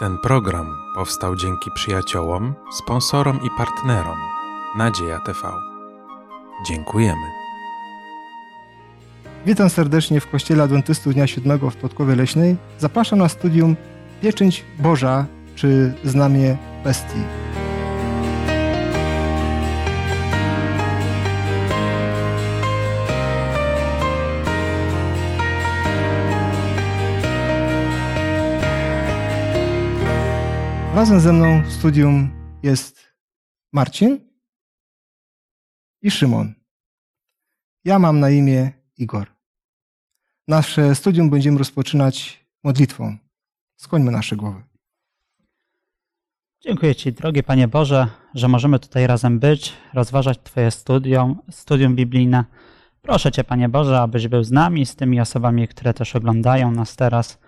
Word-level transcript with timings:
Ten 0.00 0.18
program 0.18 0.76
powstał 0.94 1.36
dzięki 1.36 1.70
przyjaciołom, 1.70 2.54
sponsorom 2.72 3.40
i 3.42 3.48
partnerom 3.58 4.18
Nadzieja 4.76 5.18
TV. 5.18 5.38
Dziękujemy. 6.66 7.26
Witam 9.46 9.70
serdecznie 9.70 10.20
w 10.20 10.30
Kościele 10.30 10.62
Adwentystów 10.62 11.14
Dnia 11.14 11.26
Siódmego 11.26 11.70
w 11.70 11.76
Podkowie 11.76 12.16
Leśnej. 12.16 12.56
Zapraszam 12.78 13.18
na 13.18 13.28
studium 13.28 13.76
Pieczęć 14.22 14.64
Boża 14.78 15.26
czy 15.54 15.94
Znamie 16.04 16.56
Bestii. 16.84 17.22
Razem 31.00 31.20
ze 31.20 31.32
mną 31.32 31.62
w 31.62 31.72
studium 31.72 32.30
jest 32.62 33.14
Marcin 33.72 34.18
i 36.02 36.10
Szymon. 36.10 36.54
Ja 37.84 37.98
mam 37.98 38.20
na 38.20 38.30
imię 38.30 38.72
Igor. 38.98 39.26
Nasze 40.48 40.94
studium 40.94 41.30
będziemy 41.30 41.58
rozpoczynać 41.58 42.44
modlitwą. 42.64 43.16
Skłońmy 43.76 44.10
nasze 44.10 44.36
głowy. 44.36 44.62
Dziękuję 46.60 46.94
Ci, 46.94 47.12
drogi 47.12 47.42
Panie 47.42 47.68
Boże, 47.68 48.06
że 48.34 48.48
możemy 48.48 48.78
tutaj 48.78 49.06
razem 49.06 49.38
być, 49.38 49.72
rozważać 49.94 50.38
Twoje 50.42 50.70
studium, 50.70 51.38
studium 51.50 51.96
biblijne. 51.96 52.44
Proszę 53.02 53.32
Cię, 53.32 53.44
Panie 53.44 53.68
Boże, 53.68 54.00
abyś 54.00 54.28
był 54.28 54.44
z 54.44 54.50
nami, 54.50 54.86
z 54.86 54.96
tymi 54.96 55.20
osobami, 55.20 55.68
które 55.68 55.94
też 55.94 56.16
oglądają 56.16 56.70
nas 56.70 56.96
teraz. 56.96 57.38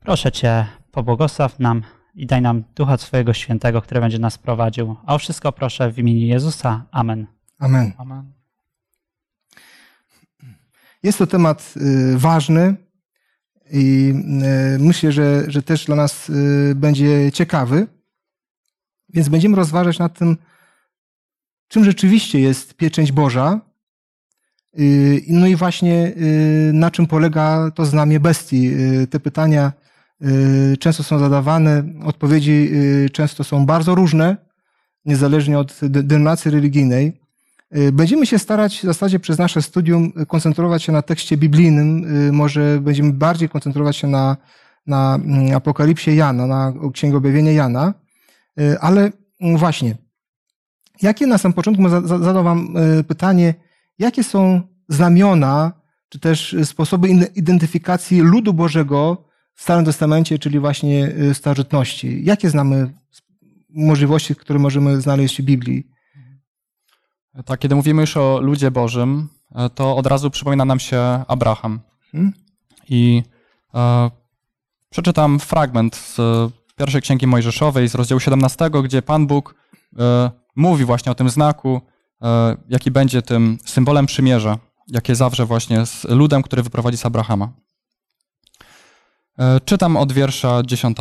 Proszę 0.00 0.32
Cię, 0.32 0.66
pobłogosław 0.92 1.58
nam 1.58 1.82
i 2.16 2.26
daj 2.26 2.42
nam 2.42 2.64
Ducha 2.74 2.96
Twojego 2.96 3.32
Świętego, 3.32 3.82
który 3.82 4.00
będzie 4.00 4.18
nas 4.18 4.38
prowadził. 4.38 4.96
A 5.06 5.14
o 5.14 5.18
wszystko 5.18 5.52
proszę 5.52 5.92
w 5.92 5.98
imieniu 5.98 6.26
Jezusa. 6.26 6.86
Amen. 6.90 7.26
Amen. 7.58 7.92
Amen. 7.98 8.32
Jest 11.02 11.18
to 11.18 11.26
temat 11.26 11.74
y, 11.76 12.18
ważny 12.18 12.76
i 13.72 14.14
y, 14.76 14.78
myślę, 14.78 15.12
że, 15.12 15.50
że 15.50 15.62
też 15.62 15.84
dla 15.84 15.96
nas 15.96 16.30
y, 16.30 16.72
będzie 16.76 17.32
ciekawy. 17.32 17.86
Więc 19.08 19.28
będziemy 19.28 19.56
rozważać 19.56 19.98
nad 19.98 20.18
tym, 20.18 20.36
czym 21.68 21.84
rzeczywiście 21.84 22.40
jest 22.40 22.74
pieczęć 22.74 23.12
Boża. 23.12 23.60
No 25.28 25.46
i 25.46 25.56
właśnie 25.56 26.12
na 26.72 26.90
czym 26.90 27.06
polega 27.06 27.70
to 27.70 27.84
znamie 27.84 28.20
bestii. 28.20 28.70
Te 29.10 29.20
pytania 29.20 29.72
często 30.78 31.02
są 31.02 31.18
zadawane, 31.18 31.84
odpowiedzi 32.04 32.70
często 33.12 33.44
są 33.44 33.66
bardzo 33.66 33.94
różne, 33.94 34.36
niezależnie 35.04 35.58
od 35.58 35.80
denominacji 35.82 36.50
religijnej. 36.50 37.20
Będziemy 37.92 38.26
się 38.26 38.38
starać 38.38 38.78
w 38.78 38.82
zasadzie 38.82 39.20
przez 39.20 39.38
nasze 39.38 39.62
studium 39.62 40.12
koncentrować 40.28 40.82
się 40.82 40.92
na 40.92 41.02
tekście 41.02 41.36
biblijnym. 41.36 42.06
Może 42.32 42.80
będziemy 42.80 43.12
bardziej 43.12 43.48
koncentrować 43.48 43.96
się 43.96 44.08
na, 44.08 44.36
na 44.86 45.18
Apokalipsie 45.54 46.16
Jana, 46.16 46.46
na 46.46 46.72
Księgę 46.92 47.16
Objawienia 47.16 47.52
Jana. 47.52 47.94
Ale 48.80 49.12
właśnie, 49.56 49.96
jakie 51.02 51.26
na 51.26 51.38
samym 51.38 51.52
początku 51.52 51.88
zadał 51.88 52.44
Wam 52.44 52.74
pytanie, 53.08 53.54
jakie 53.98 54.24
są 54.24 54.60
znamiona, 54.88 55.72
czy 56.08 56.20
też 56.20 56.56
sposoby 56.64 57.08
identyfikacji 57.34 58.20
ludu 58.20 58.54
Bożego 58.54 59.25
w 59.56 59.62
Starym 59.62 59.84
Testamencie, 59.84 60.38
czyli 60.38 60.58
właśnie 60.58 61.12
starożytności? 61.32 62.24
Jakie 62.24 62.50
znamy 62.50 62.92
możliwości, 63.70 64.34
które 64.34 64.58
możemy 64.58 65.00
znaleźć 65.00 65.42
w 65.42 65.44
Biblii? 65.44 65.86
Tak, 67.44 67.60
kiedy 67.60 67.74
mówimy 67.74 68.00
już 68.00 68.16
o 68.16 68.40
ludzie 68.40 68.70
Bożym, 68.70 69.28
to 69.74 69.96
od 69.96 70.06
razu 70.06 70.30
przypomina 70.30 70.64
nam 70.64 70.80
się 70.80 71.00
Abraham. 71.28 71.80
Hmm? 72.12 72.32
I 72.88 73.22
e, 73.74 74.10
przeczytam 74.90 75.38
fragment 75.38 75.96
z 75.96 76.16
pierwszej 76.76 77.02
księgi 77.02 77.26
Mojżeszowej, 77.26 77.88
z 77.88 77.94
rozdziału 77.94 78.20
17, 78.20 78.70
gdzie 78.84 79.02
Pan 79.02 79.26
Bóg 79.26 79.54
e, 79.98 80.30
mówi 80.56 80.84
właśnie 80.84 81.12
o 81.12 81.14
tym 81.14 81.30
znaku, 81.30 81.80
e, 82.22 82.56
jaki 82.68 82.90
będzie 82.90 83.22
tym 83.22 83.58
symbolem 83.64 84.06
przymierza, 84.06 84.58
jakie 84.88 85.14
zawrze 85.14 85.46
właśnie 85.46 85.86
z 85.86 86.04
ludem, 86.04 86.42
który 86.42 86.62
wyprowadzi 86.62 86.98
z 86.98 87.06
Abrahama. 87.06 87.52
E, 89.38 89.60
czytam 89.60 89.96
od 89.96 90.12
wiersza 90.12 90.62
10. 90.62 90.96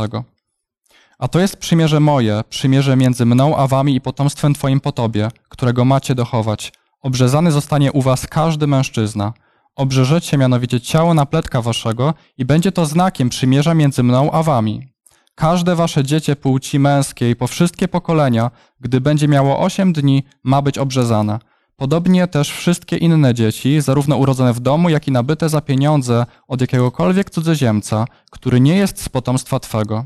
A 1.19 1.27
to 1.27 1.39
jest 1.39 1.57
przymierze 1.57 1.99
moje, 1.99 2.41
przymierze 2.49 2.95
między 2.95 3.25
mną 3.25 3.57
a 3.57 3.67
wami 3.67 3.95
i 3.95 4.01
potomstwem 4.01 4.53
twoim 4.53 4.79
po 4.79 4.91
tobie, 4.91 5.29
którego 5.49 5.85
macie 5.85 6.15
dochować. 6.15 6.73
Obrzezany 7.01 7.51
zostanie 7.51 7.91
u 7.91 8.01
was 8.01 8.27
każdy 8.27 8.67
mężczyzna. 8.67 9.33
Obrzeżecie 9.75 10.37
mianowicie 10.37 10.81
ciało 10.81 11.13
napletka 11.13 11.61
waszego 11.61 12.13
i 12.37 12.45
będzie 12.45 12.71
to 12.71 12.85
znakiem 12.85 13.29
przymierza 13.29 13.73
między 13.73 14.03
mną 14.03 14.31
a 14.31 14.43
wami. 14.43 14.87
Każde 15.35 15.75
wasze 15.75 16.03
dziecię 16.03 16.35
płci 16.35 16.79
męskiej 16.79 17.35
po 17.35 17.47
wszystkie 17.47 17.87
pokolenia, 17.87 18.51
gdy 18.79 19.01
będzie 19.01 19.27
miało 19.27 19.59
osiem 19.59 19.93
dni, 19.93 20.23
ma 20.43 20.61
być 20.61 20.77
obrzezane. 20.77 21.39
Podobnie 21.77 22.27
też 22.27 22.51
wszystkie 22.51 22.97
inne 22.97 23.33
dzieci, 23.33 23.81
zarówno 23.81 24.17
urodzone 24.17 24.53
w 24.53 24.59
domu, 24.59 24.89
jak 24.89 25.07
i 25.07 25.11
nabyte 25.11 25.49
za 25.49 25.61
pieniądze 25.61 26.25
od 26.47 26.61
jakiegokolwiek 26.61 27.29
cudzoziemca, 27.29 28.05
który 28.31 28.59
nie 28.59 28.75
jest 28.75 29.01
z 29.01 29.09
potomstwa 29.09 29.59
twego. 29.59 30.05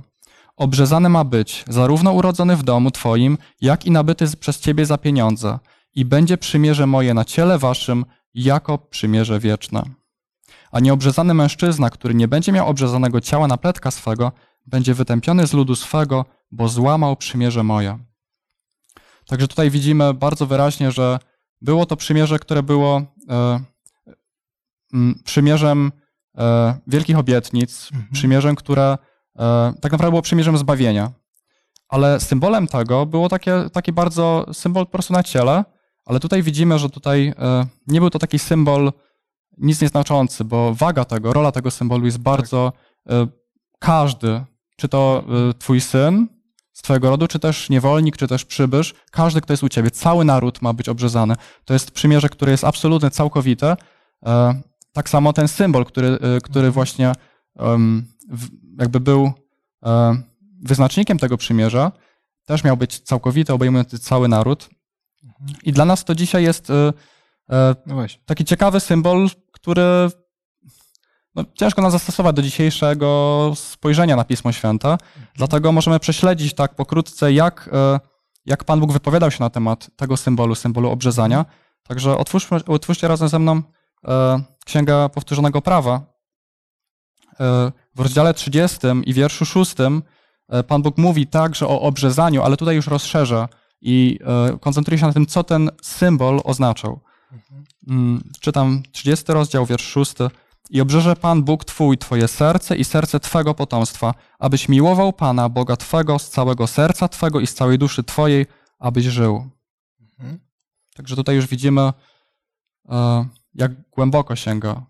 Obrzezany 0.58 1.10
ma 1.10 1.24
być 1.24 1.66
zarówno 1.68 2.14
urodzony 2.14 2.56
w 2.56 2.64
domu 2.64 2.92
twoim, 2.92 3.38
jak 3.62 3.86
i 3.86 3.92
nabyty 3.92 4.26
przez 4.40 4.60
ciebie 4.60 4.86
za 4.86 4.98
pieniądze. 4.98 5.60
I 5.96 6.06
będzie 6.06 6.38
przymierze 6.38 6.88
moje 6.88 7.14
na 7.14 7.26
ciele 7.26 7.58
waszym 7.58 8.06
jako 8.34 8.78
przymierze 8.78 9.40
wieczne. 9.40 9.84
A 10.72 10.80
nieobrzezany 10.80 11.34
mężczyzna, 11.34 11.90
który 11.90 12.14
nie 12.14 12.28
będzie 12.28 12.52
miał 12.52 12.68
obrzezanego 12.68 13.22
ciała 13.22 13.48
na 13.48 13.58
pletka 13.58 13.92
swego, 13.92 14.32
będzie 14.66 14.94
wytępiony 14.94 15.48
z 15.48 15.54
ludu 15.54 15.76
swego, 15.76 16.26
bo 16.52 16.68
złamał 16.68 17.16
przymierze 17.16 17.64
moje. 17.64 18.00
Także 19.28 19.48
tutaj 19.48 19.70
widzimy 19.70 20.14
bardzo 20.14 20.46
wyraźnie, 20.46 20.92
że 20.92 21.20
było 21.62 21.86
to 21.86 21.96
przymierze, 21.96 22.40
które 22.40 22.64
było 22.64 23.02
e, 23.30 23.60
przymierzem 25.24 25.92
e, 26.38 26.78
wielkich 26.88 27.18
obietnic, 27.18 27.90
mhm. 27.94 28.12
przymierzem, 28.12 28.56
które 28.56 28.98
e, 29.40 29.74
tak 29.82 29.92
naprawdę 29.92 30.12
było 30.12 30.22
przymierzem 30.22 30.58
zbawienia. 30.58 31.12
Ale 31.90 32.20
symbolem 32.20 32.68
tego 32.68 33.06
było 33.06 33.30
takie, 33.30 33.70
taki 33.74 33.94
bardzo 33.94 34.46
symbol 34.54 34.86
po 34.86 34.92
prostu 34.92 35.14
na 35.14 35.24
ciele, 35.24 35.64
ale 36.06 36.20
tutaj 36.20 36.44
widzimy, 36.44 36.80
że 36.80 36.90
tutaj 36.90 37.34
nie 37.88 38.00
był 38.00 38.10
to 38.10 38.20
taki 38.20 38.40
symbol 38.40 38.92
nic 39.58 39.82
nieznaczący, 39.82 40.44
bo 40.46 40.74
waga 40.74 41.06
tego, 41.06 41.34
rola 41.34 41.52
tego 41.52 41.72
symbolu 41.72 42.06
jest 42.06 42.18
bardzo 42.18 42.74
każdy, 43.80 44.44
czy 44.76 44.88
to 44.88 45.24
twój 45.60 45.82
syn 45.82 46.28
z 46.80 46.82
twojego 46.82 47.10
rodu, 47.10 47.28
czy 47.28 47.40
też 47.40 47.70
niewolnik, 47.70 48.18
czy 48.18 48.28
też 48.28 48.46
przybysz, 48.46 48.94
każdy, 49.12 49.42
kto 49.42 49.54
jest 49.54 49.64
u 49.64 49.70
ciebie, 49.70 49.92
cały 49.92 50.26
naród 50.26 50.62
ma 50.62 50.74
być 50.74 50.90
obrzezany. 50.90 51.36
To 51.66 51.74
jest 51.74 51.92
przymierze, 51.92 52.30
które 52.30 52.52
jest 52.52 52.64
absolutnie 52.64 53.10
całkowite. 53.10 53.78
Tak 54.94 55.10
samo 55.10 55.34
ten 55.34 55.48
symbol, 55.48 55.86
który, 55.86 56.18
który 56.18 56.68
mhm. 56.68 56.72
właśnie 56.72 57.14
jakby 58.80 59.00
był 59.00 59.32
wyznacznikiem 60.64 61.20
tego 61.20 61.38
przymierza, 61.38 61.92
też 62.46 62.64
miał 62.64 62.78
być 62.78 63.00
całkowity, 63.00 63.54
obejmujący 63.54 64.00
cały 64.00 64.28
naród. 64.28 64.70
Mhm. 65.24 65.60
I 65.64 65.74
dla 65.74 65.86
nas 65.86 66.06
to 66.06 66.16
dzisiaj 66.16 66.44
jest 66.44 66.72
no 67.86 68.06
taki 68.26 68.46
ciekawy 68.46 68.80
symbol, 68.80 69.30
który 69.52 69.82
no, 71.40 71.46
ciężko 71.54 71.82
nas 71.82 71.92
zastosować 71.92 72.36
do 72.36 72.42
dzisiejszego 72.42 73.52
spojrzenia 73.56 74.16
na 74.16 74.24
Pismo 74.24 74.52
Święte, 74.52 74.98
dlatego 75.36 75.72
możemy 75.72 76.00
prześledzić 76.00 76.54
tak 76.54 76.76
pokrótce, 76.76 77.34
jak, 77.34 77.70
e, 77.74 78.00
jak 78.46 78.64
Pan 78.64 78.80
Bóg 78.80 78.92
wypowiadał 78.92 79.32
się 79.32 79.44
na 79.44 79.50
temat 79.50 79.90
tego 79.96 80.18
symbolu, 80.18 80.56
symbolu 80.56 80.90
obrzezania. 80.90 81.46
Także 81.84 82.18
otwórzmy, 82.18 82.66
otwórzcie 82.66 83.08
razem 83.08 83.30
ze 83.30 83.40
mną 83.40 83.62
e, 84.08 84.42
Księgę 84.66 85.10
Powtórzonego 85.10 85.62
Prawa. 85.62 86.02
E, 87.40 87.72
w 87.96 88.00
rozdziale 88.00 88.34
30 88.34 88.78
i 89.06 89.14
wierszu 89.14 89.46
6 89.46 89.76
Pan 90.68 90.82
Bóg 90.82 90.98
mówi 90.98 91.28
także 91.28 91.68
o 91.68 91.82
obrzezaniu, 91.82 92.44
ale 92.44 92.58
tutaj 92.58 92.76
już 92.76 92.88
rozszerza 92.88 93.50
i 93.82 94.20
koncentruje 94.62 95.00
się 95.00 95.08
na 95.08 95.14
tym, 95.14 95.26
co 95.26 95.44
ten 95.44 95.70
symbol 95.82 96.42
oznaczał. 96.44 97.00
Mhm. 97.32 97.64
Mm, 97.88 98.24
czytam 98.40 98.84
30 98.92 99.26
rozdział, 99.34 99.66
wiersz 99.66 99.88
6. 99.88 100.14
I 100.70 100.82
obrzeże 100.82 101.16
Pan 101.16 101.44
Bóg 101.44 101.66
Twój 101.66 101.98
Twoje 101.98 102.28
serce 102.28 102.78
i 102.78 102.84
serce 102.84 103.20
Twego 103.20 103.54
potomstwa, 103.54 104.14
abyś 104.40 104.70
miłował 104.70 105.14
Pana, 105.14 105.50
Boga 105.50 105.78
Twego, 105.78 106.20
z 106.20 106.30
całego 106.30 106.68
serca 106.68 107.08
Twego 107.08 107.40
i 107.40 107.48
z 107.48 107.54
całej 107.54 107.78
duszy 107.78 108.04
Twojej, 108.04 108.46
abyś 108.80 109.06
żył. 109.06 109.50
Mhm. 110.00 110.40
Także 110.96 111.16
tutaj 111.16 111.36
już 111.36 111.48
widzimy, 111.48 111.94
e, 112.90 113.26
jak 113.56 113.90
głęboko 113.92 114.36
sięga, 114.36 114.86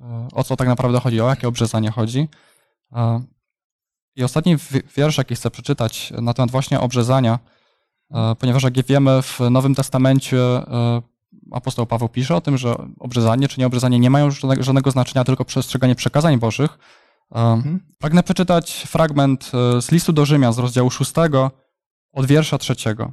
e, 0.00 0.28
o 0.32 0.44
co 0.44 0.56
tak 0.56 0.68
naprawdę 0.68 1.00
chodzi, 1.00 1.20
o 1.20 1.28
jakie 1.28 1.48
obrzezanie 1.48 1.90
chodzi. 1.90 2.28
E, 2.92 3.22
I 4.16 4.24
ostatni 4.24 4.56
wiersz, 4.96 5.18
jaki 5.18 5.34
chcę 5.34 5.50
przeczytać 5.50 6.12
na 6.22 6.34
temat 6.34 6.50
właśnie 6.50 6.80
obrzezania, 6.80 7.38
ponieważ 8.38 8.62
jak 8.62 8.86
wiemy 8.86 9.22
w 9.22 9.40
Nowym 9.50 9.74
Testamencie 9.74 10.38
apostoł 11.50 11.86
Paweł 11.86 12.08
pisze 12.08 12.36
o 12.36 12.40
tym, 12.40 12.58
że 12.58 12.76
obrzezanie 12.98 13.48
czy 13.48 13.60
nieobrzezanie 13.60 13.98
nie 13.98 14.10
mają 14.10 14.30
żadnego 14.60 14.90
znaczenia, 14.90 15.24
tylko 15.24 15.44
przestrzeganie 15.44 15.94
przekazań 15.94 16.38
bożych. 16.38 16.78
Mhm. 17.30 17.80
Pragnę 17.98 18.22
przeczytać 18.22 18.72
fragment 18.86 19.52
z 19.80 19.90
listu 19.90 20.12
do 20.12 20.24
Rzymian 20.24 20.52
z 20.52 20.58
rozdziału 20.58 20.90
6 20.90 21.12
od 22.12 22.26
wiersza 22.26 22.58
trzeciego. 22.58 23.12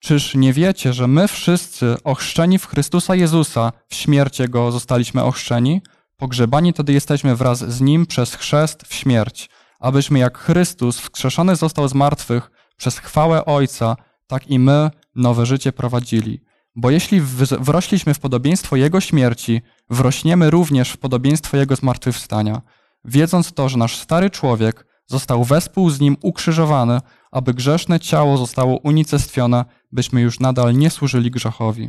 Czyż 0.00 0.34
nie 0.34 0.52
wiecie, 0.52 0.92
że 0.92 1.06
my 1.08 1.28
wszyscy 1.28 1.96
ochrzczeni 2.04 2.58
w 2.58 2.66
Chrystusa 2.66 3.14
Jezusa 3.14 3.72
w 3.88 3.94
śmierć 3.94 4.38
Jego 4.38 4.72
zostaliśmy 4.72 5.24
ochrzczeni? 5.24 5.82
Pogrzebani 6.16 6.72
tedy 6.72 6.92
jesteśmy 6.92 7.36
wraz 7.36 7.58
z 7.58 7.80
Nim 7.80 8.06
przez 8.06 8.34
chrzest 8.34 8.84
w 8.86 8.94
śmierć, 8.94 9.50
abyśmy 9.80 10.18
jak 10.18 10.38
Chrystus 10.38 11.00
wskrzeszony 11.00 11.56
został 11.56 11.88
z 11.88 11.94
martwych 11.94 12.50
przez 12.76 12.98
chwałę 12.98 13.44
Ojca, 13.44 13.96
tak 14.26 14.50
i 14.50 14.58
my 14.58 14.90
nowe 15.14 15.46
życie 15.46 15.72
prowadzili. 15.72 16.40
Bo 16.80 16.90
jeśli 16.90 17.20
wrośliśmy 17.60 18.14
w 18.14 18.18
podobieństwo 18.18 18.76
Jego 18.76 19.00
śmierci, 19.00 19.62
wrośniemy 19.90 20.50
również 20.50 20.90
w 20.90 20.96
podobieństwo 20.96 21.56
Jego 21.56 21.76
zmartwychwstania, 21.76 22.62
wiedząc 23.04 23.52
to, 23.52 23.68
że 23.68 23.78
nasz 23.78 23.96
stary 23.96 24.30
człowiek 24.30 24.86
został 25.06 25.44
wespół 25.44 25.90
z 25.90 26.00
Nim 26.00 26.16
ukrzyżowany, 26.22 27.00
aby 27.30 27.54
grzeszne 27.54 28.00
ciało 28.00 28.36
zostało 28.36 28.76
unicestwione, 28.76 29.64
byśmy 29.92 30.20
już 30.20 30.40
nadal 30.40 30.76
nie 30.76 30.90
służyli 30.90 31.30
grzechowi. 31.30 31.88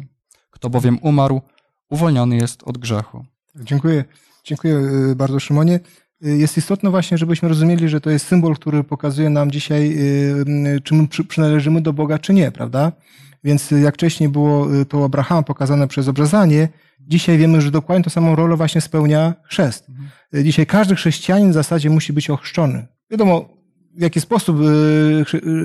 Kto 0.49 0.69
bowiem 0.69 0.99
umarł, 1.01 1.41
uwolniony 1.89 2.35
jest 2.35 2.63
od 2.63 2.77
grzechu. 2.77 3.25
Dziękuję. 3.55 4.05
Dziękuję 4.43 4.75
y, 5.11 5.15
bardzo, 5.15 5.39
Szymonie. 5.39 5.79
Y, 6.25 6.37
jest 6.37 6.57
istotne 6.57 6.89
właśnie, 6.89 7.17
żebyśmy 7.17 7.49
rozumieli, 7.49 7.89
że 7.89 8.01
to 8.01 8.09
jest 8.09 8.27
symbol, 8.27 8.55
który 8.55 8.83
pokazuje 8.83 9.29
nam 9.29 9.51
dzisiaj, 9.51 9.93
y, 10.77 10.81
czy 10.83 10.93
my 10.93 11.07
przynależymy 11.27 11.81
do 11.81 11.93
Boga, 11.93 12.19
czy 12.19 12.33
nie, 12.33 12.51
prawda? 12.51 12.91
Więc 13.43 13.71
jak 13.71 13.93
wcześniej 13.95 14.29
było 14.29 14.67
to 14.89 15.05
Abrahama 15.05 15.43
pokazane 15.43 15.87
przez 15.87 16.07
obrzezanie, 16.07 16.67
dzisiaj 16.99 17.37
wiemy, 17.37 17.61
że 17.61 17.71
dokładnie 17.71 18.03
tą 18.03 18.09
samą 18.09 18.35
rolę 18.35 18.55
właśnie 18.55 18.81
spełnia 18.81 19.33
chrzest. 19.43 19.89
Mhm. 19.89 20.09
Dzisiaj 20.45 20.65
każdy 20.65 20.95
chrześcijanin 20.95 21.51
w 21.51 21.53
zasadzie 21.53 21.89
musi 21.89 22.13
być 22.13 22.29
ochrzczony. 22.29 22.87
Wiadomo, 23.11 23.49
w 23.97 24.01
jaki 24.01 24.21
sposób 24.21 24.57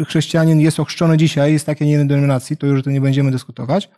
chrześcijanin 0.07 0.61
jest 0.61 0.81
ochrzczony 0.81 1.17
dzisiaj, 1.17 1.53
jest 1.53 1.67
takiej 1.67 1.89
nie 1.89 2.05
denominacji, 2.05 2.57
to 2.57 2.67
już 2.67 2.83
to 2.83 2.91
nie 2.91 3.01
będziemy 3.01 3.31
dyskutować. 3.31 3.91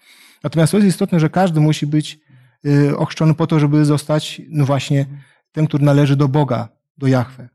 Natomiast 0.44 0.70
to 0.70 0.76
jest 0.76 0.88
istotne, 0.88 1.20
że 1.20 1.30
każdy 1.30 1.60
musi 1.60 1.86
być 1.86 2.18
Y, 2.66 2.96
ochrzczony 2.96 3.34
po 3.34 3.46
to, 3.46 3.60
żeby 3.60 3.84
zostać, 3.84 4.42
no 4.48 4.64
właśnie, 4.64 5.06
tym, 5.52 5.66
który 5.66 5.84
należy 5.84 6.16
do 6.16 6.28
Boga, 6.28 6.68
do 6.98 7.06
Jahwe. 7.06 7.48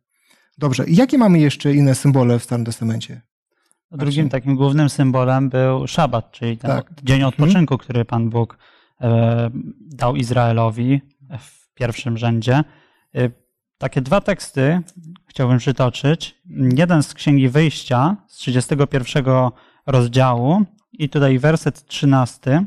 Dobrze. 0.57 0.85
I 0.85 0.95
jakie 0.95 1.17
mamy 1.17 1.39
jeszcze 1.39 1.73
inne 1.73 1.95
symbole 1.95 2.39
w 2.39 2.43
Starym 2.43 2.65
Testamencie? 2.65 3.21
Drugim 3.91 4.29
takim 4.29 4.55
głównym 4.55 4.89
symbolem 4.89 5.49
był 5.49 5.87
szabat, 5.87 6.31
czyli 6.31 6.57
ten 6.57 6.71
tak. 6.71 6.91
dzień 7.03 7.21
mhm. 7.21 7.29
odpoczynku, 7.29 7.77
który 7.77 8.05
Pan 8.05 8.29
Bóg 8.29 8.57
e, 9.01 9.49
dał 9.79 10.15
Izraelowi 10.15 11.01
w 11.39 11.73
pierwszym 11.73 12.17
rzędzie. 12.17 12.63
E, 13.15 13.29
takie 13.77 14.01
dwa 14.01 14.21
teksty 14.21 14.81
chciałbym 15.25 15.57
przytoczyć. 15.57 16.41
Jeden 16.77 17.03
z 17.03 17.13
Księgi 17.13 17.49
Wyjścia 17.49 18.17
z 18.27 18.35
31 18.35 19.25
rozdziału 19.85 20.65
i 20.93 21.09
tutaj 21.09 21.39
werset 21.39 21.85
13. 21.85 22.65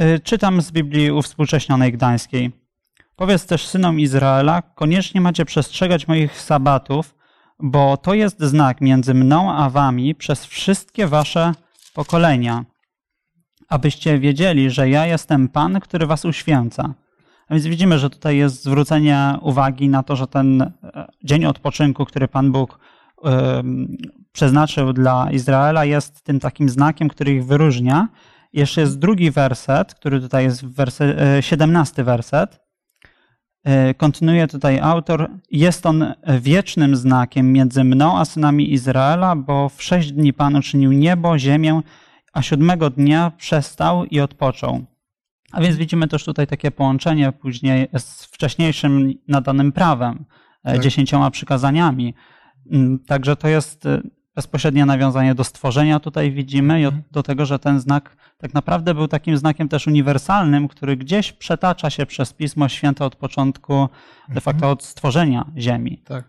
Y, 0.00 0.20
czytam 0.20 0.62
z 0.62 0.70
Biblii 0.70 1.10
uwspółcześnionej 1.10 1.92
gdańskiej. 1.92 2.52
Powiedz 3.16 3.46
też 3.46 3.66
synom 3.66 4.00
Izraela, 4.00 4.62
koniecznie 4.62 5.20
macie 5.20 5.44
przestrzegać 5.44 6.08
moich 6.08 6.40
sabatów, 6.40 7.14
bo 7.60 7.96
to 7.96 8.14
jest 8.14 8.40
znak 8.40 8.80
między 8.80 9.14
mną 9.14 9.52
a 9.52 9.70
wami 9.70 10.14
przez 10.14 10.46
wszystkie 10.46 11.06
wasze 11.06 11.52
pokolenia, 11.94 12.64
abyście 13.68 14.18
wiedzieli, 14.18 14.70
że 14.70 14.88
ja 14.88 15.06
jestem 15.06 15.48
Pan, 15.48 15.80
który 15.80 16.06
was 16.06 16.24
uświęca. 16.24 16.94
A 17.48 17.54
więc 17.54 17.66
widzimy, 17.66 17.98
że 17.98 18.10
tutaj 18.10 18.36
jest 18.36 18.64
zwrócenie 18.64 19.34
uwagi 19.42 19.88
na 19.88 20.02
to, 20.02 20.16
że 20.16 20.26
ten 20.26 20.62
e, 20.62 20.72
dzień 21.24 21.44
odpoczynku, 21.44 22.04
który 22.04 22.28
Pan 22.28 22.52
Bóg 22.52 22.78
przeznaczył 24.32 24.92
dla 24.92 25.30
Izraela, 25.30 25.84
jest 25.84 26.22
tym 26.22 26.40
takim 26.40 26.68
znakiem, 26.68 27.08
który 27.08 27.32
ich 27.32 27.46
wyróżnia 27.46 28.08
jeszcze 28.52 28.80
jest 28.80 28.98
drugi 28.98 29.30
werset, 29.30 29.94
który 29.94 30.20
tutaj 30.20 30.44
jest 30.44 30.66
werset, 30.66 31.16
17 31.40 32.04
werset. 32.04 32.67
E, 33.64 33.94
kontynuuje 33.94 34.46
tutaj 34.46 34.78
autor. 34.80 35.30
Jest 35.50 35.86
on 35.86 36.14
wiecznym 36.40 36.96
znakiem 36.96 37.52
między 37.52 37.84
mną 37.84 38.18
a 38.18 38.24
synami 38.24 38.72
Izraela, 38.72 39.36
bo 39.36 39.68
w 39.68 39.82
sześć 39.82 40.12
dni 40.12 40.32
Pan 40.32 40.56
uczynił 40.56 40.92
niebo, 40.92 41.38
ziemię, 41.38 41.80
a 42.32 42.42
siódmego 42.42 42.90
dnia 42.90 43.32
przestał 43.36 44.04
i 44.04 44.20
odpoczął. 44.20 44.84
A 45.52 45.60
więc 45.60 45.76
widzimy 45.76 46.08
też 46.08 46.24
tutaj 46.24 46.46
takie 46.46 46.70
połączenie 46.70 47.32
później 47.32 47.88
z 47.98 48.24
wcześniejszym 48.24 49.14
nadanym 49.28 49.72
prawem, 49.72 50.24
e, 50.64 50.72
tak. 50.72 50.82
dziesięcioma 50.82 51.30
przykazaniami. 51.30 52.14
Mm, 52.72 52.98
także 52.98 53.36
to 53.36 53.48
jest 53.48 53.86
e, 53.86 54.00
bezpośrednie 54.38 54.86
nawiązanie 54.86 55.34
do 55.34 55.44
stworzenia 55.44 56.00
tutaj 56.00 56.32
widzimy 56.32 56.80
i 56.80 56.84
mhm. 56.84 57.02
do 57.10 57.22
tego, 57.22 57.46
że 57.46 57.58
ten 57.58 57.80
znak 57.80 58.16
tak 58.38 58.54
naprawdę 58.54 58.94
był 58.94 59.08
takim 59.08 59.36
znakiem 59.36 59.68
też 59.68 59.86
uniwersalnym, 59.86 60.68
który 60.68 60.96
gdzieś 60.96 61.32
przetacza 61.32 61.90
się 61.90 62.06
przez 62.06 62.32
Pismo 62.32 62.68
Święte 62.68 63.04
od 63.04 63.16
początku, 63.16 63.72
de 63.72 64.34
mhm. 64.34 64.40
facto 64.40 64.70
od 64.70 64.84
stworzenia 64.84 65.46
Ziemi. 65.56 66.02
Tak. 66.04 66.24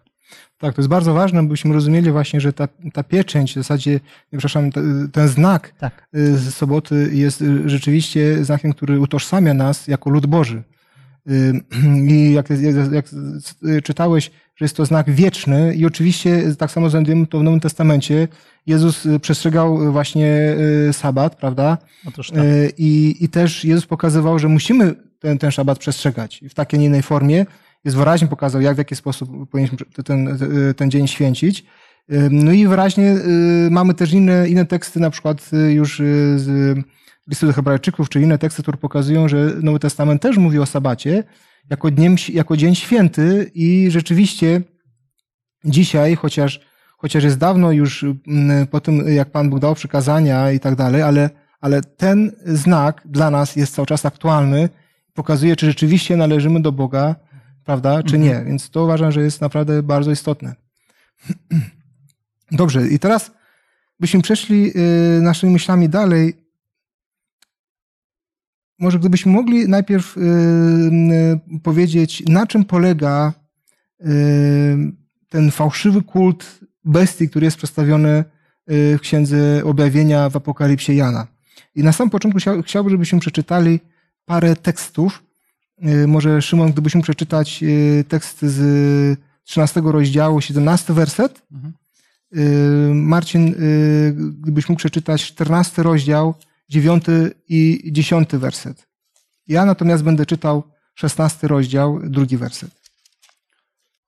Tak, 0.58 0.76
to 0.76 0.82
jest 0.82 0.90
bardzo 0.90 1.14
ważne, 1.14 1.48
byśmy 1.48 1.74
rozumieli 1.74 2.12
właśnie, 2.12 2.42
że 2.42 2.54
ta, 2.54 2.68
ta 2.94 3.04
pieczęć, 3.04 3.52
w 3.52 3.56
zasadzie, 3.56 4.00
przepraszam, 4.32 4.70
ten 5.12 5.28
znak 5.28 5.74
tak. 5.78 6.08
Y, 6.16 6.38
z 6.38 6.56
soboty 6.56 7.10
jest 7.14 7.42
y, 7.42 7.70
rzeczywiście 7.70 8.46
znakiem, 8.46 8.74
który 8.74 9.00
utożsamia 9.00 9.54
nas 9.54 9.88
jako 9.88 10.10
lud 10.10 10.26
Boży. 10.26 10.64
Y, 11.30 11.62
I 12.14 12.34
jak, 12.34 12.50
jak, 12.50 12.92
jak 12.92 13.06
czytałeś, 13.84 14.32
że 14.60 14.66
jest 14.66 14.76
to 14.76 14.86
znak 14.86 15.12
wieczny 15.12 15.76
i 15.76 15.86
oczywiście 15.86 16.56
tak 16.58 16.72
samo 16.72 16.90
znajdziemy 16.90 17.28
to 17.28 17.40
w 17.40 17.44
Nowym 17.44 17.60
Testamencie. 17.60 18.28
Jezus 18.68 19.06
y, 19.06 19.20
przestrzegał 19.20 19.92
właśnie 19.92 20.56
y, 20.90 20.94
sabat, 20.94 21.36
prawda? 21.36 21.78
Otóż 22.08 22.32
tak. 22.32 22.44
I, 22.78 23.16
I 23.20 23.30
też 23.30 23.66
Jezus 23.66 23.86
pokazywał, 23.86 24.40
że 24.40 24.48
musimy 24.48 24.96
ten, 25.20 25.38
ten 25.38 25.52
szabat 25.52 25.80
przestrzegać 25.80 26.44
w 26.50 26.54
takiej, 26.54 26.80
nie 26.80 26.86
innej 26.86 27.02
formie. 27.02 27.46
Jest 27.86 27.98
wyraźnie 27.98 28.28
pokazał, 28.28 28.62
jak, 28.62 28.76
w 28.76 28.78
jaki 28.78 28.96
sposób 28.96 29.50
powinniśmy 29.50 29.78
ten, 30.06 30.38
ten 30.78 30.92
dzień 30.92 31.08
święcić. 31.08 31.66
No 32.32 32.52
i 32.52 32.68
wyraźnie 32.68 33.16
mamy 33.70 33.94
też 33.94 34.14
inne, 34.14 34.50
inne 34.50 34.66
teksty, 34.66 35.00
na 35.00 35.10
przykład 35.10 35.52
już 35.70 36.02
z 36.36 36.78
listu 37.28 37.48
do 37.48 37.54
Hebrajczyków, 37.54 38.10
czy 38.10 38.22
inne 38.22 38.38
teksty, 38.38 38.62
które 38.62 38.78
pokazują, 38.78 39.28
że 39.28 39.54
Nowy 39.62 39.80
Testament 39.80 40.22
też 40.22 40.38
mówi 40.38 40.60
o 40.60 40.66
sabacie 40.66 41.24
jako, 41.70 41.92
dniem, 41.92 42.16
jako 42.34 42.58
dzień 42.58 42.76
święty 42.76 43.52
i 43.54 43.92
rzeczywiście 43.92 44.62
dzisiaj, 45.66 46.16
chociaż, 46.16 46.60
chociaż 46.98 47.24
jest 47.24 47.38
dawno 47.38 47.72
już 47.72 48.06
mm, 48.28 48.68
po 48.68 48.82
tym, 48.82 49.08
jak 49.08 49.32
Pan 49.32 49.50
Bóg 49.50 49.60
dał 49.60 49.76
przykazania 49.76 50.52
i 50.52 50.60
tak 50.60 50.76
dalej, 50.76 51.02
ale, 51.02 51.30
ale 51.62 51.82
ten 51.82 52.32
znak 52.46 53.02
dla 53.06 53.30
nas 53.32 53.56
jest 53.56 53.76
cały 53.76 53.86
czas 53.86 54.06
aktualny, 54.06 54.70
pokazuje, 55.14 55.56
czy 55.56 55.66
rzeczywiście 55.66 56.18
należymy 56.18 56.62
do 56.62 56.72
Boga, 56.72 57.16
prawda, 57.66 58.04
czy 58.04 58.20
nie. 58.20 58.30
Mhm. 58.30 58.48
Więc 58.48 58.70
to 58.70 58.84
uważam, 58.84 59.12
że 59.12 59.22
jest 59.22 59.42
naprawdę 59.42 59.84
bardzo 59.84 60.12
istotne. 60.12 60.56
Dobrze, 62.52 62.88
i 62.88 63.00
teraz 63.00 63.32
byśmy 64.00 64.22
przeszli 64.22 64.72
y, 65.18 65.22
naszymi 65.22 65.54
myślami 65.54 65.90
dalej 65.90 66.39
może 68.80 69.00
gdybyśmy 69.00 69.32
mogli 69.32 69.70
najpierw 69.70 70.18
y, 70.18 70.22
y, 71.56 71.60
powiedzieć, 71.60 72.24
na 72.28 72.48
czym 72.48 72.66
polega 72.66 73.34
y, 74.02 74.06
ten 75.30 75.52
fałszywy 75.52 76.02
kult 76.02 76.60
bestii, 76.86 77.30
który 77.30 77.46
jest 77.46 77.58
przedstawiony 77.58 78.24
w 78.72 78.98
Księdze 79.02 79.62
Objawienia 79.66 80.30
w 80.30 80.36
Apokalipsie 80.36 80.96
Jana. 80.96 81.28
I 81.76 81.84
na 81.84 81.92
samym 81.92 82.10
początku 82.10 82.40
chciałbym, 82.64 82.92
żebyśmy 82.92 83.20
przeczytali 83.20 83.80
parę 84.26 84.56
tekstów. 84.56 85.24
Może 86.08 86.42
Szymon, 86.42 86.72
gdybyśmy 86.72 87.02
przeczytać 87.02 87.64
tekst 88.08 88.42
z 88.42 89.20
13 89.44 89.82
rozdziału, 89.82 90.42
17 90.42 90.94
werset. 90.94 91.42
Mhm. 91.52 91.74
Marcin, 92.96 93.56
gdybyś 94.42 94.70
mógł 94.70 94.80
przeczytać 94.80 95.24
14 95.24 95.84
rozdział, 95.84 96.34
dziewiąty 96.70 97.32
i 97.50 97.82
dziesiąty 97.92 98.40
werset. 98.40 98.88
Ja 99.48 99.66
natomiast 99.66 100.04
będę 100.04 100.26
czytał 100.26 100.64
szesnasty 100.96 101.48
rozdział, 101.48 102.00
drugi 102.04 102.38
werset. 102.38 102.80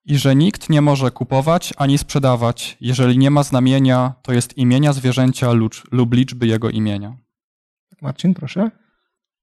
I 0.06 0.18
że 0.18 0.36
nikt 0.36 0.70
nie 0.70 0.82
może 0.82 1.12
kupować 1.12 1.74
ani 1.77 1.98
sprzedawać, 1.98 2.77
jeżeli 2.82 3.18
nie 3.18 3.32
ma 3.32 3.44
znamienia, 3.44 4.13
to 4.22 4.34
jest 4.34 4.58
imienia 4.58 4.94
zwierzęcia 4.94 5.51
lub 5.91 6.13
liczby 6.13 6.48
jego 6.48 6.70
imienia. 6.70 7.18
Marcin, 8.01 8.34
proszę. 8.34 8.72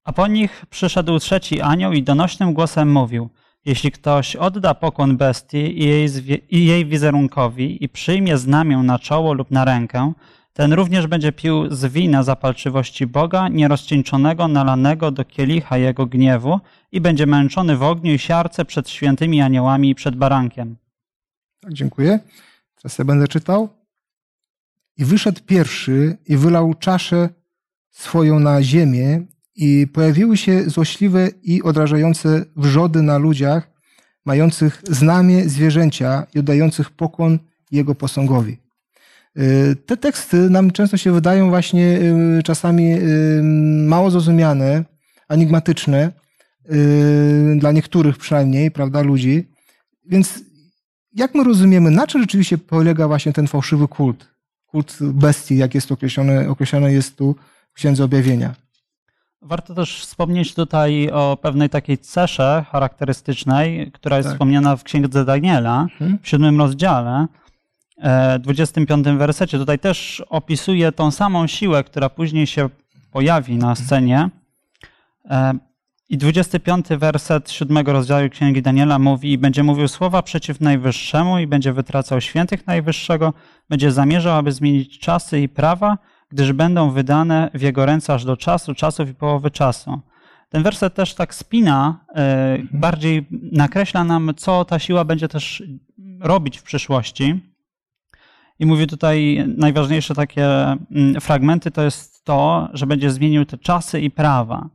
A 0.04 0.12
po 0.12 0.26
nich 0.26 0.66
przyszedł 0.70 1.18
trzeci 1.18 1.60
anioł 1.60 1.92
i 1.92 2.02
donośnym 2.02 2.54
głosem 2.54 2.92
mówił: 2.92 3.30
Jeśli 3.64 3.92
ktoś 3.92 4.36
odda 4.36 4.74
pokłon 4.74 5.16
bestii 5.16 5.82
i 5.82 5.84
jej, 5.84 6.08
i 6.50 6.66
jej 6.66 6.86
wizerunkowi 6.86 7.84
i 7.84 7.88
przyjmie 7.88 8.38
znamię 8.38 8.76
na 8.76 8.98
czoło 8.98 9.32
lub 9.32 9.50
na 9.50 9.64
rękę, 9.64 10.12
ten 10.52 10.72
również 10.72 11.06
będzie 11.06 11.32
pił 11.32 11.74
z 11.74 11.92
wina 11.92 12.22
zapalczywości 12.22 13.06
Boga, 13.06 13.48
nierozcieńczonego, 13.48 14.48
nalanego 14.48 15.10
do 15.10 15.24
kielicha 15.24 15.78
jego 15.78 16.06
gniewu 16.06 16.60
i 16.92 17.00
będzie 17.00 17.26
męczony 17.26 17.76
w 17.76 17.82
ogniu 17.82 18.12
i 18.12 18.18
siarce 18.18 18.64
przed 18.64 18.90
świętymi 18.90 19.40
aniołami 19.40 19.90
i 19.90 19.94
przed 19.94 20.16
barankiem. 20.16 20.76
Tak, 21.60 21.72
dziękuję. 21.72 22.20
Teraz 22.82 22.98
ja 22.98 23.04
będę 23.04 23.28
czytał. 23.28 23.68
I 24.96 25.04
wyszedł 25.04 25.40
pierwszy 25.46 26.18
i 26.26 26.36
wylał 26.36 26.74
czaszę 26.74 27.28
swoją 27.90 28.40
na 28.40 28.62
ziemię 28.62 29.26
i 29.58 29.86
pojawiły 29.86 30.36
się 30.36 30.70
złośliwe 30.70 31.28
i 31.42 31.62
odrażające 31.62 32.44
wrzody 32.56 33.02
na 33.02 33.18
ludziach, 33.18 33.70
mających 34.24 34.82
znamie 34.90 35.48
zwierzęcia 35.48 36.26
i 36.34 36.38
oddających 36.38 36.90
pokłon 36.90 37.38
jego 37.70 37.94
posągowi. 37.94 38.58
Y, 39.38 39.76
te 39.86 39.96
teksty 39.96 40.50
nam 40.50 40.70
często 40.70 40.96
się 40.96 41.12
wydają 41.12 41.48
właśnie 41.48 41.98
y, 42.38 42.42
czasami 42.42 42.92
y, 42.92 43.42
mało 43.86 44.10
zrozumiane, 44.10 44.84
enigmatyczne, 45.28 46.12
dla 47.56 47.72
niektórych 47.72 48.18
przynajmniej, 48.18 48.70
prawda, 48.70 49.02
ludzi. 49.02 49.48
Więc 50.06 50.40
jak 51.12 51.34
my 51.34 51.44
rozumiemy, 51.44 51.90
na 51.90 52.06
czym 52.06 52.20
rzeczywiście 52.20 52.58
polega 52.58 53.08
właśnie 53.08 53.32
ten 53.32 53.46
fałszywy 53.46 53.88
kult? 53.88 54.28
Kult 54.66 54.98
bestii, 55.00 55.56
jak 55.56 55.74
jest 55.74 55.92
określony, 55.92 56.48
określony 56.48 56.92
jest 56.92 57.16
tu 57.16 57.36
w 57.70 57.74
Księdze 57.74 58.04
Objawienia. 58.04 58.54
Warto 59.42 59.74
też 59.74 60.00
wspomnieć 60.00 60.54
tutaj 60.54 61.10
o 61.10 61.38
pewnej 61.42 61.70
takiej 61.70 61.98
cesze 61.98 62.64
charakterystycznej, 62.70 63.92
która 63.92 64.16
jest 64.16 64.28
tak. 64.28 64.34
wspomniana 64.34 64.76
w 64.76 64.84
Księdze 64.84 65.24
Daniela 65.24 65.86
hmm? 65.98 66.18
w 66.22 66.28
siódmym 66.28 66.58
rozdziale, 66.58 67.26
25 68.40 69.06
e, 69.06 69.14
wersecie. 69.16 69.58
Tutaj 69.58 69.78
też 69.78 70.22
opisuje 70.28 70.92
tą 70.92 71.10
samą 71.10 71.46
siłę, 71.46 71.84
która 71.84 72.08
później 72.08 72.46
się 72.46 72.68
pojawi 73.12 73.56
na 73.56 73.74
scenie. 73.74 74.30
E, 75.30 75.54
I 76.08 76.18
25 76.18 76.86
werset 76.88 77.50
siódmego 77.50 77.92
rozdziału 77.92 78.28
Księgi 78.28 78.62
Daniela 78.62 78.98
mówi 78.98 79.32
i 79.32 79.38
będzie 79.38 79.62
mówił 79.62 79.88
słowa 79.88 80.22
przeciw 80.22 80.60
Najwyższemu 80.60 81.38
i 81.38 81.46
będzie 81.46 81.72
wytracał 81.72 82.20
świętych 82.20 82.66
Najwyższego, 82.66 83.32
będzie 83.68 83.92
zamierzał, 83.92 84.36
aby 84.36 84.52
zmienić 84.52 84.98
czasy 84.98 85.40
i 85.40 85.48
prawa, 85.48 85.98
gdyż 86.28 86.52
będą 86.52 86.90
wydane 86.90 87.50
w 87.54 87.62
jego 87.62 87.86
ręce 87.86 88.14
aż 88.14 88.24
do 88.24 88.36
czasu, 88.36 88.74
czasów 88.74 89.10
i 89.10 89.14
połowy 89.14 89.50
czasu. 89.50 90.00
Ten 90.48 90.62
werset 90.62 90.94
też 90.94 91.14
tak 91.14 91.34
spina, 91.34 92.04
e, 92.14 92.58
bardziej 92.72 93.26
nakreśla 93.52 94.04
nam, 94.04 94.32
co 94.36 94.64
ta 94.64 94.78
siła 94.78 95.04
będzie 95.04 95.28
też 95.28 95.62
robić 96.20 96.58
w 96.58 96.62
przyszłości. 96.62 97.40
I 98.58 98.66
mówi 98.66 98.86
tutaj 98.86 99.44
najważniejsze 99.56 100.14
takie 100.14 100.46
mm, 100.46 101.20
fragmenty 101.20 101.70
to 101.70 101.82
jest 101.82 102.24
to, 102.24 102.68
że 102.72 102.86
będzie 102.86 103.10
zmienił 103.10 103.44
te 103.44 103.58
czasy 103.58 104.00
i 104.00 104.10
prawa. 104.10 104.68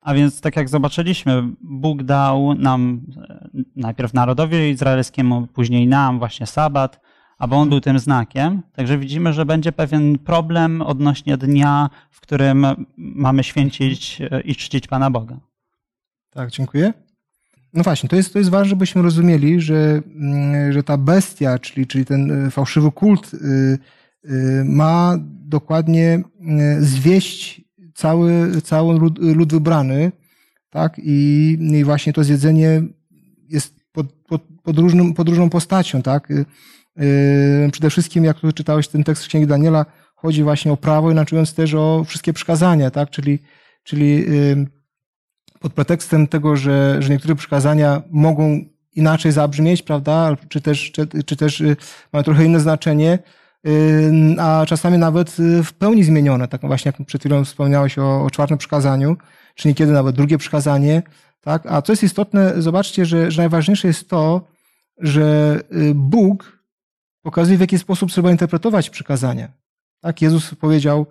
A 0.00 0.14
więc 0.14 0.40
tak 0.40 0.56
jak 0.56 0.68
zobaczyliśmy, 0.68 1.42
Bóg 1.60 2.02
dał 2.02 2.54
nam 2.54 3.00
e, 3.28 3.48
najpierw 3.76 4.14
narodowi 4.14 4.70
izraelskiemu, 4.70 5.46
później 5.46 5.86
nam 5.86 6.18
właśnie 6.18 6.46
sabat, 6.46 7.07
aby 7.38 7.54
on 7.54 7.68
był 7.68 7.80
tym 7.80 7.98
znakiem. 7.98 8.62
Także 8.72 8.98
widzimy, 8.98 9.32
że 9.32 9.46
będzie 9.46 9.72
pewien 9.72 10.18
problem 10.18 10.82
odnośnie 10.82 11.36
dnia, 11.36 11.90
w 12.10 12.20
którym 12.20 12.66
mamy 12.96 13.44
święcić 13.44 14.20
e, 14.30 14.40
i 14.40 14.54
czcić 14.54 14.86
Pana 14.86 15.10
Boga. 15.10 15.40
Tak, 16.30 16.50
dziękuję. 16.50 16.92
No 17.72 17.82
właśnie, 17.82 18.08
to 18.08 18.16
jest, 18.16 18.32
to 18.32 18.38
jest 18.38 18.50
ważne, 18.50 18.68
żebyśmy 18.68 19.02
rozumieli, 19.02 19.60
że, 19.60 20.02
mm, 20.06 20.72
że 20.72 20.82
ta 20.82 20.96
bestia, 20.96 21.58
czyli, 21.58 21.86
czyli 21.86 22.04
ten 22.04 22.46
e, 22.46 22.50
fałszywy 22.50 22.92
kult, 22.92 23.34
y, 23.34 23.78
ma 24.64 25.18
dokładnie 25.44 26.22
zwieść 26.80 27.60
cały, 27.94 28.60
cały 28.62 28.98
lud, 28.98 29.18
lud 29.18 29.52
wybrany, 29.52 30.12
tak? 30.70 30.98
I, 30.98 31.58
I 31.60 31.84
właśnie 31.84 32.12
to 32.12 32.24
zjedzenie 32.24 32.82
jest 33.48 33.74
pod, 33.92 34.12
pod, 34.12 34.42
pod, 34.62 34.78
różnym, 34.78 35.14
pod 35.14 35.28
różną 35.28 35.50
postacią, 35.50 36.02
tak? 36.02 36.28
Przede 37.72 37.90
wszystkim, 37.90 38.24
jak 38.24 38.40
tu 38.40 38.52
czytałeś 38.52 38.88
ten 38.88 39.04
tekst 39.04 39.26
Księgi 39.26 39.46
Daniela, 39.46 39.86
chodzi 40.14 40.42
właśnie 40.42 40.72
o 40.72 40.76
prawo, 40.76 41.10
inaczej 41.10 41.36
mówiąc 41.36 41.54
też 41.54 41.74
o 41.74 42.04
wszystkie 42.04 42.32
przykazania, 42.32 42.90
tak? 42.90 43.10
Czyli, 43.10 43.38
czyli 43.84 44.24
pod 45.60 45.72
pretekstem 45.72 46.26
tego, 46.26 46.56
że, 46.56 46.96
że 47.02 47.08
niektóre 47.08 47.34
przykazania 47.34 48.02
mogą 48.10 48.60
inaczej 48.94 49.32
zabrzmieć, 49.32 49.82
prawda, 49.82 50.36
czy 50.48 50.60
też, 50.60 50.92
czy, 50.92 51.08
czy 51.26 51.36
też 51.36 51.60
y, 51.60 51.76
mają 52.12 52.22
trochę 52.22 52.44
inne 52.44 52.60
znaczenie, 52.60 53.18
y, 53.66 54.36
a 54.38 54.64
czasami 54.66 54.98
nawet 54.98 55.40
y, 55.40 55.62
w 55.62 55.72
pełni 55.72 56.04
zmienione. 56.04 56.48
Tak 56.48 56.60
właśnie 56.60 56.92
jak 56.98 57.06
przed 57.06 57.22
chwilą 57.22 57.44
wspomniałeś 57.44 57.98
o, 57.98 58.24
o 58.24 58.30
czwartym 58.30 58.58
przykazaniu, 58.58 59.16
czy 59.54 59.68
niekiedy 59.68 59.92
nawet 59.92 60.16
drugie 60.16 60.38
przykazanie. 60.38 61.02
Tak? 61.40 61.66
A 61.66 61.82
co 61.82 61.92
jest 61.92 62.02
istotne, 62.02 62.62
zobaczcie, 62.62 63.06
że, 63.06 63.30
że 63.30 63.42
najważniejsze 63.42 63.88
jest 63.88 64.08
to, 64.08 64.48
że 64.98 65.60
Bóg 65.94 66.57
pokazuje, 67.28 67.58
w 67.58 67.60
jaki 67.60 67.78
sposób 67.78 68.10
trzeba 68.10 68.30
interpretować 68.30 68.90
przykazania. 68.90 69.48
Tak? 70.00 70.22
Jezus 70.22 70.54
powiedział, 70.54 71.06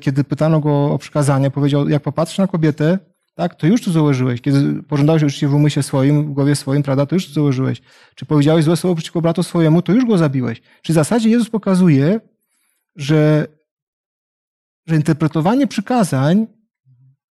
kiedy 0.00 0.24
pytano 0.24 0.60
go 0.60 0.92
o 0.92 0.98
przykazanie, 0.98 1.50
powiedział, 1.50 1.88
jak 1.88 2.02
popatrzysz 2.02 2.38
na 2.38 2.46
kobietę, 2.46 2.98
tak, 3.34 3.54
to 3.54 3.66
już 3.66 3.82
tu 3.82 3.92
założyłeś. 3.92 4.40
Kiedy 4.40 4.82
pożądałeś 4.82 5.22
uczciwie 5.22 5.48
w 5.48 5.54
umyśle 5.54 5.82
swoim, 5.82 6.30
w 6.30 6.32
głowie 6.32 6.56
swoim, 6.56 6.82
prawda, 6.82 7.06
to 7.06 7.16
już 7.16 7.26
tu 7.26 7.32
założyłeś. 7.32 7.82
Czy 8.14 8.26
powiedziałeś 8.26 8.64
złe 8.64 8.76
słowo 8.76 8.94
przeciwko 8.94 9.22
bratu 9.22 9.42
swojemu, 9.42 9.82
to 9.82 9.92
już 9.92 10.04
go 10.04 10.18
zabiłeś. 10.18 10.60
Czyli 10.82 10.94
w 10.94 11.00
zasadzie 11.02 11.28
Jezus 11.28 11.50
pokazuje, 11.50 12.20
że, 12.96 13.46
że 14.86 14.96
interpretowanie 14.96 15.66
przykazań 15.66 16.46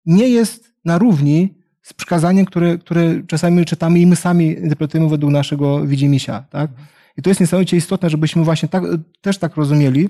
nie 0.07 0.29
jest 0.29 0.73
na 0.85 0.99
równi 0.99 1.55
z 1.83 1.93
przykazaniem, 1.93 2.45
które, 2.45 2.79
które 2.79 3.23
czasami 3.27 3.65
czytamy 3.65 3.99
i 3.99 4.07
my 4.07 4.17
sami 4.17 4.47
interpretujemy 4.47 5.11
według 5.11 5.33
naszego 5.33 5.87
widzimisia. 5.87 6.45
Tak? 6.51 6.71
I 7.17 7.23
to 7.23 7.31
jest 7.31 7.41
niesamowicie 7.41 7.77
istotne, 7.77 8.11
żebyśmy 8.11 8.45
właśnie 8.45 8.69
tak, 8.69 8.85
też 9.21 9.39
tak 9.39 9.57
rozumieli. 9.57 10.09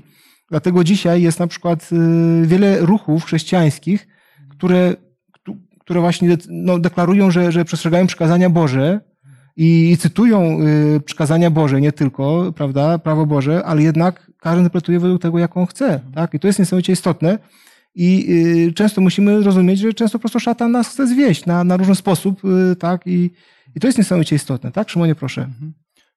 Dlatego 0.51 0.85
dzisiaj 0.85 1.23
jest 1.23 1.39
na 1.39 1.47
przykład 1.47 1.91
y, 1.93 2.47
wiele 2.47 2.79
ruchów 2.79 3.25
chrześcijańskich, 3.25 4.09
które 4.51 4.97
które 5.85 6.01
właśnie 6.01 6.37
no, 6.49 6.79
deklarują, 6.79 7.31
że, 7.31 7.53
że 7.53 7.65
przestrzegają 7.65 8.07
przykazania 8.07 8.51
Boże 8.51 9.01
i 9.57 9.97
cytują 10.01 10.59
y, 10.97 11.01
przykazania 11.01 11.51
Boże, 11.51 11.81
nie 11.81 11.93
tylko, 11.93 12.53
prawda, 12.57 12.99
prawo 12.99 13.27
Boże, 13.27 13.65
ale 13.65 13.83
jednak 13.83 14.31
każdy 14.41 14.59
interpretuje 14.59 15.01
według 15.01 15.23
tego, 15.23 15.39
jak 15.39 15.57
on 15.57 15.67
chce. 15.67 16.01
Tak? 16.15 16.35
I 16.35 16.41
to 16.41 16.47
jest 16.47 16.59
niesamowicie 16.59 16.93
istotne. 16.93 17.39
I 17.95 18.27
y, 18.69 18.73
często 18.73 19.01
musimy 19.01 19.43
rozumieć, 19.43 19.79
że 19.79 19.93
często 19.93 20.19
po 20.19 20.21
prostu 20.21 20.41
szatan 20.41 20.73
nas 20.73 20.89
chce 20.89 21.07
zwieść 21.07 21.47
na, 21.47 21.65
na 21.65 21.77
różny 21.77 21.95
sposób, 21.95 22.43
tak? 22.79 23.07
I, 23.07 23.31
I 23.77 23.81
to 23.81 23.87
jest 23.87 23.99
niesamowicie 23.99 24.37
istotne, 24.37 24.73
tak? 24.73 24.91
Szymonie, 24.91 25.15
proszę. 25.15 25.43
Mhm. 25.43 25.73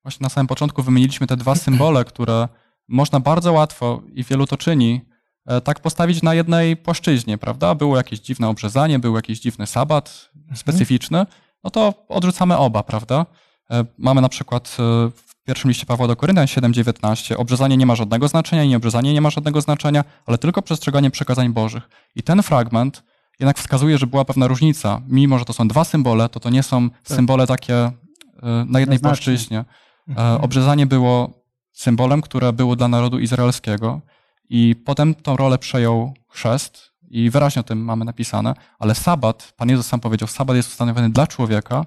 Właśnie 0.07 0.23
na 0.23 0.29
samym 0.29 0.47
początku 0.47 0.83
wymieniliśmy 0.83 1.27
te 1.27 1.37
dwa 1.37 1.55
symbole, 1.55 2.05
które 2.05 2.47
można 2.87 3.19
bardzo 3.19 3.53
łatwo 3.53 4.01
i 4.13 4.23
wielu 4.23 4.47
to 4.47 4.57
czyni, 4.57 5.01
E, 5.47 5.61
tak 5.61 5.79
postawić 5.79 6.23
na 6.23 6.33
jednej 6.33 6.77
płaszczyźnie, 6.77 7.37
prawda? 7.37 7.75
Było 7.75 7.97
jakieś 7.97 8.19
dziwne 8.19 8.47
obrzezanie, 8.47 8.99
był 8.99 9.15
jakiś 9.15 9.39
dziwny 9.39 9.67
sabat 9.67 10.29
mhm. 10.35 10.57
specyficzny, 10.57 11.25
no 11.63 11.69
to 11.69 11.93
odrzucamy 12.09 12.57
oba, 12.57 12.83
prawda? 12.83 13.25
E, 13.71 13.85
mamy 13.97 14.21
na 14.21 14.29
przykład 14.29 14.77
e, 14.79 14.83
w 15.09 15.43
pierwszym 15.45 15.69
liście 15.69 15.85
Pawła 15.85 16.07
do 16.07 16.15
Koryntian 16.15 16.45
7:19 16.45 17.35
obrzezanie 17.37 17.77
nie 17.77 17.85
ma 17.85 17.95
żadnego 17.95 18.27
znaczenia 18.27 18.63
i 18.63 18.69
nieobrzezanie 18.69 19.13
nie 19.13 19.21
ma 19.21 19.29
żadnego 19.29 19.61
znaczenia, 19.61 20.03
ale 20.25 20.37
tylko 20.37 20.61
przestrzeganie 20.61 21.11
przekazań 21.11 21.49
Bożych. 21.49 21.89
I 22.15 22.23
ten 22.23 22.43
fragment 22.43 23.03
jednak 23.39 23.57
wskazuje, 23.57 23.97
że 23.97 24.07
była 24.07 24.25
pewna 24.25 24.47
różnica. 24.47 25.01
Mimo, 25.07 25.39
że 25.39 25.45
to 25.45 25.53
są 25.53 25.67
dwa 25.67 25.83
symbole, 25.83 26.29
to 26.29 26.39
to 26.39 26.49
nie 26.49 26.63
są 26.63 26.89
tak. 26.89 26.99
symbole 27.17 27.47
takie 27.47 27.91
na 28.65 28.79
jednej 28.79 28.99
płaszczyźnie. 28.99 29.65
Mhm. 30.07 30.41
Obrzezanie 30.41 30.85
było 30.85 31.43
symbolem, 31.73 32.21
które 32.21 32.53
było 32.53 32.75
dla 32.75 32.87
narodu 32.87 33.19
izraelskiego 33.19 34.01
i 34.49 34.75
potem 34.75 35.15
tą 35.15 35.37
rolę 35.37 35.57
przejął 35.57 36.13
chrzest 36.27 36.93
i 37.09 37.29
wyraźnie 37.29 37.59
o 37.59 37.63
tym 37.63 37.85
mamy 37.85 38.05
napisane, 38.05 38.53
ale 38.79 38.95
sabat, 38.95 39.53
Pan 39.57 39.69
Jezus 39.69 39.87
sam 39.87 39.99
powiedział, 39.99 40.27
sabat 40.27 40.55
jest 40.55 40.69
ustanowiony 40.69 41.09
dla 41.09 41.27
człowieka, 41.27 41.85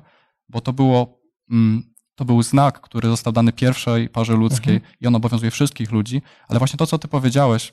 bo 0.48 0.60
to 0.60 0.72
było, 0.72 1.20
mm, 1.50 1.82
to 2.14 2.24
był 2.24 2.42
znak, 2.42 2.80
który 2.80 3.08
został 3.08 3.32
dany 3.32 3.52
pierwszej 3.52 4.08
parze 4.08 4.32
ludzkiej 4.32 4.74
mhm. 4.74 4.94
i 5.00 5.06
on 5.06 5.14
obowiązuje 5.14 5.50
wszystkich 5.50 5.92
ludzi, 5.92 6.22
ale 6.48 6.58
właśnie 6.58 6.76
to, 6.76 6.86
co 6.86 6.98
ty 6.98 7.08
powiedziałeś, 7.08 7.72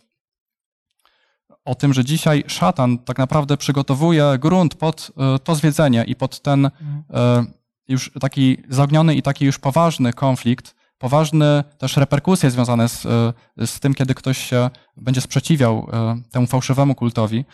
o 1.65 1.75
tym, 1.75 1.93
że 1.93 2.05
dzisiaj 2.05 2.43
szatan 2.47 2.97
tak 2.97 3.17
naprawdę 3.17 3.57
przygotowuje 3.57 4.37
grunt 4.39 4.75
pod 4.75 5.11
e, 5.17 5.39
to 5.39 5.55
zwiedzenie 5.55 6.03
i 6.03 6.15
pod 6.15 6.39
ten 6.39 6.65
mhm. 6.65 7.47
Już 7.87 8.11
taki 8.19 8.57
zaogniony 8.69 9.15
i 9.15 9.21
taki 9.21 9.45
już 9.45 9.59
poważny 9.59 10.13
konflikt, 10.13 10.75
poważne 10.97 11.63
też 11.77 11.97
reperkusje 11.97 12.51
związane 12.51 12.89
z, 12.89 13.05
e, 13.05 13.67
z 13.67 13.79
tym, 13.79 13.93
kiedy 13.93 14.13
ktoś 14.13 14.37
się 14.37 14.69
będzie 14.97 15.21
sprzeciwiał 15.21 15.89
e, 15.93 16.21
temu 16.31 16.47
fałszywemu 16.47 16.95
kultowi. 16.95 17.45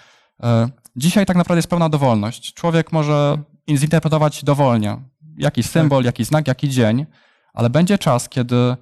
E, 0.43 0.69
dzisiaj 0.95 1.25
tak 1.25 1.37
naprawdę 1.37 1.57
jest 1.57 1.69
pełna 1.69 1.89
dowolność. 1.89 2.53
Człowiek 2.53 2.91
może 2.91 3.37
zinterpretować 3.75 4.43
dowolnie. 4.43 4.97
symbol, 5.67 5.99
tak. 5.99 6.05
jakiś 6.05 6.27
znak, 6.27 6.47
jaki 6.47 6.69
dzień, 6.69 7.05
ale 7.53 7.69
będzie 7.69 7.97
czas, 7.97 8.29
kiedy 8.29 8.75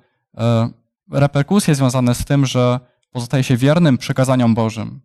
reperkusje 1.11 1.75
związane 1.75 2.15
z 2.15 2.25
tym, 2.25 2.45
że 2.45 2.79
pozostaje 3.11 3.43
się 3.43 3.57
wiernym 3.57 3.97
przykazaniom 3.97 4.55
Bożym, 4.55 5.01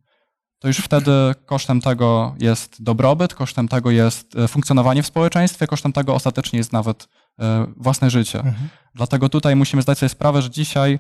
to 0.58 0.68
już 0.68 0.78
wtedy 0.78 1.10
kosztem 1.46 1.80
tego 1.80 2.34
jest 2.38 2.82
dobrobyt, 2.82 3.34
kosztem 3.34 3.68
tego 3.68 3.90
jest 3.90 4.36
e, 4.36 4.48
funkcjonowanie 4.48 5.02
w 5.02 5.06
społeczeństwie, 5.06 5.66
kosztem 5.66 5.92
tego 5.92 6.14
ostatecznie 6.14 6.58
jest 6.58 6.72
nawet 6.72 7.08
e, 7.38 7.66
własne 7.76 8.10
życie. 8.10 8.38
Mhm. 8.38 8.68
Dlatego 8.94 9.28
tutaj 9.28 9.56
musimy 9.56 9.82
zdać 9.82 9.98
sobie 9.98 10.10
sprawę, 10.10 10.42
że 10.42 10.50
dzisiaj 10.50 10.98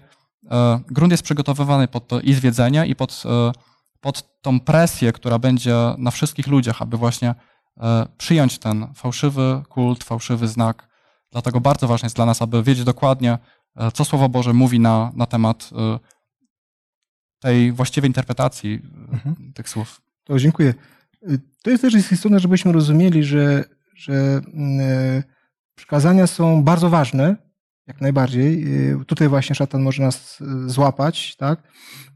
e, 0.50 0.80
grunt 0.86 1.12
jest 1.12 1.22
przygotowywany 1.22 1.88
pod 1.88 2.08
to 2.08 2.20
i 2.20 2.34
zwiedzenie, 2.34 2.86
i 2.86 2.96
pod, 2.96 3.22
pod 4.00 4.42
tą 4.42 4.60
presję, 4.60 5.12
która 5.12 5.38
będzie 5.38 5.76
na 5.98 6.10
wszystkich 6.10 6.46
ludziach, 6.46 6.82
aby 6.82 6.96
właśnie 6.96 7.34
przyjąć 8.18 8.58
ten 8.58 8.86
fałszywy 8.94 9.62
kult, 9.68 10.04
fałszywy 10.04 10.48
znak. 10.48 10.88
Dlatego 11.32 11.60
bardzo 11.60 11.88
ważne 11.88 12.06
jest 12.06 12.16
dla 12.16 12.26
nas, 12.26 12.42
aby 12.42 12.62
wiedzieć 12.62 12.84
dokładnie, 12.84 13.38
co 13.94 14.04
Słowo 14.04 14.28
Boże 14.28 14.52
mówi 14.52 14.80
na, 14.80 15.12
na 15.14 15.26
temat 15.26 15.70
tej 17.40 17.72
właściwej 17.72 18.10
interpretacji 18.10 18.82
mhm. 19.12 19.52
tych 19.54 19.68
słów. 19.68 20.00
To 20.24 20.38
dziękuję. 20.38 20.74
To 21.62 21.70
jest 21.70 21.82
też 21.82 21.94
istotne, 21.94 22.40
żebyśmy 22.40 22.72
rozumieli, 22.72 23.24
że, 23.24 23.64
że 23.94 24.40
mm, 24.54 24.80
e, 24.80 25.22
przykazania 25.74 26.26
są 26.26 26.62
bardzo 26.62 26.90
ważne, 26.90 27.36
jak 27.86 28.00
najbardziej. 28.00 28.62
E, 28.92 29.04
tutaj 29.04 29.28
właśnie 29.28 29.54
szatan 29.54 29.82
może 29.82 30.02
nas 30.02 30.38
e, 30.40 30.68
złapać, 30.68 31.36
tak? 31.36 31.62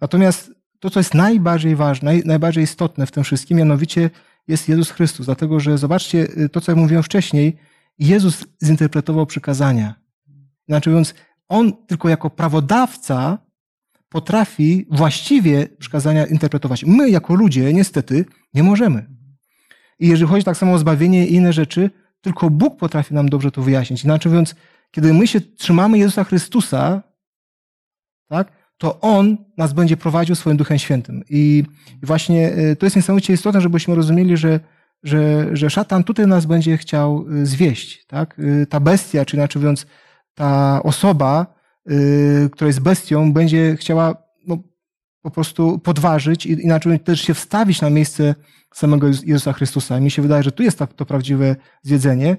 Natomiast 0.01 0.53
to, 0.81 0.91
co 0.91 1.01
jest 1.01 1.15
najbardziej 1.15 1.77
ważne, 1.77 2.13
najbardziej 2.25 2.65
istotne 2.65 3.07
w 3.07 3.11
tym 3.11 3.25
wszystkim, 3.25 3.59
mianowicie 3.59 4.11
jest 4.49 4.69
Jezus 4.69 4.91
Chrystus. 4.91 5.27
Dlatego, 5.27 5.61
że 5.61 5.79
zobaczcie 5.79 6.29
to, 6.53 6.61
co 6.61 6.73
ja 6.73 6.77
mówiłem 6.77 7.03
wcześniej, 7.03 7.57
Jezus 7.99 8.45
zinterpretował 8.65 9.27
przykazania. 9.27 9.95
Znaczy 10.69 10.91
mówiąc, 10.91 11.15
On 11.49 11.87
tylko 11.87 12.09
jako 12.09 12.31
prawodawca 12.31 13.39
potrafi 14.11 14.87
właściwie 14.91 15.69
przykazania 15.79 16.27
interpretować. 16.27 16.85
My, 16.85 17.11
jako 17.11 17.35
ludzie, 17.35 17.73
niestety, 17.73 18.25
nie 18.55 18.63
możemy. 18.63 19.07
I 19.99 20.09
jeżeli 20.09 20.31
chodzi 20.31 20.45
tak 20.45 20.57
samo 20.57 20.73
o 20.73 20.79
zbawienie 20.79 21.27
i 21.27 21.35
inne 21.35 21.53
rzeczy, 21.53 21.91
tylko 22.21 22.51
Bóg 22.51 22.79
potrafi 22.79 23.15
nam 23.15 23.29
dobrze 23.29 23.51
to 23.51 23.63
wyjaśnić. 23.63 24.05
Inaczej 24.05 24.33
mówiąc, 24.33 24.55
kiedy 24.91 25.15
my 25.15 25.27
się 25.27 25.41
trzymamy 25.41 25.99
Jezusa 25.99 26.25
Chrystusa, 26.25 27.03
tak, 28.29 28.53
to 28.79 29.01
On 29.01 29.37
nas 29.57 29.73
będzie 29.73 29.97
prowadził 29.97 30.35
swoim 30.35 30.57
Duchem 30.57 30.79
Świętym. 30.79 31.23
I 31.31 31.65
właśnie 32.03 32.53
e, 32.53 32.77
to 32.77 32.87
jest 32.87 32.97
niesamowicie 32.97 33.33
istotne, 33.33 33.61
żebyśmy 33.61 33.95
rozumieli, 33.95 34.37
że, 34.37 34.61
że, 35.03 35.49
że 35.57 35.71
szatan 35.71 36.05
tutaj 36.05 36.27
nas 36.27 36.47
będzie 36.47 36.77
chciał 36.77 37.27
e, 37.43 37.47
zwieść. 37.47 38.07
Tak? 38.07 38.37
E, 38.63 38.67
ta 38.67 38.81
bestia, 38.81 39.25
czy 39.25 39.37
inaczej 39.37 39.61
mówiąc, 39.61 39.87
ta 40.35 40.83
osoba, 40.83 41.60
Y, 41.91 42.49
która 42.53 42.67
jest 42.67 42.81
bestią, 42.81 43.33
będzie 43.33 43.77
chciała 43.77 44.15
no, 44.47 44.59
po 45.23 45.31
prostu 45.31 45.79
podważyć 45.79 46.47
i 46.47 46.53
inaczej 46.53 47.01
też 47.01 47.21
się 47.21 47.35
wstawić 47.35 47.81
na 47.81 47.91
miejsce 47.91 48.35
samego 48.75 49.07
Jezusa 49.07 49.53
Chrystusa. 49.53 50.01
Mi 50.01 50.11
się 50.11 50.23
wydaje, 50.23 50.43
że 50.43 50.53
tu 50.53 50.63
jest 50.63 50.79
to, 50.97 51.07
prawdziwe 51.07 51.57
zwiedzenie, 51.83 52.37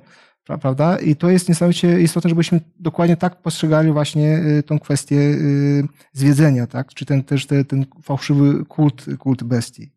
prawda? 0.59 0.99
I 0.99 1.15
to 1.15 1.29
jest 1.29 1.49
niesamowicie 1.49 2.01
istotne, 2.01 2.29
żebyśmy 2.29 2.61
dokładnie 2.79 3.17
tak 3.17 3.41
postrzegali 3.41 3.91
właśnie 3.91 4.37
y, 4.37 4.63
tą 4.63 4.79
kwestię 4.79 5.15
y, 5.15 5.87
zwiedzenia, 6.13 6.67
tak? 6.67 6.93
Czy 6.93 7.05
ten 7.05 7.23
też 7.23 7.47
ten, 7.67 7.85
fałszywy 8.03 8.65
kult, 8.65 9.05
kult 9.19 9.43
bestii. 9.43 9.91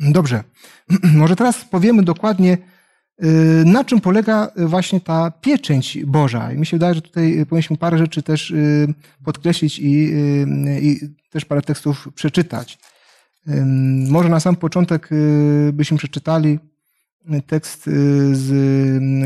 Dobrze. 0.00 0.44
Może 1.14 1.36
teraz 1.36 1.64
powiemy 1.64 2.02
dokładnie, 2.02 2.58
na 3.64 3.84
czym 3.84 4.00
polega 4.00 4.50
y, 4.58 4.66
właśnie 4.66 5.00
ta 5.00 5.30
pieczęć 5.30 5.98
Boża? 6.06 6.52
I 6.52 6.58
mi 6.58 6.66
się 6.66 6.76
wydaje, 6.76 6.94
że 6.94 7.02
tutaj 7.02 7.40
y, 7.40 7.46
powinniśmy 7.46 7.76
parę 7.76 7.98
rzeczy 7.98 8.22
też 8.22 8.54
podkreślić 9.24 9.78
i, 9.78 10.12
i 10.82 11.00
też 11.30 11.44
parę 11.44 11.62
tekstów 11.62 12.08
przeczytać. 12.14 12.78
Może 14.08 14.28
na 14.28 14.40
sam 14.40 14.56
początek 14.56 15.08
byśmy 15.72 15.98
przeczytali 15.98 16.58
tekst 17.46 17.84
z 18.32 18.52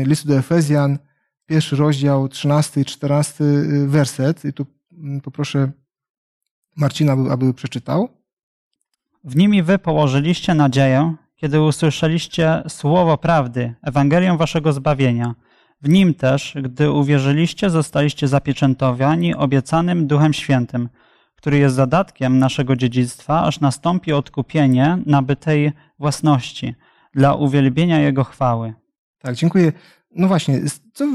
listu 0.07 0.27
do 0.27 0.37
Efezjan, 0.37 0.97
pierwszy 1.45 1.75
rozdział, 1.75 2.29
13 2.29 2.81
i 2.81 2.85
14 2.85 3.43
werset. 3.87 4.45
I 4.45 4.53
tu 4.53 4.65
poproszę 5.23 5.71
Marcina, 6.75 7.13
aby, 7.31 7.53
przeczytał. 7.53 8.09
W 9.23 9.35
nimi 9.35 9.63
wy 9.63 9.79
położyliście 9.79 10.53
nadzieję, 10.53 11.15
kiedy 11.43 11.61
usłyszeliście 11.61 12.63
słowo 12.67 13.17
prawdy, 13.17 13.73
Ewangelię 13.81 14.37
waszego 14.37 14.73
zbawienia. 14.73 15.35
W 15.81 15.89
nim 15.89 16.13
też, 16.13 16.55
gdy 16.63 16.91
uwierzyliście, 16.91 17.69
zostaliście 17.69 18.27
zapieczętowani 18.27 19.35
obiecanym 19.35 20.07
Duchem 20.07 20.33
Świętym, 20.33 20.89
który 21.35 21.57
jest 21.57 21.75
zadatkiem 21.75 22.39
naszego 22.39 22.75
dziedzictwa, 22.75 23.43
aż 23.43 23.59
nastąpi 23.59 24.13
odkupienie 24.13 24.97
nabytej 25.05 25.71
własności 25.99 26.75
dla 27.13 27.33
uwielbienia 27.33 27.99
Jego 27.99 28.23
chwały. 28.23 28.73
Tak, 29.19 29.35
dziękuję. 29.35 29.71
No 30.15 30.27
właśnie, 30.27 30.61
co, 30.93 31.05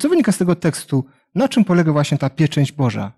co 0.00 0.08
wynika 0.08 0.32
z 0.32 0.38
tego 0.38 0.54
tekstu? 0.54 1.04
Na 1.34 1.48
czym 1.48 1.64
polega 1.64 1.92
właśnie 1.92 2.18
ta 2.18 2.30
pieczęć 2.30 2.72
Boża? 2.72 3.12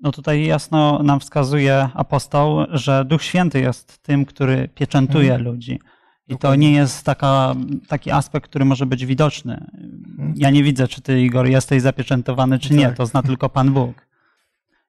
No 0.00 0.12
tutaj 0.12 0.44
jasno 0.44 1.02
nam 1.02 1.20
wskazuje 1.20 1.88
apostoł, 1.94 2.66
że 2.70 3.04
Duch 3.04 3.22
Święty 3.22 3.60
jest 3.60 4.02
tym, 4.02 4.24
który 4.24 4.68
pieczętuje 4.68 5.28
hmm. 5.28 5.46
ludzi. 5.46 5.80
I 6.28 6.38
to 6.38 6.54
nie 6.54 6.72
jest 6.72 7.04
taka, 7.04 7.54
taki 7.88 8.10
aspekt, 8.10 8.50
który 8.50 8.64
może 8.64 8.86
być 8.86 9.06
widoczny. 9.06 9.66
Mhm. 9.74 10.34
Ja 10.36 10.50
nie 10.50 10.62
widzę, 10.62 10.88
czy 10.88 11.00
ty, 11.00 11.20
Igor, 11.20 11.46
jesteś 11.46 11.82
zapieczętowany, 11.82 12.58
czy 12.58 12.74
nie. 12.74 12.86
Tak. 12.86 12.96
To 12.96 13.06
zna 13.06 13.22
tylko 13.22 13.48
Pan 13.48 13.72
Bóg. 13.72 14.06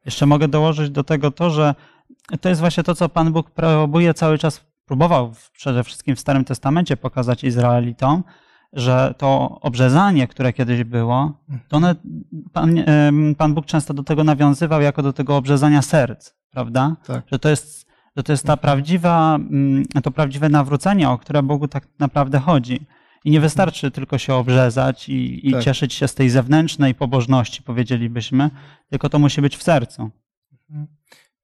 Jeszcze 0.06 0.26
mogę 0.26 0.48
dołożyć 0.48 0.90
do 0.90 1.04
tego 1.04 1.32
to, 1.32 1.50
że 1.50 1.76
to 2.42 2.50
jest 2.50 2.62
właśnie 2.62 2.84
to, 2.84 2.96
co 2.96 3.10
Pan 3.10 3.34
Bóg 3.34 3.52
próbuje 3.52 4.14
cały 4.14 4.38
czas, 4.38 4.66
próbował 4.86 5.34
przede 5.54 5.84
wszystkim 5.84 6.16
w 6.16 6.20
Starym 6.20 6.46
Testamencie 6.46 6.98
pokazać 6.98 7.44
Izraelitom, 7.44 8.24
że 8.76 9.14
to 9.18 9.60
obrzezanie, 9.62 10.28
które 10.28 10.54
kiedyś 10.54 10.84
było, 10.84 11.34
to 11.68 11.78
one, 11.78 11.96
Pan, 12.54 12.84
Pan 13.38 13.54
Bóg 13.54 13.66
często 13.66 13.94
do 13.94 14.04
tego 14.04 14.24
nawiązywał 14.24 14.82
jako 14.82 15.02
do 15.02 15.14
tego 15.14 15.38
obrzezania 15.38 15.82
serc, 15.82 16.34
prawda? 16.52 16.96
Tak. 17.08 17.24
Że 17.32 17.40
to 17.40 17.50
jest, 17.50 17.88
że 18.18 18.24
to 18.24 18.32
jest 18.32 18.46
ta 18.46 18.58
prawdziwa, 18.58 19.36
mm, 19.36 19.86
to 20.04 20.12
prawdziwe 20.12 20.50
nawrócenie, 20.50 21.10
o 21.10 21.18
które 21.18 21.44
Bogu 21.44 21.68
tak 21.68 21.88
naprawdę 22.00 22.40
chodzi. 22.40 22.86
I 23.26 23.32
nie 23.32 23.40
wystarczy 23.42 23.92
tylko 23.92 24.18
się 24.18 24.34
obrzezać 24.34 25.10
i, 25.10 25.50
i 25.50 25.52
tak. 25.52 25.64
cieszyć 25.64 25.94
się 25.94 26.08
z 26.08 26.16
tej 26.16 26.30
zewnętrznej 26.30 26.96
pobożności, 26.96 27.64
powiedzielibyśmy, 27.64 28.50
tylko 28.90 29.10
to 29.10 29.20
musi 29.20 29.42
być 29.42 29.58
w 29.58 29.64
sercu. 29.64 30.10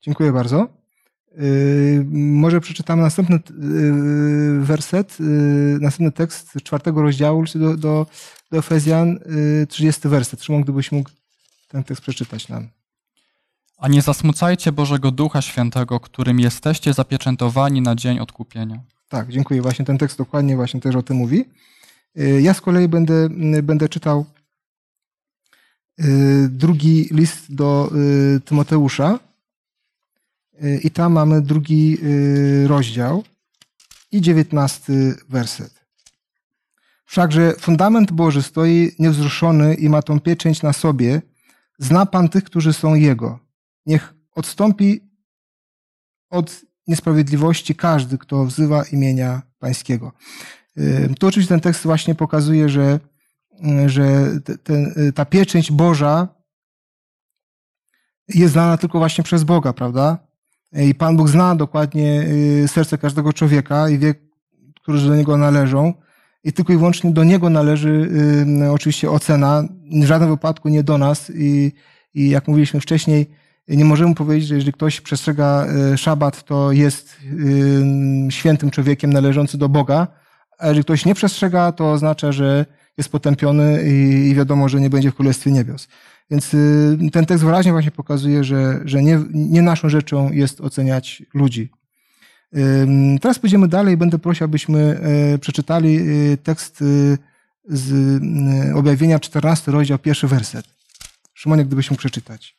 Dziękuję 0.01 0.31
bardzo. 0.31 0.80
Yy, 1.37 2.05
może 2.11 2.61
przeczytamy 2.61 3.01
następny 3.01 3.39
yy, 3.59 4.61
werset, 4.61 5.19
yy, 5.19 5.25
następny 5.81 6.11
tekst 6.11 6.53
czwartego 6.63 7.01
rozdziału 7.01 7.43
do, 7.55 7.77
do, 7.77 8.05
do 8.51 8.57
Efezjan, 8.57 9.19
30 9.69 10.09
werset. 10.09 10.43
Szymon, 10.43 10.61
gdybyś 10.61 10.91
mógł 10.91 11.09
ten 11.67 11.83
tekst 11.83 12.01
przeczytać 12.01 12.47
nam. 12.49 12.67
A 13.77 13.87
nie 13.87 14.01
zasmucajcie 14.01 14.71
Bożego 14.71 15.11
Ducha 15.11 15.41
Świętego, 15.41 15.99
którym 15.99 16.39
jesteście 16.39 16.93
zapieczętowani 16.93 17.81
na 17.81 17.95
dzień 17.95 18.19
odkupienia. 18.19 18.79
Tak, 19.09 19.31
dziękuję. 19.31 19.61
Właśnie 19.61 19.85
ten 19.85 19.97
tekst 19.97 20.17
dokładnie 20.17 20.55
właśnie 20.55 20.79
też 20.79 20.95
o 20.95 21.03
tym 21.03 21.17
mówi. 21.17 21.45
Ja 22.41 22.53
z 22.53 22.61
kolei 22.61 22.87
będę, 22.87 23.29
będę 23.63 23.89
czytał 23.89 24.25
drugi 26.49 27.07
list 27.11 27.55
do 27.55 27.91
Tymoteusza, 28.45 29.19
i 30.83 30.91
tam 30.91 31.13
mamy 31.13 31.41
drugi 31.41 31.97
y, 32.03 32.67
rozdział 32.67 33.23
i 34.11 34.21
dziewiętnasty 34.21 35.15
werset. 35.29 35.85
Wszakże 37.05 37.53
fundament 37.59 38.11
Boży 38.11 38.41
stoi 38.41 38.91
niewzruszony 38.99 39.73
i 39.73 39.89
ma 39.89 40.01
tą 40.01 40.19
pieczęć 40.19 40.61
na 40.61 40.73
sobie. 40.73 41.21
Zna 41.79 42.05
Pan 42.05 42.29
tych, 42.29 42.43
którzy 42.43 42.73
są 42.73 42.95
Jego. 42.95 43.39
Niech 43.85 44.13
odstąpi 44.35 45.01
od 46.29 46.61
niesprawiedliwości 46.87 47.75
każdy, 47.75 48.17
kto 48.17 48.45
wzywa 48.45 48.83
imienia 48.83 49.41
Pańskiego. 49.59 50.11
Y, 50.77 51.13
tu 51.19 51.27
oczywiście 51.27 51.49
ten 51.49 51.59
tekst 51.59 51.83
właśnie 51.83 52.15
pokazuje, 52.15 52.69
że, 52.69 52.99
że 53.85 54.31
ta 55.15 55.25
pieczęć 55.25 55.71
Boża 55.71 56.27
jest 58.27 58.53
znana 58.53 58.77
tylko 58.77 58.97
właśnie 58.97 59.23
przez 59.23 59.43
Boga, 59.43 59.73
prawda? 59.73 60.30
I 60.73 60.95
Pan 60.95 61.17
Bóg 61.17 61.29
zna 61.29 61.55
dokładnie 61.55 62.21
y, 62.63 62.67
serce 62.67 62.97
każdego 62.97 63.33
człowieka 63.33 63.89
i 63.89 63.97
wie, 63.97 64.15
którzy 64.81 65.09
do 65.09 65.15
Niego 65.15 65.37
należą. 65.37 65.93
I 66.43 66.53
tylko 66.53 66.73
i 66.73 66.77
wyłącznie 66.77 67.11
do 67.11 67.23
Niego 67.23 67.49
należy 67.49 68.09
y, 68.63 68.71
oczywiście 68.71 69.11
ocena, 69.11 69.63
w 70.01 70.05
żadnym 70.05 70.29
wypadku 70.29 70.69
nie 70.69 70.83
do 70.83 70.97
nas. 70.97 71.31
I, 71.35 71.71
i 72.13 72.29
jak 72.29 72.47
mówiliśmy 72.47 72.79
wcześniej, 72.79 73.29
nie 73.67 73.85
możemy 73.85 74.15
powiedzieć, 74.15 74.47
że 74.47 74.55
jeżeli 74.55 74.73
ktoś 74.73 75.01
przestrzega 75.01 75.67
y, 75.93 75.97
szabat, 75.97 76.43
to 76.43 76.71
jest 76.71 77.17
świętym 78.29 78.71
człowiekiem 78.71 79.13
należący 79.13 79.57
do 79.57 79.69
Boga, 79.69 80.07
a 80.59 80.67
jeżeli 80.67 80.83
ktoś 80.83 81.05
nie 81.05 81.15
przestrzega, 81.15 81.71
to 81.71 81.91
oznacza, 81.91 82.31
że 82.31 82.65
jest 82.97 83.09
potępiony 83.09 83.83
i 84.29 84.35
wiadomo, 84.35 84.69
że 84.69 84.81
nie 84.81 84.89
będzie 84.89 85.11
w 85.11 85.15
Królestwie 85.15 85.51
Niebios. 85.51 85.87
Więc 86.29 86.53
y, 86.53 86.97
ten 87.11 87.25
tekst 87.25 87.43
wyraźnie 87.43 87.71
właśnie 87.71 87.91
pokazuje, 87.91 88.43
że, 88.43 88.79
że 88.85 89.03
nie, 89.03 89.19
nie 89.33 89.61
naszą 89.61 89.89
rzeczą 89.89 90.31
jest 90.31 90.61
oceniać 90.61 91.23
ludzi. 91.33 91.69
Teraz 93.21 93.39
pójdziemy 93.39 93.67
dalej. 93.67 93.97
Będę 93.97 94.19
prosił, 94.19 94.45
abyśmy 94.45 94.79
e, 95.33 95.37
przeczytali 95.37 95.99
y, 95.99 96.37
tekst 96.43 96.81
y, 96.81 97.17
z 97.65 98.21
objawienia 98.75 99.19
14 99.19 99.71
rozdział, 99.71 99.99
pierwszy 99.99 100.27
werset. 100.27 100.65
Szymonie, 101.33 101.65
gdybyś 101.65 101.91
mógł 101.91 101.99
przeczytać. 101.99 102.57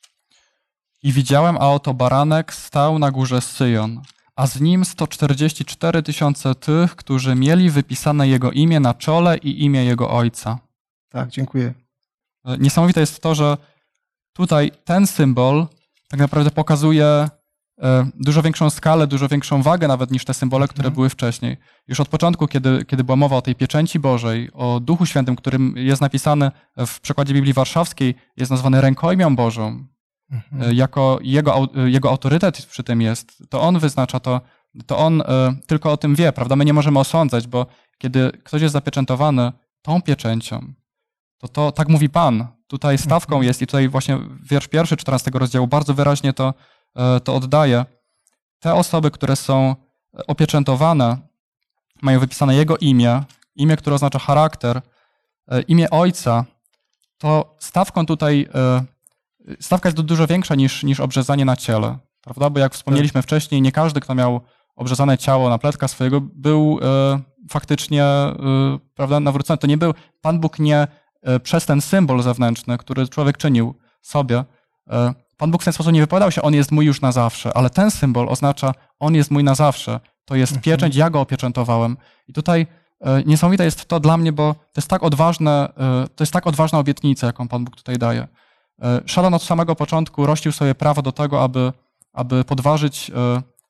I 1.03 1.13
widziałem, 1.13 1.57
a 1.57 1.71
oto 1.71 1.95
baranek 1.95 2.55
stał 2.55 2.99
na 2.99 3.11
górze 3.11 3.41
Syjon, 3.41 4.03
a 4.37 4.47
z 4.47 4.61
nim 4.61 4.85
144 4.85 6.03
tysiące 6.03 6.55
tych, 6.55 6.97
którzy 6.97 7.35
mieli 7.35 7.71
wypisane 7.71 8.29
jego 8.29 8.51
imię 8.51 8.81
na 8.81 8.95
czole 8.95 9.39
i 9.39 9.65
imię 9.65 9.85
jego 9.85 10.11
ojca. 10.11 10.59
Tak, 11.09 11.29
dziękuję. 11.29 11.75
E, 12.45 12.59
niesamowite 12.59 13.01
jest 13.01 13.21
to, 13.21 13.35
że 13.35 13.57
tutaj 14.33 14.73
ten 14.85 15.07
symbol 15.07 15.67
tak 16.09 16.21
naprawdę 16.21 16.51
pokazuje 16.51 17.07
e, 17.83 18.11
dużo 18.15 18.43
większą 18.43 18.71
skalę, 18.71 19.07
dużo 19.07 19.29
większą 19.29 19.63
wagę 19.63 19.89
nawet 19.89 20.11
niż 20.11 20.25
te 20.25 20.35
symbole, 20.35 20.69
które 20.69 20.87
mhm. 20.87 20.95
były 20.95 21.09
wcześniej. 21.09 21.57
Już 21.89 22.01
od 22.01 22.09
początku, 22.09 22.47
kiedy, 22.49 22.85
kiedy 22.85 23.05
była 23.05 23.17
mowa 23.17 23.37
o 23.37 23.43
tej 23.43 23.55
pieczęci 23.55 23.99
Bożej, 23.99 24.51
o 24.53 24.81
Duchu 24.81 25.07
Świętym, 25.07 25.37
którym 25.37 25.75
jest 25.77 26.01
napisany 26.01 26.51
w 26.87 27.01
przekładzie 27.01 27.35
Biblii 27.35 27.53
Warszawskiej, 27.53 28.15
jest 28.37 28.51
nazwany 28.51 28.81
rękojmią 28.81 29.37
Bożą, 29.37 29.85
mhm. 30.31 30.63
E, 30.63 30.75
jako 30.75 31.19
jego, 31.23 31.69
jego 31.87 32.11
autorytet 32.11 32.67
przy 32.67 32.83
tym 32.83 33.03
jest, 33.03 33.43
to 33.51 33.61
on 33.61 33.79
wyznacza 33.79 34.21
to, 34.21 34.41
to 34.87 34.99
on 34.99 35.23
tylko 35.67 35.93
o 35.93 35.97
tym 35.97 36.15
wie, 36.15 36.33
prawda? 36.33 36.57
My 36.57 36.65
nie 36.65 36.73
możemy 36.73 36.99
osądzać, 36.99 37.47
bo 37.47 37.67
kiedy 37.99 38.33
ktoś 38.45 38.63
jest 38.63 38.73
zapieczętowany 38.73 39.53
tą 39.83 40.03
pieczęcią, 40.03 40.75
to, 41.43 41.49
to 41.49 41.73
tak 41.73 41.89
mówi 41.89 42.09
Pan. 42.09 42.47
Tutaj 42.67 42.99
stawką 42.99 43.43
jest, 43.43 43.63
i 43.63 43.67
tutaj 43.67 43.89
właśnie 43.89 44.19
wiersz 44.43 44.69
pierwszy 44.69 44.97
14 44.97 45.31
rozdziału 45.35 45.67
bardzo 45.67 45.95
wyraźnie 45.95 46.33
to, 46.33 46.55
e, 46.97 47.21
to 47.21 47.35
oddaje. 47.35 47.85
Te 48.61 48.75
osoby, 48.75 49.11
które 49.11 49.37
są 49.37 49.77
opieczętowane, 50.27 51.17
mają 52.03 52.21
wypisane 52.21 52.55
Jego 52.55 52.79
imię, 52.79 53.23
imię, 53.57 53.77
które 53.77 53.97
oznacza 53.97 54.19
charakter, 54.19 54.83
e, 55.49 55.63
imię 55.63 55.91
Ojca, 55.91 56.45
to 57.19 57.57
stawką 57.59 58.07
tutaj, 58.07 58.49
e, 58.55 58.85
stawka 59.61 59.89
jest 59.89 60.01
dużo 60.01 60.27
większa 60.27 60.55
niż, 60.55 60.83
niż 60.83 61.01
obrzezanie 61.01 61.45
na 61.45 61.57
ciele, 61.57 61.99
prawda? 62.21 62.51
Bo 62.51 62.61
jak 62.61 62.75
wspomnieliśmy 62.75 63.19
tak. 63.19 63.25
wcześniej, 63.25 63.63
nie 63.63 63.73
każdy, 63.73 64.01
kto 64.01 64.15
miał 64.15 64.41
obrzezane 64.77 65.19
ciało 65.19 65.49
na 65.49 65.59
pletka 65.59 65.89
swojego, 65.89 66.21
był 66.21 66.79
faktycznie, 67.51 68.05
prawda, 68.95 69.21
nawrócony. 69.21 69.59
To 69.59 69.67
nie 69.67 69.77
był, 69.77 69.95
Pan 70.21 70.41
Bóg 70.41 70.59
nie 70.59 70.87
przez 71.43 71.67
ten 71.67 71.81
symbol 71.81 72.23
zewnętrzny, 72.23 72.79
który 72.79 73.09
człowiek 73.09 73.37
czynił 73.37 73.75
sobie, 74.03 74.45
e, 74.91 75.15
Pan 75.37 75.51
Bóg 75.51 75.63
w 75.63 75.65
ten 75.65 75.73
sposób 75.73 75.93
nie 75.93 76.01
wypowiadał 76.01 76.31
się, 76.31 76.43
on 76.43 76.55
jest 76.55 76.73
mój 76.73 76.87
już 76.87 77.01
na 77.01 77.13
zawsze, 77.13 77.57
ale 77.57 77.71
ten 77.71 77.91
symbol 77.91 78.29
oznacza, 78.29 78.75
on 78.99 79.15
jest 79.15 79.31
mój 79.31 79.45
na 79.45 79.55
zawsze. 79.55 80.01
To 80.25 80.35
jest 80.35 80.53
mhm. 80.53 80.63
pieczęć, 80.63 80.97
ja 80.97 81.11
go 81.11 81.21
opieczętowałem. 81.21 81.97
I 82.29 82.33
tutaj 82.33 82.67
e, 83.01 83.23
niesamowite 83.23 83.65
jest 83.65 83.85
to 83.85 84.01
dla 84.01 84.17
mnie, 84.17 84.33
bo 84.33 84.55
to 84.55 84.77
jest 84.77 84.89
tak 84.89 85.03
odważne, 85.03 85.73
to 86.17 86.25
jest 86.25 86.33
tak 86.33 86.47
odważna 86.47 86.79
obietnica, 86.79 87.27
jaką 87.27 87.49
Pan 87.49 87.65
Bóg 87.65 87.77
tutaj 87.77 87.99
daje. 87.99 88.29
Szatan 89.07 89.35
od 89.35 89.43
samego 89.43 89.77
początku 89.77 90.27
rościł 90.27 90.53
sobie 90.53 90.75
prawo 90.75 91.03
do 91.03 91.13
tego, 91.13 91.43
aby, 91.43 91.73
aby 92.13 92.45
podważyć 92.45 93.11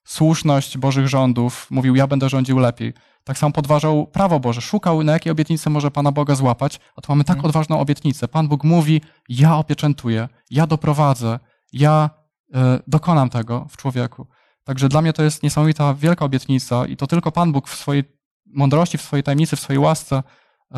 słuszność 0.05 0.79
Bożych 0.79 1.09
rządów. 1.09 1.67
Mówił, 1.71 1.95
ja 1.95 2.07
będę 2.07 2.29
rządził 2.29 2.59
lepiej. 2.59 2.93
Tak 3.25 3.39
samo 3.39 3.53
podważał 3.53 4.07
prawo 4.07 4.41
Boże, 4.41 4.61
szukał, 4.61 5.03
na 5.03 5.13
jakie 5.13 5.33
obietnice 5.33 5.71
może 5.71 5.91
Pana 5.91 6.13
Boga 6.13 6.35
złapać, 6.35 6.81
a 6.97 7.01
tu 7.01 7.13
mamy 7.13 7.25
tak 7.25 7.37
mhm. 7.37 7.49
odważną 7.49 7.81
obietnicę. 7.81 8.29
Pan 8.29 8.49
Bóg 8.49 8.65
mówi, 8.65 9.01
ja 9.29 9.57
opieczętuję, 9.57 10.29
ja 10.51 10.67
doprowadzę, 10.67 11.39
ja 11.73 12.11
y, 12.49 12.59
dokonam 12.87 13.31
tego 13.31 13.67
w 13.71 13.77
człowieku. 13.77 14.27
Także 14.65 14.89
dla 14.89 15.03
mnie 15.03 15.13
to 15.13 15.23
jest 15.23 15.43
niesamowita, 15.43 15.95
wielka 15.95 16.25
obietnica 16.25 16.87
i 16.87 16.97
to 16.97 17.07
tylko 17.07 17.33
Pan 17.33 17.53
Bóg 17.53 17.69
w 17.69 17.75
swojej 17.75 18.05
mądrości, 18.47 18.99
w 18.99 19.03
swojej 19.03 19.23
tajemnicy, 19.23 19.57
w 19.57 19.61
swojej 19.61 19.79
łasce 19.79 20.23
y, 20.23 20.77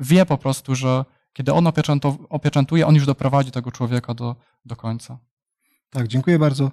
wie 0.00 0.26
po 0.26 0.38
prostu, 0.38 0.74
że 0.74 1.04
kiedy 1.32 1.52
On 1.52 1.66
opieczętuje, 2.28 2.86
On 2.86 2.94
już 2.94 3.06
doprowadzi 3.06 3.50
tego 3.50 3.72
człowieka 3.72 4.14
do, 4.14 4.36
do 4.64 4.76
końca. 4.76 5.18
Tak, 5.90 6.08
dziękuję 6.08 6.38
bardzo. 6.38 6.70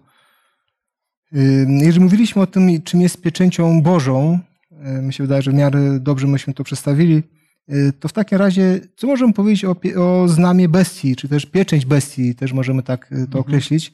Jeżeli 1.68 2.00
mówiliśmy 2.00 2.42
o 2.42 2.48
tym, 2.48 2.82
czym 2.82 3.02
jest 3.02 3.22
pieczęcią 3.22 3.82
Bożą, 3.82 4.40
mi 5.02 5.14
się 5.14 5.24
wydaje, 5.24 5.42
że 5.42 5.52
w 5.52 5.54
miarę 5.54 6.00
dobrze 6.00 6.28
myśmy 6.28 6.54
to 6.54 6.64
przedstawili. 6.64 7.24
E, 7.68 7.92
to 7.92 8.08
w 8.08 8.14
takim 8.14 8.38
razie, 8.38 8.80
co 8.96 9.08
możemy 9.08 9.34
powiedzieć 9.34 9.66
o, 9.66 9.76
o 9.98 10.28
znamie 10.28 10.70
bestii, 10.70 11.16
czy 11.16 11.30
też 11.30 11.46
pieczęć 11.46 11.86
bestii, 11.86 12.36
też 12.36 12.54
możemy 12.54 12.84
tak 12.84 13.06
e, 13.06 13.10
to 13.10 13.16
mhm. 13.16 13.42
określić. 13.42 13.94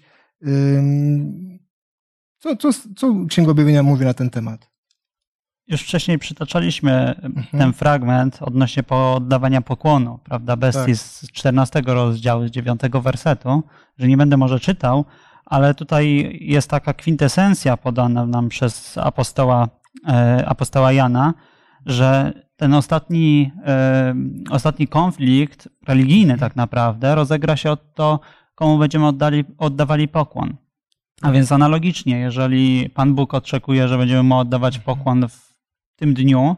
Co, 2.38 2.56
co, 2.56 2.70
co 2.96 3.26
Księga 3.30 3.52
Objawienia 3.52 3.84
mówi 3.84 4.06
na 4.06 4.14
ten 4.14 4.30
temat? 4.30 4.72
Już 5.68 5.82
wcześniej 5.82 6.20
przytaczaliśmy 6.20 7.16
mhm. 7.16 7.46
ten 7.52 7.74
fragment 7.74 8.38
odnośnie 8.42 8.84
poddawania 8.84 9.62
pokłonu, 9.62 10.20
prawda, 10.24 10.56
bestii 10.56 10.86
tak. 10.86 10.96
z 10.96 11.32
14 11.32 11.82
rozdziału, 11.86 12.48
z 12.48 12.52
9 12.52 12.82
wersetu, 13.02 13.64
że 13.98 14.08
nie 14.08 14.18
będę 14.18 14.38
może 14.38 14.60
czytał, 14.60 15.06
ale 15.46 15.74
tutaj 15.74 16.38
jest 16.42 16.70
taka 16.70 16.94
kwintesencja 16.94 17.78
podana 17.78 18.26
nam 18.26 18.50
przez 18.50 18.98
apostoła 18.98 19.70
E, 19.70 19.85
apostoła 20.46 20.92
Jana, 20.92 21.34
że 21.86 22.34
ten 22.58 22.74
ostatni, 22.74 23.52
e, 23.66 24.16
ostatni 24.50 24.88
konflikt 24.88 25.70
religijny 25.88 26.38
tak 26.38 26.56
naprawdę 26.56 27.16
rozegra 27.16 27.58
się 27.58 27.72
od 27.72 27.94
to, 27.94 28.20
komu 28.56 28.78
będziemy 28.78 29.08
oddali, 29.08 29.44
oddawali 29.58 30.08
pokłon. 30.08 30.56
A 31.22 31.32
więc 31.32 31.52
analogicznie, 31.52 32.20
jeżeli 32.20 32.90
Pan 32.90 33.16
Bóg 33.16 33.34
oczekuje, 33.34 33.88
że 33.88 33.98
będziemy 33.98 34.24
mu 34.24 34.38
oddawać 34.38 34.80
pokłon 34.80 35.28
w 35.30 35.56
tym 35.96 36.14
dniu, 36.14 36.56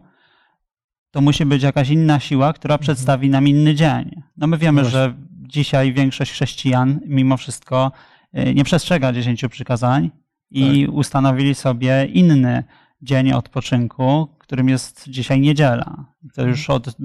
to 1.11 1.21
musi 1.21 1.45
być 1.45 1.63
jakaś 1.63 1.89
inna 1.89 2.19
siła, 2.19 2.53
która 2.53 2.73
mhm. 2.73 2.83
przedstawi 2.83 3.29
nam 3.29 3.47
inny 3.47 3.75
dzień. 3.75 4.21
No 4.37 4.47
my 4.47 4.57
wiemy, 4.57 4.85
że 4.85 5.13
dzisiaj 5.31 5.93
większość 5.93 6.31
chrześcijan 6.31 6.99
mimo 7.05 7.37
wszystko 7.37 7.91
e, 8.33 8.53
nie 8.53 8.63
przestrzega 8.63 9.13
dziesięciu 9.13 9.49
przykazań 9.49 10.11
i 10.51 10.85
tak. 10.85 10.95
ustanowili 10.95 11.55
sobie 11.55 12.05
inny 12.05 12.63
dzień 13.01 13.31
odpoczynku, 13.31 14.27
którym 14.39 14.69
jest 14.69 15.09
dzisiaj 15.09 15.41
niedziela. 15.41 16.05
To 16.33 16.47
już 16.47 16.69
od 16.69 16.95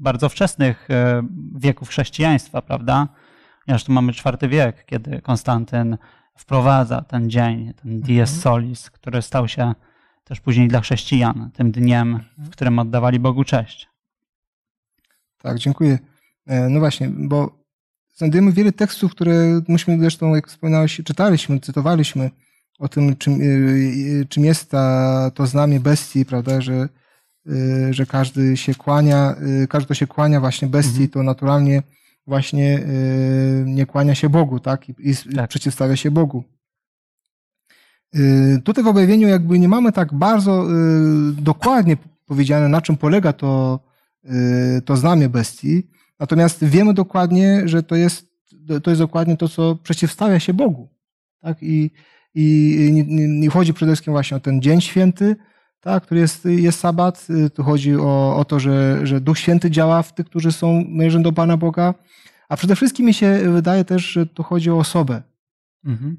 bardzo 0.00 0.28
wczesnych 0.28 0.90
e, 0.90 1.22
wieków 1.54 1.88
chrześcijaństwa, 1.88 2.62
prawda? 2.62 3.08
Ponieważ 3.66 3.84
tu 3.84 3.92
mamy 3.92 4.12
czwarty 4.12 4.48
wiek, 4.48 4.84
kiedy 4.84 5.20
Konstantyn 5.20 5.98
wprowadza 6.36 7.02
ten 7.02 7.30
dzień, 7.30 7.74
ten 7.74 8.00
dies 8.00 8.30
mhm. 8.30 8.42
solis, 8.42 8.90
który 8.90 9.22
stał 9.22 9.48
się 9.48 9.74
też 10.24 10.40
później 10.40 10.68
dla 10.68 10.80
chrześcijan 10.80 11.50
tym 11.54 11.72
dniem, 11.72 12.12
w 12.12 12.38
mhm. 12.38 12.50
którym 12.50 12.78
oddawali 12.78 13.18
Bogu 13.18 13.44
cześć. 13.44 13.88
Tak, 15.38 15.58
dziękuję. 15.58 15.98
E, 16.46 16.68
no 16.68 16.80
właśnie, 16.80 17.08
bo 17.08 17.64
znajdujemy 18.14 18.52
wiele 18.52 18.72
tekstów, 18.72 19.12
które 19.12 19.60
myśmy 19.68 19.98
zresztą, 20.00 20.34
jak 20.34 20.48
wspominałeś, 20.48 21.00
czytaliśmy, 21.04 21.60
cytowaliśmy 21.60 22.30
o 22.82 22.88
tym, 22.88 23.16
czym, 23.16 23.40
y, 23.40 23.44
y, 24.20 24.26
czym 24.28 24.44
jest 24.44 24.70
ta, 24.70 25.30
to 25.34 25.46
znamie 25.46 25.80
bestii, 25.80 26.24
prawda, 26.24 26.60
że, 26.60 26.88
y, 27.46 27.94
że 27.94 28.06
każdy 28.06 28.56
się 28.56 28.74
kłania, 28.74 29.34
każdy, 29.68 29.84
kto 29.84 29.94
się 29.94 30.06
kłania 30.06 30.40
właśnie 30.40 30.68
bestii, 30.68 30.90
mhm. 30.90 31.08
to 31.08 31.22
naturalnie 31.22 31.82
właśnie 32.26 32.82
nie 33.64 33.86
kłania 33.86 34.14
się 34.14 34.28
Bogu, 34.28 34.60
tak? 34.60 34.88
I, 34.88 34.94
i 34.98 35.34
tak. 35.34 35.50
przeciwstawia 35.50 35.96
się 35.96 36.10
Bogu. 36.10 36.44
Tutaj 38.64 38.84
w 38.84 38.86
objawieniu 38.86 39.28
jakby 39.28 39.58
nie 39.58 39.68
mamy 39.68 39.92
tak 39.92 40.14
bardzo 40.14 40.66
dokładnie 41.32 41.96
powiedziane, 42.26 42.68
na 42.68 42.80
czym 42.80 42.96
polega 42.96 43.32
to, 43.32 43.80
to 44.84 44.96
znamie 44.96 45.28
bestii, 45.28 45.88
natomiast 46.18 46.64
wiemy 46.64 46.94
dokładnie, 46.94 47.62
że 47.64 47.82
to 47.82 47.96
jest, 47.96 48.26
to 48.82 48.90
jest 48.90 49.02
dokładnie 49.02 49.36
to, 49.36 49.48
co 49.48 49.76
przeciwstawia 49.76 50.40
się 50.40 50.54
Bogu. 50.54 50.88
Tak? 51.40 51.62
I, 51.62 51.90
i 52.34 52.90
nie, 52.92 53.28
nie 53.28 53.50
chodzi 53.50 53.74
przede 53.74 53.92
wszystkim 53.92 54.12
właśnie 54.12 54.36
o 54.36 54.40
ten 54.40 54.62
dzień 54.62 54.80
święty, 54.80 55.36
tak, 55.80 56.02
który 56.02 56.20
jest, 56.20 56.44
jest 56.44 56.80
sabat. 56.80 57.26
Tu 57.54 57.62
chodzi 57.62 57.96
o, 57.96 58.36
o 58.36 58.44
to, 58.44 58.60
że, 58.60 59.06
że 59.06 59.20
Duch 59.20 59.38
Święty 59.38 59.70
działa 59.70 60.02
w 60.02 60.14
tych, 60.14 60.26
którzy 60.26 60.52
są 60.52 60.84
należą 60.88 61.22
do 61.22 61.32
Pana 61.32 61.56
Boga. 61.56 61.94
A 62.48 62.56
przede 62.56 62.76
wszystkim 62.76 63.06
mi 63.06 63.14
się 63.14 63.38
wydaje 63.52 63.84
też, 63.84 64.02
że 64.02 64.26
tu 64.26 64.42
chodzi 64.42 64.70
o 64.70 64.78
osobę. 64.78 65.22
Mhm. 65.84 66.16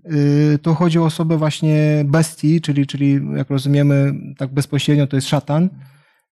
Y, 0.53 0.59
tu 0.61 0.75
chodzi 0.75 0.99
o 0.99 1.05
osobę 1.05 1.37
właśnie 1.37 2.03
bestii, 2.05 2.61
czyli, 2.61 2.87
czyli 2.87 3.19
jak 3.35 3.49
rozumiemy 3.49 4.13
tak 4.37 4.53
bezpośrednio 4.53 5.07
to 5.07 5.15
jest 5.15 5.27
szatan. 5.27 5.69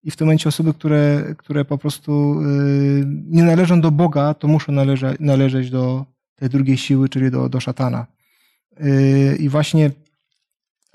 I 0.03 0.11
w 0.11 0.15
tym 0.15 0.27
momencie 0.27 0.49
osoby, 0.49 0.73
które, 0.73 1.23
które 1.37 1.65
po 1.65 1.77
prostu 1.77 2.41
y, 2.41 3.03
nie 3.07 3.43
należą 3.43 3.81
do 3.81 3.91
Boga, 3.91 4.33
to 4.33 4.47
muszą 4.47 4.71
należeć, 4.71 5.17
należeć 5.19 5.69
do 5.69 6.05
tej 6.35 6.49
drugiej 6.49 6.77
siły, 6.77 7.09
czyli 7.09 7.31
do, 7.31 7.49
do 7.49 7.59
szatana. 7.59 8.07
I 9.39 9.49
właśnie 9.49 9.91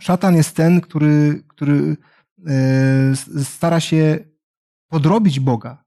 szatan 0.00 0.36
jest 0.36 0.56
ten, 0.56 0.80
który, 0.80 1.42
który 1.48 1.96
e, 2.46 3.44
stara 3.44 3.80
się 3.80 4.18
podrobić 4.88 5.40
Boga. 5.40 5.84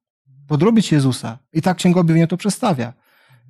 podrobić 0.47 0.91
Jezusa. 0.91 1.39
I 1.53 1.61
tak 1.61 1.77
Księga 1.77 1.99
Objawienia 1.99 2.27
to 2.27 2.37
przedstawia. 2.37 2.93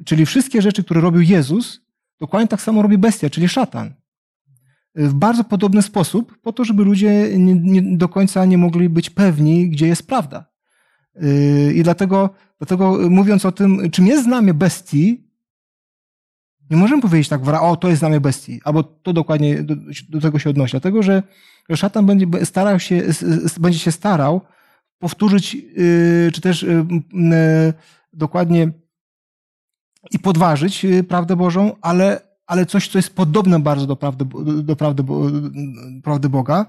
Czyli 0.05 0.25
wszystkie 0.25 0.61
rzeczy, 0.61 0.83
które 0.83 1.01
robił 1.01 1.21
Jezus, 1.21 1.81
dokładnie 2.19 2.47
tak 2.47 2.61
samo 2.61 2.81
robi 2.81 2.97
bestia, 2.97 3.29
czyli 3.29 3.49
szatan. 3.49 3.93
W 4.95 5.13
bardzo 5.13 5.43
podobny 5.43 5.81
sposób, 5.81 6.37
po 6.41 6.53
to, 6.53 6.65
żeby 6.65 6.83
ludzie 6.83 7.37
nie, 7.37 7.55
nie, 7.55 7.97
do 7.97 8.09
końca 8.09 8.45
nie 8.45 8.57
mogli 8.57 8.89
być 8.89 9.09
pewni, 9.09 9.69
gdzie 9.69 9.87
jest 9.87 10.07
prawda. 10.07 10.45
Yy, 11.15 11.73
I 11.73 11.83
dlatego, 11.83 12.29
dlatego 12.57 13.09
mówiąc 13.09 13.45
o 13.45 13.51
tym, 13.51 13.91
czym 13.91 14.07
jest 14.07 14.23
znamie 14.23 14.53
bestii, 14.53 15.28
nie 16.69 16.77
możemy 16.77 17.01
powiedzieć 17.01 17.29
tak, 17.29 17.41
o, 17.61 17.75
to 17.75 17.87
jest 17.87 17.99
znamie 17.99 18.19
bestii, 18.19 18.61
albo 18.63 18.83
to 18.83 19.13
dokładnie 19.13 19.63
do, 19.63 19.75
do 20.09 20.21
tego 20.21 20.39
się 20.39 20.49
odnosi. 20.49 20.71
Dlatego, 20.71 21.03
że 21.03 21.23
szatan 21.75 22.05
będzie 22.05 22.45
starał 22.45 22.79
się, 22.79 23.01
będzie 23.59 23.79
się 23.79 23.91
starał 23.91 24.41
powtórzyć, 24.99 25.53
yy, 25.53 26.31
czy 26.33 26.41
też 26.41 26.63
yy, 26.63 27.73
dokładnie 28.13 28.71
i 30.11 30.19
podważyć 30.19 30.85
prawdę 31.07 31.35
Bożą, 31.35 31.75
ale, 31.81 32.21
ale 32.47 32.65
coś, 32.65 32.87
co 32.87 32.97
jest 32.97 33.15
podobne 33.15 33.59
bardzo 33.59 33.87
do 33.87 33.95
prawdy, 33.95 34.25
do 34.63 34.75
prawdy, 34.75 35.03
prawdy 36.03 36.29
Boga 36.29 36.65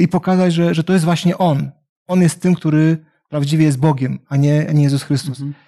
i 0.00 0.08
pokazać, 0.08 0.54
że, 0.54 0.74
że 0.74 0.84
to 0.84 0.92
jest 0.92 1.04
właśnie 1.04 1.38
On. 1.38 1.70
On 2.06 2.22
jest 2.22 2.42
tym, 2.42 2.54
który 2.54 3.04
prawdziwie 3.28 3.64
jest 3.64 3.78
Bogiem, 3.78 4.18
a 4.28 4.36
nie, 4.36 4.66
a 4.68 4.72
nie 4.72 4.82
Jezus 4.82 5.02
Chrystus. 5.02 5.40
Mhm. 5.40 5.67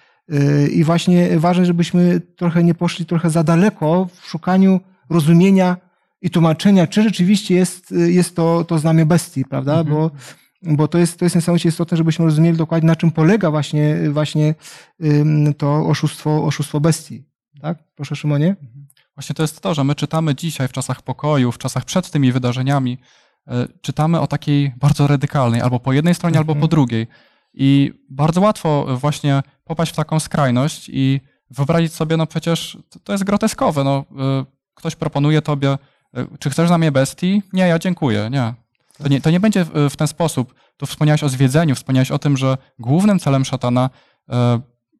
I 0.71 0.83
właśnie 0.83 1.39
ważne, 1.39 1.65
żebyśmy 1.65 2.21
trochę 2.35 2.63
nie 2.63 2.73
poszli 2.73 3.05
trochę 3.05 3.29
za 3.29 3.43
daleko 3.43 4.07
w 4.21 4.27
szukaniu 4.27 4.79
rozumienia 5.09 5.77
i 6.21 6.29
tłumaczenia, 6.29 6.87
czy 6.87 7.03
rzeczywiście 7.03 7.55
jest, 7.55 7.91
jest 7.91 8.35
to, 8.35 8.63
to 8.63 8.79
znamie 8.79 9.05
bestii, 9.05 9.45
prawda? 9.45 9.79
Mhm. 9.79 9.95
Bo, 9.95 10.11
bo 10.61 10.87
to 10.87 10.97
jest, 10.97 11.19
to 11.19 11.25
jest 11.25 11.35
niesamowicie 11.35 11.69
istotne, 11.69 11.97
żebyśmy 11.97 12.25
rozumieli 12.25 12.57
dokładnie, 12.57 12.87
na 12.87 12.95
czym 12.95 13.11
polega 13.11 13.51
właśnie, 13.51 13.97
właśnie 14.11 14.55
to 15.57 15.87
oszustwo, 15.87 16.43
oszustwo 16.43 16.79
bestii. 16.79 17.23
Tak? 17.61 17.77
Proszę 17.95 18.15
Szymonie. 18.15 18.47
Mhm. 18.47 18.87
Właśnie 19.15 19.35
to 19.35 19.43
jest 19.43 19.61
to, 19.61 19.73
że 19.73 19.83
my 19.83 19.95
czytamy 19.95 20.35
dzisiaj 20.35 20.67
w 20.67 20.71
czasach 20.71 21.01
pokoju, 21.01 21.51
w 21.51 21.57
czasach 21.57 21.85
przed 21.85 22.11
tymi 22.11 22.31
wydarzeniami, 22.31 22.97
e, 23.47 23.67
czytamy 23.81 24.19
o 24.19 24.27
takiej 24.27 24.73
bardzo 24.79 25.07
radykalnej, 25.07 25.61
albo 25.61 25.79
po 25.79 25.93
jednej 25.93 26.15
stronie, 26.15 26.37
albo 26.37 26.55
po 26.55 26.67
drugiej. 26.67 27.07
I 27.53 27.93
bardzo 28.09 28.41
łatwo 28.41 28.97
właśnie 28.97 29.43
popaść 29.71 29.91
w 29.91 29.95
taką 29.95 30.19
skrajność 30.19 30.89
i 30.93 31.21
wyobrazić 31.49 31.93
sobie, 31.93 32.17
no 32.17 32.27
przecież 32.27 32.77
to 33.03 33.11
jest 33.11 33.23
groteskowe. 33.23 33.83
No, 33.83 34.05
y, 34.11 34.45
ktoś 34.75 34.95
proponuje 34.95 35.41
tobie, 35.41 35.77
y, 36.17 36.37
czy 36.39 36.49
chcesz 36.49 36.69
na 36.69 36.77
mnie 36.77 36.91
bestii? 36.91 37.41
Nie, 37.53 37.67
ja 37.67 37.79
dziękuję, 37.79 38.29
nie. 38.31 38.53
To 38.97 39.07
nie, 39.07 39.21
to 39.21 39.31
nie 39.31 39.39
będzie 39.39 39.65
w 39.89 39.95
ten 39.97 40.07
sposób. 40.07 40.53
Tu 40.77 40.85
wspomniałeś 40.85 41.23
o 41.23 41.29
zwiedzeniu, 41.29 41.75
wspomniałeś 41.75 42.11
o 42.11 42.19
tym, 42.19 42.37
że 42.37 42.57
głównym 42.79 43.19
celem 43.19 43.45
szatana 43.45 43.89
y, 44.29 44.33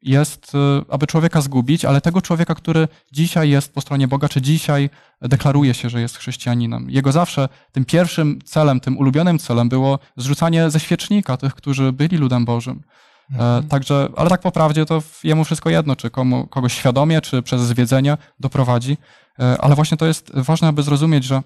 jest, 0.01 0.51
aby 0.89 1.07
człowieka 1.07 1.41
zgubić, 1.41 1.85
ale 1.85 2.01
tego 2.01 2.21
człowieka, 2.21 2.55
który 2.55 2.87
dzisiaj 3.11 3.49
jest 3.49 3.73
po 3.73 3.81
stronie 3.81 4.07
Boga, 4.07 4.29
czy 4.29 4.41
dzisiaj 4.41 4.89
deklaruje 5.21 5.73
się, 5.73 5.89
że 5.89 6.01
jest 6.01 6.17
chrześcijaninem. 6.17 6.89
Jego 6.89 7.11
zawsze 7.11 7.49
tym 7.71 7.85
pierwszym 7.85 8.39
celem, 8.45 8.79
tym 8.79 8.97
ulubionym 8.97 9.39
celem 9.39 9.69
było 9.69 9.99
zrzucanie 10.17 10.69
ze 10.69 10.79
świecznika 10.79 11.37
tych, 11.37 11.55
którzy 11.55 11.91
byli 11.91 12.17
ludem 12.17 12.45
Bożym. 12.45 12.83
E, 13.31 13.33
mhm. 13.33 13.67
Także, 13.67 14.09
ale 14.17 14.29
tak 14.29 14.41
po 14.41 14.51
prawdzie 14.51 14.85
to 14.85 15.03
jemu 15.23 15.43
wszystko 15.43 15.69
jedno, 15.69 15.95
czy 15.95 16.09
komu, 16.09 16.47
kogoś 16.47 16.73
świadomie, 16.73 17.21
czy 17.21 17.41
przez 17.41 17.61
zwiedzenie 17.61 18.17
doprowadzi. 18.39 18.97
E, 19.39 19.61
ale 19.61 19.75
właśnie 19.75 19.97
to 19.97 20.05
jest 20.05 20.31
ważne, 20.33 20.67
aby 20.67 20.83
zrozumieć, 20.83 21.23
że 21.23 21.41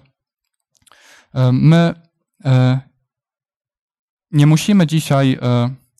e, 1.34 1.52
my 1.52 1.94
nie 4.30 4.46
musimy 4.46 4.86
dzisiaj 4.86 5.38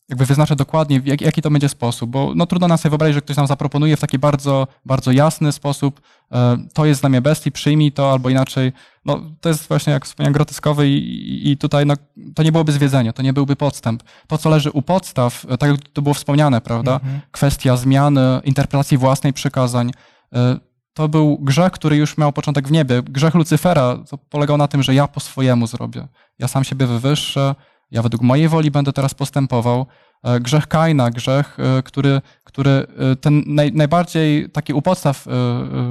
jakby 0.09 0.27
wyznaczać 0.27 0.59
dokładnie, 0.59 1.01
jak, 1.05 1.21
jaki 1.21 1.43
to 1.43 1.51
będzie 1.51 1.69
sposób, 1.69 2.11
bo 2.11 2.33
no, 2.35 2.47
trudno 2.47 2.69
nam 2.69 2.79
sobie 2.79 2.91
wyobrazić, 2.91 3.15
że 3.15 3.21
ktoś 3.21 3.37
nam 3.37 3.47
zaproponuje 3.47 3.97
w 3.97 4.01
taki 4.01 4.19
bardzo, 4.19 4.67
bardzo 4.85 5.13
jasny 5.13 5.53
sposób, 5.53 6.01
e, 6.33 6.57
to 6.75 6.87
jest 6.87 7.01
znamie 7.01 7.21
bestii, 7.21 7.53
przyjmij 7.53 7.93
to, 7.93 8.13
albo 8.13 8.29
inaczej, 8.29 8.73
no 9.05 9.21
to 9.41 9.49
jest 9.49 9.69
właśnie, 9.69 9.93
jak 9.93 10.05
wspomniałem, 10.05 10.33
groteskowy 10.33 10.89
i, 10.89 11.51
i 11.51 11.57
tutaj 11.57 11.87
no, 11.87 11.95
to 12.35 12.43
nie 12.43 12.53
byłoby 12.53 12.73
zwiedzenie, 12.73 13.13
to 13.13 13.23
nie 13.23 13.33
byłby 13.33 13.57
podstęp. 13.57 14.03
To, 14.27 14.39
co 14.39 14.51
leży 14.51 14.71
u 14.71 14.83
podstaw, 14.83 15.47
e, 15.49 15.59
tak 15.59 15.71
jak 15.71 15.81
to 15.93 16.03
było 16.03 16.15
wspomniane, 16.15 16.61
prawda, 16.61 16.95
mhm. 16.95 17.21
kwestia 17.31 17.77
zmiany, 17.77 18.41
interpretacji 18.45 18.99
własnej 18.99 19.33
przykazań, 19.33 19.91
e, 20.35 20.57
to 20.95 21.09
był 21.09 21.39
grzech, 21.39 21.73
który 21.73 21.97
już 21.97 22.19
miał 22.19 22.33
początek 22.33 22.69
w 22.69 22.73
niebie. 22.73 23.03
Grzech 23.03 23.35
Lucyfera 23.35 23.99
to 24.11 24.19
polegał 24.19 24.57
na 24.57 24.69
tym, 24.69 24.83
że 24.83 24.95
ja 24.95 25.09
po 25.09 25.21
swojemu 25.21 25.67
zrobię. 25.67 26.09
Ja 26.39 26.49
sam 26.49 26.65
siebie 26.65 26.87
wywyższę, 26.87 27.55
ja 27.91 28.03
według 28.03 28.23
mojej 28.23 28.49
woli 28.49 28.71
będę 28.71 28.93
teraz 28.93 29.15
postępował. 29.15 29.87
E, 30.23 30.41
grzech 30.41 30.67
Kaina, 30.67 31.11
grzech, 31.11 31.59
e, 31.61 31.83
który, 31.83 32.21
który 32.45 32.71
e, 32.71 33.17
ten 33.17 33.43
naj, 33.47 33.73
najbardziej 33.73 34.51
taki 34.51 34.73
u 34.73 34.83
podstaw 34.83 35.27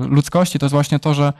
ludzkości, 0.09 0.59
to 0.59 0.65
jest 0.65 0.73
właśnie 0.73 0.99
to, 0.99 1.13
że 1.13 1.33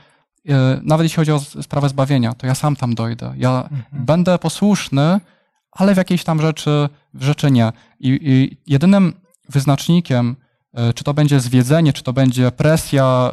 nawet 0.82 1.04
jeśli 1.04 1.16
chodzi 1.16 1.32
o 1.32 1.40
sprawę 1.40 1.88
zbawienia, 1.88 2.34
to 2.34 2.46
ja 2.46 2.54
sam 2.54 2.76
tam 2.76 2.94
dojdę. 2.94 3.34
Ja 3.36 3.62
mhm. 3.62 4.04
będę 4.04 4.38
posłuszny, 4.38 5.20
ale 5.72 5.94
w 5.94 5.96
jakiejś 5.96 6.24
tam 6.24 6.40
rzeczy, 6.40 6.88
w 7.14 7.22
rzeczy 7.24 7.50
nie. 7.50 7.72
I, 8.00 8.18
I, 8.22 8.56
jedynym 8.66 9.12
wyznacznikiem, 9.48 10.36
czy 10.94 11.04
to 11.04 11.14
będzie 11.14 11.40
zwiedzenie, 11.40 11.92
czy 11.92 12.02
to 12.02 12.12
będzie 12.12 12.50
presja 12.50 13.30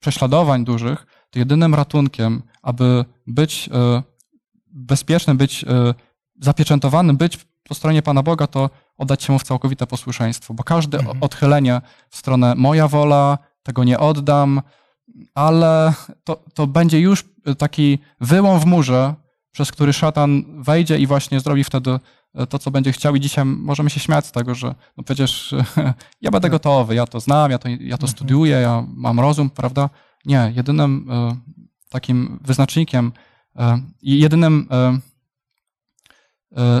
prześladowań 0.00 0.64
dużych, 0.64 1.06
to 1.30 1.38
jedynym 1.38 1.74
ratunkiem, 1.74 2.42
aby 2.62 3.04
być 3.26 3.70
bezpiecznym, 4.72 5.36
być 5.36 5.64
zapieczętowanym, 6.40 7.16
być 7.16 7.38
po 7.68 7.74
stronie 7.74 8.02
Pana 8.02 8.22
Boga, 8.22 8.46
to 8.46 8.70
oddać 8.98 9.22
się 9.22 9.32
mu 9.32 9.38
w 9.38 9.42
całkowite 9.42 9.86
posłuszeństwo, 9.86 10.54
bo 10.54 10.64
każde 10.64 10.98
mhm. 10.98 11.18
odchylenie 11.20 11.80
w 12.08 12.16
stronę 12.16 12.54
moja 12.56 12.88
wola, 12.88 13.38
tego 13.62 13.84
nie 13.84 13.98
oddam, 13.98 14.62
ale 15.34 15.92
to, 16.24 16.42
to 16.54 16.66
będzie 16.66 17.00
już 17.00 17.24
taki 17.58 17.98
wyłom 18.20 18.60
w 18.60 18.66
murze, 18.66 19.14
przez 19.52 19.72
który 19.72 19.92
szatan 19.92 20.44
wejdzie 20.62 20.98
i 20.98 21.06
właśnie 21.06 21.40
zrobi 21.40 21.64
wtedy 21.64 22.00
to, 22.48 22.58
co 22.58 22.70
będzie 22.70 22.92
chciał 22.92 23.16
i 23.16 23.20
dzisiaj 23.20 23.44
możemy 23.44 23.90
się 23.90 24.00
śmiać 24.00 24.26
z 24.26 24.32
tego, 24.32 24.54
że 24.54 24.74
no 24.96 25.04
przecież 25.04 25.54
ja 26.22 26.30
będę 26.30 26.40
tak. 26.40 26.50
gotowy, 26.50 26.94
ja 26.94 27.06
to 27.06 27.20
znam, 27.20 27.50
ja 27.50 27.58
to, 27.58 27.68
ja 27.68 27.76
to 27.78 28.06
mhm. 28.06 28.08
studiuję, 28.08 28.56
ja 28.56 28.84
mam 28.88 29.20
rozum, 29.20 29.50
prawda? 29.50 29.90
Nie, 30.24 30.52
jedynym 30.56 31.08
e, 31.10 31.36
takim 31.88 32.38
wyznacznikiem 32.42 33.12
e, 33.56 33.80
i 34.02 34.18
jedynym 34.18 34.68
e, 34.70 34.98
E, 35.00 35.00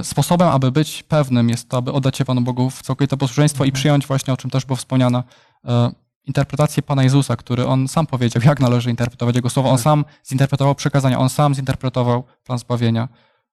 sposobem, 0.02 0.48
aby 0.48 0.72
być 0.72 1.02
pewnym 1.02 1.48
jest 1.48 1.68
to, 1.68 1.76
aby 1.76 1.92
oddać 1.92 2.16
się 2.16 2.24
Panu 2.24 2.40
Bogu 2.40 2.70
w 2.70 2.82
całkowite 2.82 3.16
posłuszeństwo 3.16 3.64
i 3.64 3.68
mhm. 3.68 3.74
przyjąć 3.80 4.06
właśnie, 4.06 4.34
o 4.34 4.36
czym 4.36 4.50
też 4.50 4.64
było 4.64 4.76
wspomniane, 4.76 5.22
e, 5.64 5.92
interpretację 6.24 6.82
Pana 6.82 7.02
Jezusa, 7.02 7.36
który 7.36 7.66
On 7.66 7.88
sam 7.88 8.06
powiedział, 8.06 8.42
jak 8.44 8.60
należy 8.60 8.90
interpretować 8.90 9.36
Jego 9.36 9.50
słowo. 9.50 9.70
On 9.70 9.76
tak. 9.76 9.84
sam 9.84 10.04
zinterpretował 10.28 10.74
przekazania, 10.74 11.18
On 11.18 11.28
sam 11.28 11.54
zinterpretował 11.54 12.24
plan 12.44 12.58
zbawienia. 12.58 13.08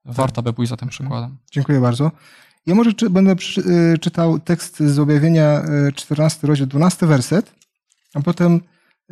Warto 0.06 0.44
by 0.44 0.54
pójść 0.54 0.70
za 0.70 0.78
tym 0.78 0.88
mhm. 0.88 0.90
przykładem. 0.90 1.38
Dziękuję 1.52 1.80
bardzo. 1.80 2.12
Ja 2.66 2.76
może 2.76 2.94
czy, 2.94 3.10
będę 3.10 3.36
przy, 3.36 3.62
y, 3.62 3.98
czytał 3.98 4.40
tekst 4.40 4.80
z 4.80 5.00
objawienia 5.00 5.62
14 5.96 6.40
y, 6.44 6.48
rozdział, 6.48 6.68
12 6.68 7.08
werset, 7.08 7.56
a 8.14 8.22
potem 8.22 8.62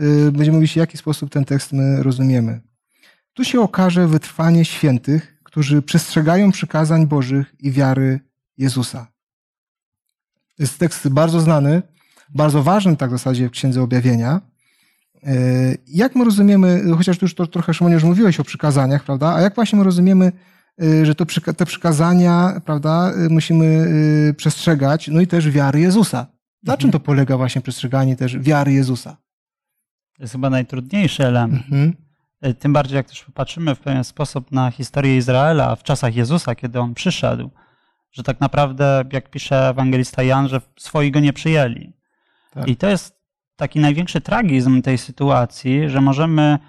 y, 0.02 0.32
będziemy 0.32 0.58
mówić, 0.58 0.74
w 0.74 0.76
jaki 0.76 0.98
sposób 0.98 1.30
ten 1.30 1.46
tekst 1.46 1.74
my 1.74 2.04
rozumiemy. 2.04 2.62
Tu 3.34 3.44
się 3.44 3.62
okaże 3.62 4.08
wytrwanie 4.08 4.66
świętych, 4.66 5.35
którzy 5.56 5.82
przestrzegają 5.82 6.52
przykazań 6.52 7.08
Bożych 7.08 7.56
i 7.60 7.72
wiary 7.72 8.20
Jezusa. 8.58 9.08
Jest 10.60 10.80
tekst 10.80 11.10
bardzo 11.10 11.40
znany, 11.40 11.82
bardzo 12.30 12.64
ważny 12.64 12.98
tak 12.98 13.10
w 13.10 13.14
zasadzie 13.14 13.48
w 13.48 13.52
Księdze 13.52 13.82
Objawienia. 13.82 14.42
E, 15.24 15.32
jak 15.88 16.16
my 16.16 16.26
rozumiemy, 16.26 16.84
chociaż 16.98 17.18
tu 17.18 17.26
już 17.26 17.36
to, 17.36 17.48
trochę 17.48 17.74
Szymonie 17.74 17.94
już 17.94 18.04
mówiłeś 18.04 18.40
o 18.40 18.44
przykazaniach, 18.44 19.04
prawda? 19.04 19.36
A 19.36 19.42
jak 19.42 19.56
właśnie 19.56 19.80
my 19.80 19.86
rozumiemy, 19.86 20.32
e, 20.82 21.06
że 21.06 21.16
to, 21.16 21.26
te 21.58 21.66
przykazania, 21.66 22.62
prawda, 22.66 23.12
e, 23.12 23.30
musimy 23.30 23.88
przestrzegać, 24.38 25.08
no 25.08 25.22
i 25.22 25.28
też 25.28 25.52
wiary 25.52 25.80
Jezusa. 25.80 26.28
Na 26.64 26.78
czym 26.78 26.92
to 26.92 27.00
polega 27.00 27.38
właśnie 27.38 27.62
przestrzeganie 27.62 28.16
też 28.16 28.40
wiary 28.40 28.74
Jezusa? 28.74 29.18
To 30.18 30.24
jest 30.24 30.34
chyba 30.34 30.50
najtrudniejszy 30.50 31.26
element. 31.26 31.64
Mhm. 31.64 32.05
E, 32.42 32.54
tym 32.54 32.74
bardziej, 32.74 32.96
jak 32.96 33.08
też 33.08 33.24
popatrzymy 33.24 33.76
w 33.76 33.80
pewien 33.80 34.04
sposób 34.04 34.52
na 34.52 34.72
historię 34.72 35.18
Izraela 35.18 35.76
w 35.76 35.84
czasach 35.84 36.16
Jezusa, 36.16 36.56
kiedy 36.56 36.80
on 36.80 36.94
przyszedł, 36.94 37.50
że 38.12 38.24
tak 38.24 38.40
naprawdę, 38.40 39.04
jak 39.14 39.30
pisze 39.30 39.70
ewangelista 39.70 40.24
Jan, 40.24 40.48
że 40.48 40.62
swoi 40.80 41.12
go 41.12 41.20
nie 41.20 41.34
przyjęli. 41.34 41.94
Tak. 42.52 42.68
I 42.68 42.76
to 42.76 42.90
jest 42.90 43.16
taki 43.56 43.80
największy 43.80 44.22
tragizm 44.22 44.82
tej 44.82 44.98
sytuacji, 44.98 45.90
że 45.90 46.02
możemy, 46.02 46.60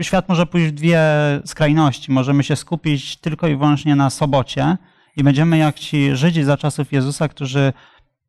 świat 0.00 0.28
może 0.28 0.46
pójść 0.46 0.66
w 0.66 0.74
dwie 0.74 1.00
skrajności. 1.44 2.12
Możemy 2.12 2.42
się 2.42 2.56
skupić 2.56 3.16
tylko 3.16 3.48
i 3.48 3.56
wyłącznie 3.56 3.96
na 3.96 4.10
sobocie 4.10 4.76
i 5.16 5.24
będziemy 5.24 5.58
jak 5.58 5.78
ci 5.78 6.16
Żydzi 6.16 6.44
za 6.44 6.56
czasów 6.56 6.92
Jezusa, 6.92 7.28
którzy 7.28 7.72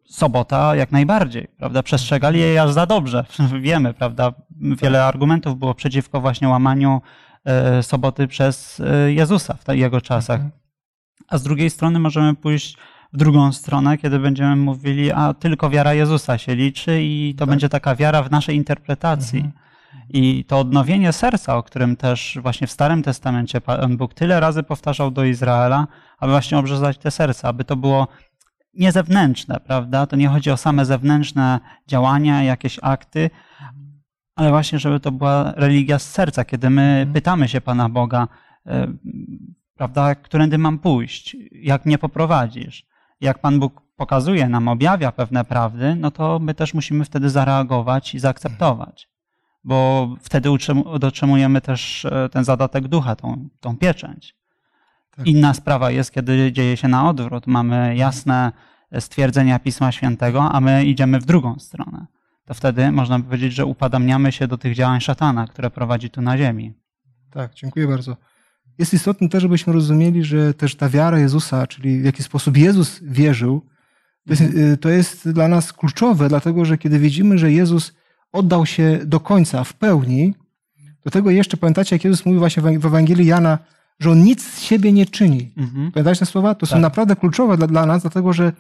sobota 0.10 0.76
jak 0.76 0.92
najbardziej, 0.92 1.48
prawda? 1.58 1.84
Przestrzegali 1.84 2.40
jej 2.40 2.58
aż 2.58 2.72
za 2.72 2.86
dobrze. 2.86 3.26
Wiemy, 3.62 3.94
prawda? 3.94 4.34
Wiele 4.82 5.06
argumentów 5.06 5.60
było 5.60 5.74
przeciwko 5.74 6.22
właśnie 6.22 6.50
łamaniu 6.50 7.02
e, 7.46 7.84
soboty 7.84 8.28
przez 8.28 8.80
e, 8.80 9.14
Jezusa 9.14 9.58
w 9.68 9.74
jego 9.74 10.02
czasach. 10.02 10.42
Mhm. 10.42 10.52
A 11.28 11.38
z 11.38 11.44
drugiej 11.44 11.70
strony 11.70 12.00
możemy 12.00 12.36
pójść 12.36 12.78
w 13.14 13.18
drugą 13.18 13.52
stronę, 13.52 13.98
kiedy 13.98 14.20
będziemy 14.20 14.56
mówili, 14.56 15.12
a 15.12 15.34
tylko 15.34 15.70
wiara 15.70 15.94
Jezusa 15.94 16.38
się 16.38 16.56
liczy 16.56 17.04
i 17.04 17.34
to 17.38 17.40
Tak. 17.40 17.50
będzie 17.50 17.70
taka 17.70 17.96
wiara 17.96 18.24
w 18.24 18.32
naszej 18.32 18.56
interpretacji. 18.56 19.40
Mhm. 19.40 19.66
I 20.10 20.46
to 20.46 20.60
odnowienie 20.60 21.14
serca, 21.14 21.58
o 21.58 21.64
którym 21.64 21.96
też 21.96 22.38
właśnie 22.42 22.68
w 22.68 22.72
Starym 22.72 23.04
Testamencie 23.04 23.62
Pan 23.62 23.98
Bóg 23.98 24.14
tyle 24.14 24.40
razy 24.40 24.64
powtarzał 24.64 25.12
do 25.12 25.24
Izraela, 25.24 25.88
aby 26.20 26.32
właśnie 26.32 26.58
obrzezać 26.58 26.98
te 26.98 27.12
serca, 27.12 27.48
aby 27.48 27.64
to 27.64 27.76
było 27.76 28.08
nie 28.76 28.92
zewnętrzne, 28.92 29.60
prawda? 29.60 30.08
To 30.08 30.16
nie 30.16 30.28
chodzi 30.28 30.52
o 30.52 30.58
same 30.58 30.86
zewnętrzne 30.86 31.60
działania, 31.88 32.44
jakieś 32.44 32.80
akty, 32.82 33.30
ale 34.36 34.50
właśnie, 34.50 34.80
żeby 34.80 35.00
to 35.00 35.12
była 35.12 35.52
religia 35.56 36.00
z 36.00 36.12
serca, 36.12 36.46
kiedy 36.46 36.70
my 36.70 36.82
Mhm. 36.82 37.14
pytamy 37.14 37.48
się 37.48 37.62
Pana 37.62 37.90
Boga, 37.90 38.28
e, 38.68 38.88
prawda, 39.76 40.16
którędy 40.16 40.58
mam 40.58 40.80
pójść, 40.80 41.38
jak 41.52 41.86
mnie 41.86 41.98
poprowadzisz. 41.98 42.86
Jak 43.22 43.40
Pan 43.40 43.60
Bóg 43.60 43.82
pokazuje 43.96 44.50
nam, 44.50 44.68
objawia 44.68 45.12
pewne 45.12 45.46
prawdy, 45.46 45.96
no 45.96 46.12
to 46.12 46.40
my 46.40 46.54
też 46.54 46.74
musimy 46.74 47.06
wtedy 47.06 47.30
zareagować 47.30 48.16
i 48.16 48.20
zaakceptować. 48.20 49.10
Bo 49.64 50.10
wtedy 50.22 50.50
dotrzymujemy 51.00 51.62
też 51.62 52.06
e, 52.06 52.30
ten 52.30 52.44
zadatek 52.44 52.88
ducha, 52.88 53.16
tą, 53.16 53.50
tą 53.60 53.78
pieczęć. 53.78 54.36
Tak. 55.18 55.28
Inna 55.28 55.54
sprawa 55.54 55.92
jest, 55.92 56.12
kiedy 56.12 56.52
dzieje 56.52 56.78
się 56.78 56.88
na 56.88 57.10
odwrót. 57.10 57.48
Mamy 57.48 57.96
jasne 57.96 58.52
stwierdzenia 59.00 59.60
Pisma 59.60 59.92
Świętego, 59.92 60.52
a 60.52 60.62
my 60.62 60.86
idziemy 60.86 61.20
w 61.20 61.26
drugą 61.26 61.60
stronę. 61.60 62.06
To 62.46 62.54
wtedy 62.54 62.92
można 62.92 63.20
by 63.20 63.26
powiedzieć, 63.26 63.54
że 63.54 63.66
upadamniamy 63.66 64.32
się 64.32 64.48
do 64.48 64.58
tych 64.58 64.76
działań 64.76 65.02
szatana, 65.02 65.48
które 65.48 65.70
prowadzi 65.70 66.10
tu 66.10 66.22
na 66.22 66.38
ziemi. 66.38 66.74
Tak, 67.32 67.54
dziękuję 67.54 67.88
bardzo. 67.88 68.18
Jest 68.78 68.94
istotne 68.94 69.30
też, 69.30 69.42
żebyśmy 69.42 69.74
rozumieli, 69.74 70.24
że 70.24 70.54
też 70.54 70.76
ta 70.76 70.90
wiara 70.90 71.20
Jezusa, 71.20 71.68
czyli 71.68 72.02
w 72.02 72.06
jaki 72.06 72.24
sposób 72.24 72.58
Jezus 72.58 73.00
wierzył, 73.04 73.62
to 74.28 74.34
jest, 74.34 74.42
y, 74.42 74.78
to 74.78 74.90
jest 74.90 75.30
dla 75.30 75.48
nas 75.48 75.74
kluczowe, 75.74 76.30
dlatego 76.30 76.66
że 76.66 76.78
kiedy 76.78 77.00
widzimy, 77.00 77.38
że 77.38 77.52
Jezus 77.52 77.94
oddał 78.32 78.66
się 78.66 79.00
do 79.06 79.20
końca, 79.20 79.64
w 79.64 79.74
pełni, 79.74 80.34
do 81.04 81.12
tego 81.12 81.32
jeszcze 81.32 81.58
pamiętacie, 81.58 81.96
jak 81.96 82.04
Jezus 82.04 82.26
mówił 82.26 82.40
właśnie 82.40 82.64
w 82.64 82.86
Ewangelii 82.86 83.26
Jana, 83.26 83.60
że 84.00 84.12
On 84.12 84.24
nic 84.24 84.44
z 84.44 84.62
siebie 84.62 84.92
nie 84.92 85.06
czyni. 85.06 85.54
Mhm. 85.58 85.92
Pamiętacie 85.92 86.20
te 86.20 86.26
słowa? 86.26 86.56
To 86.56 86.66
są 86.66 86.72
Tak. 86.72 86.82
naprawdę 86.82 87.16
kluczowe 87.16 87.58
dla, 87.58 87.68
dla 87.68 87.86
nas, 87.86 88.02
dlatego 88.02 88.34
że, 88.34 88.54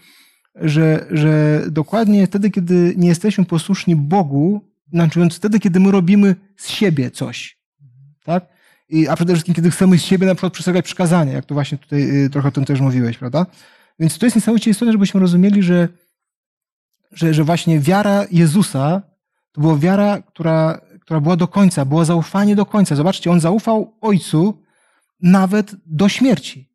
że, 0.55 1.05
że 1.11 1.61
dokładnie 1.71 2.27
wtedy, 2.27 2.51
kiedy 2.51 2.93
nie 2.97 3.07
jesteśmy 3.07 3.45
posłuszni 3.45 3.95
Bogu, 3.95 4.61
znaczy 4.93 5.29
wtedy, 5.29 5.59
kiedy 5.59 5.79
my 5.79 5.91
robimy 5.91 6.35
z 6.57 6.69
siebie 6.69 7.11
coś, 7.11 7.57
tak? 8.23 8.45
I, 8.89 9.07
a 9.07 9.15
przede 9.15 9.33
wszystkim, 9.33 9.55
kiedy 9.55 9.71
chcemy 9.71 9.97
z 9.97 10.01
siebie 10.01 10.27
na 10.27 10.35
przykład 10.35 10.53
przestrzegać 10.53 10.85
przykazania, 10.85 11.33
jak 11.33 11.45
to 11.45 11.53
właśnie 11.53 11.77
tutaj 11.77 12.25
y, 12.25 12.29
trochę 12.29 12.47
o 12.47 12.51
tym 12.51 12.65
też 12.65 12.81
mówiłeś, 12.81 13.17
prawda? 13.17 13.45
Więc 13.99 14.17
to 14.17 14.25
jest 14.25 14.35
niesamowicie 14.35 14.71
istotne, 14.71 14.91
żebyśmy 14.91 15.19
rozumieli, 15.19 15.63
że, 15.63 15.87
że, 17.11 17.33
że 17.33 17.43
właśnie 17.43 17.79
wiara 17.79 18.25
Jezusa 18.31 19.01
to 19.51 19.61
była 19.61 19.77
wiara, 19.77 20.21
która, 20.21 20.81
która 21.01 21.19
była 21.19 21.35
do 21.35 21.47
końca, 21.47 21.85
było 21.85 22.05
zaufanie 22.05 22.55
do 22.55 22.65
końca. 22.65 22.95
Zobaczcie, 22.95 23.31
on 23.31 23.39
zaufał 23.39 23.93
Ojcu 24.01 24.64
nawet 25.21 25.75
do 25.85 26.09
śmierci 26.09 26.69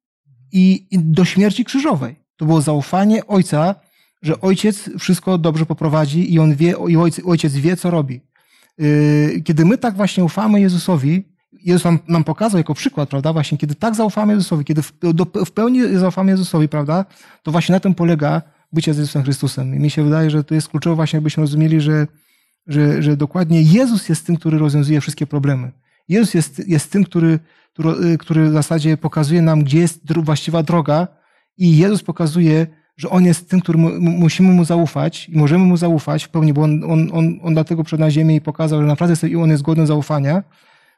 i, 0.52 0.86
i 0.90 0.98
do 0.98 1.24
śmierci 1.24 1.64
krzyżowej. 1.64 2.16
To 2.36 2.46
było 2.46 2.60
zaufanie 2.60 3.26
Ojca, 3.26 3.74
że 4.22 4.40
Ojciec 4.40 4.90
wszystko 4.98 5.38
dobrze 5.38 5.66
poprowadzi 5.66 6.34
i 6.34 6.38
on 6.38 6.54
wie, 6.54 6.74
i 6.88 6.96
Ojciec, 6.96 7.26
ojciec 7.26 7.54
wie, 7.54 7.76
co 7.76 7.90
robi. 7.90 8.20
Yy, 8.78 9.42
Kiedy 9.44 9.64
my 9.64 9.78
tak 9.78 9.96
właśnie 9.96 10.24
ufamy 10.24 10.60
Jezusowi, 10.60 11.24
Jezus 11.52 11.84
nam, 11.84 11.98
nam 12.08 12.24
pokazał 12.24 12.58
jako 12.58 12.74
przykład, 12.74 13.08
prawda, 13.08 13.32
właśnie 13.32 13.58
kiedy 13.58 13.74
tak 13.74 13.94
zaufamy 13.94 14.32
Jezusowi, 14.32 14.64
kiedy 14.64 14.82
w, 14.82 14.92
do, 15.14 15.24
w 15.24 15.50
pełni 15.50 15.98
zaufamy 15.98 16.30
Jezusowi, 16.30 16.68
prawda, 16.68 17.04
to 17.42 17.50
właśnie 17.50 17.72
na 17.72 17.80
tym 17.80 17.94
polega 17.94 18.42
bycie 18.72 18.94
z 18.94 18.98
Jezusem 18.98 19.22
Chrystusem. 19.22 19.74
I 19.74 19.78
mi 19.78 19.90
się 19.90 20.04
wydaje, 20.04 20.30
że 20.30 20.44
to 20.44 20.54
jest 20.54 20.68
kluczowe 20.68 20.96
właśnie, 20.96 21.18
abyśmy 21.18 21.40
rozumieli, 21.40 21.80
że, 21.80 22.06
że, 22.66 23.02
że 23.02 23.16
dokładnie 23.16 23.62
Jezus 23.62 24.08
jest 24.08 24.26
tym, 24.26 24.36
który 24.36 24.58
rozwiązuje 24.58 25.00
wszystkie 25.00 25.26
problemy. 25.26 25.72
Jezus 26.08 26.34
jest, 26.34 26.68
jest 26.68 26.92
tym, 26.92 27.04
który, 27.04 27.38
który, 27.72 28.18
który 28.18 28.50
w 28.50 28.52
zasadzie 28.52 28.96
pokazuje 28.96 29.42
nam, 29.42 29.64
gdzie 29.64 29.78
jest 29.78 30.12
właściwa 30.22 30.62
droga 30.62 31.08
i 31.56 31.76
Jezus 31.76 32.02
pokazuje, 32.02 32.66
że 32.96 33.10
On 33.10 33.24
jest 33.24 33.50
tym, 33.50 33.60
którym 33.60 33.80
mu- 33.80 34.10
musimy 34.10 34.52
Mu 34.52 34.64
zaufać 34.64 35.28
i 35.28 35.38
możemy 35.38 35.64
Mu 35.64 35.76
zaufać 35.76 36.24
w 36.24 36.28
pełni, 36.28 36.52
bo 36.52 36.62
On, 36.62 36.84
on, 36.84 37.10
on, 37.12 37.40
on 37.42 37.54
dlatego 37.54 37.84
przed 37.84 38.00
na 38.00 38.10
ziemię 38.10 38.36
i 38.36 38.40
pokazał, 38.40 38.80
że 38.80 38.86
naprawdę 38.86 39.12
jest, 39.12 39.36
On 39.42 39.50
jest 39.50 39.62
godny 39.62 39.86
zaufania. 39.86 40.42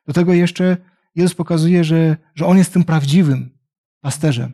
Do 0.07 0.13
tego 0.13 0.33
jeszcze 0.33 0.77
Jezus 1.15 1.35
pokazuje, 1.35 1.85
że, 1.85 2.17
że 2.35 2.47
On 2.47 2.59
jest 2.59 2.73
tym 2.73 2.85
prawdziwym 2.85 3.51
pasterzem. 4.01 4.53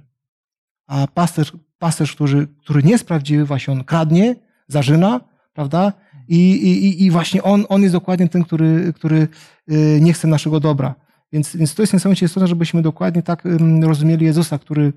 A 0.87 1.07
pasterz, 1.07 1.53
pasterz 1.79 2.15
który, 2.15 2.47
który 2.47 2.83
nie 2.83 2.91
jest 2.91 3.07
prawdziwy, 3.07 3.45
właśnie 3.45 3.73
on 3.73 3.85
kradnie, 3.85 4.37
zarzyna, 4.69 5.21
prawda? 5.53 5.93
I, 6.29 6.51
i, 6.51 7.05
i 7.05 7.11
właśnie 7.11 7.43
on, 7.43 7.65
on 7.69 7.83
jest 7.83 7.95
dokładnie 7.95 8.29
tym, 8.29 8.45
który, 8.45 8.93
który 8.93 9.29
y, 9.73 9.99
nie 10.01 10.13
chce 10.13 10.29
naszego 10.29 10.61
dobra. 10.61 10.95
Więc, 11.33 11.57
więc 11.57 11.75
to 11.75 11.83
jest 11.83 11.93
niesamowicie 11.93 12.27
istotne, 12.27 12.49
żebyśmy 12.49 12.83
dokładnie 12.83 13.23
tak 13.23 13.43
rozumieli 13.83 14.25
Jezusa, 14.25 14.59
który 14.59 14.93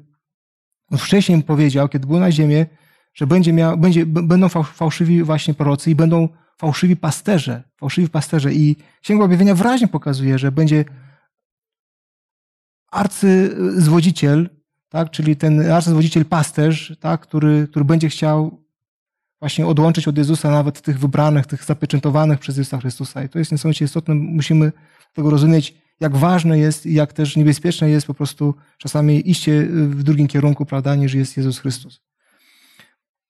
wcześniej 0.97 1.43
powiedział, 1.43 1.89
kiedy 1.89 2.07
był 2.07 2.19
na 2.19 2.31
ziemię, 2.31 2.65
że 3.13 3.27
będzie 3.27 3.53
miał, 3.53 3.77
będzie, 3.77 4.05
będą 4.05 4.47
fał- 4.47 4.73
fałszywi 4.73 5.23
właśnie 5.23 5.53
prorocy 5.53 5.91
i 5.91 5.95
będą 5.95 6.29
fałszywi 6.57 6.95
pasterze, 6.95 7.63
fałszywi 7.77 8.09
pasterze. 8.09 8.53
I 8.53 8.75
Księga 9.01 9.25
Objawienia 9.25 9.55
wyraźnie 9.55 9.87
pokazuje, 9.87 10.39
że 10.39 10.51
będzie 10.51 10.85
arcyzwodziciel, 12.91 14.49
tak, 14.89 15.11
czyli 15.11 15.35
ten 15.35 15.71
arcyzwodziciel 15.71 16.25
pasterz, 16.25 16.97
tak, 16.99 17.21
który, 17.21 17.67
który 17.67 17.85
będzie 17.85 18.09
chciał 18.09 18.61
właśnie 19.39 19.67
odłączyć 19.67 20.07
od 20.07 20.17
Jezusa 20.17 20.51
nawet 20.51 20.81
tych 20.81 20.99
wybranych, 20.99 21.45
tych 21.45 21.63
zapieczętowanych 21.63 22.39
przez 22.39 22.57
Jezusa 22.57 22.79
Chrystusa. 22.79 23.23
I 23.23 23.29
to 23.29 23.39
jest 23.39 23.51
niesamowicie 23.51 23.85
istotne. 23.85 24.15
Musimy 24.15 24.71
tego 25.13 25.29
rozumieć, 25.29 25.80
jak 26.01 26.15
ważne 26.17 26.59
jest 26.59 26.85
i 26.85 26.93
jak 26.93 27.13
też 27.13 27.35
niebezpieczne 27.35 27.89
jest 27.89 28.07
po 28.07 28.13
prostu 28.13 28.55
czasami 28.77 29.29
iście 29.29 29.65
w 29.69 30.03
drugim 30.03 30.27
kierunku, 30.27 30.65
prawda, 30.65 30.95
niż 30.95 31.13
jest 31.13 31.37
Jezus 31.37 31.59
Chrystus. 31.59 32.01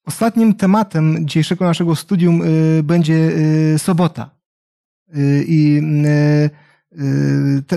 Ostatnim 0.06 0.54
tematem 0.56 1.28
dzisiejszego 1.28 1.66
naszego 1.66 1.96
studium 1.96 2.42
y, 2.42 2.84
będzie 2.84 3.14
y, 3.14 3.80
sobota. 3.80 4.30
Y, 5.16 5.46
I 5.48 5.82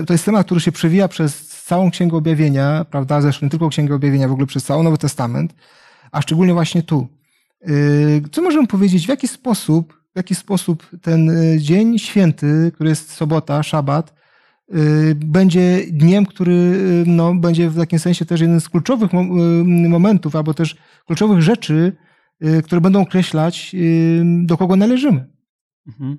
to 0.05 0.13
jest 0.13 0.25
temat, 0.25 0.45
który 0.45 0.59
się 0.59 0.71
przewija 0.71 1.07
przez 1.07 1.47
całą 1.47 1.91
Księgę 1.91 2.17
Objawienia, 2.17 2.85
prawda? 2.89 3.21
Zresztą 3.21 3.45
nie 3.45 3.49
tylko 3.49 3.69
Księgę 3.69 3.95
Objawienia, 3.95 4.27
w 4.27 4.31
ogóle 4.31 4.47
przez 4.47 4.63
cały 4.63 4.83
Nowy 4.83 4.97
Testament, 4.97 5.55
a 6.11 6.21
szczególnie 6.21 6.53
właśnie 6.53 6.83
tu. 6.83 7.07
Co 8.31 8.41
możemy 8.41 8.67
powiedzieć, 8.67 9.05
w 9.05 9.09
jaki 9.09 9.27
sposób, 9.27 10.01
w 10.13 10.17
jaki 10.17 10.35
sposób 10.35 10.89
ten 11.01 11.31
dzień 11.57 11.99
święty, 11.99 12.71
który 12.73 12.89
jest 12.89 13.11
sobota, 13.11 13.63
szabat, 13.63 14.13
będzie 15.15 15.81
dniem, 15.91 16.25
który 16.25 16.53
y, 16.53 17.03
no, 17.07 17.35
będzie 17.35 17.69
w 17.69 17.77
takim 17.77 17.99
sensie 17.99 18.25
też 18.25 18.41
jeden 18.41 18.61
z 18.61 18.69
kluczowych 18.69 19.13
y, 19.13 19.17
momentów, 19.89 20.35
albo 20.35 20.53
też 20.53 20.75
kluczowych 21.05 21.41
rzeczy, 21.41 21.97
y, 22.45 22.61
które 22.63 22.81
będą 22.81 23.01
określać, 23.01 23.71
y, 23.73 24.21
do 24.45 24.57
kogo 24.57 24.75
należymy. 24.75 25.27
Mhm. 25.87 26.17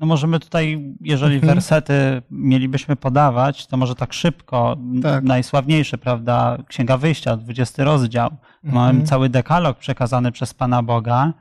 No 0.00 0.06
możemy 0.06 0.40
tutaj, 0.40 0.94
jeżeli 1.00 1.34
Mhm. 1.34 1.54
wersety 1.54 1.92
mielibyśmy 2.30 2.96
podawać, 2.96 3.66
to 3.66 3.76
może 3.76 3.94
tak 3.94 4.12
szybko, 4.12 4.76
Tak. 5.02 5.24
najsławniejszy, 5.24 5.98
prawda, 5.98 6.58
Księga 6.68 6.96
Wyjścia, 6.96 7.36
20 7.36 7.84
rozdział. 7.84 8.30
Mamy 8.62 8.88
Mhm. 8.90 9.06
cały 9.06 9.28
dekalog 9.28 9.78
przekazany 9.78 10.32
przez 10.32 10.54
Pana 10.54 10.82
Boga 10.82 11.32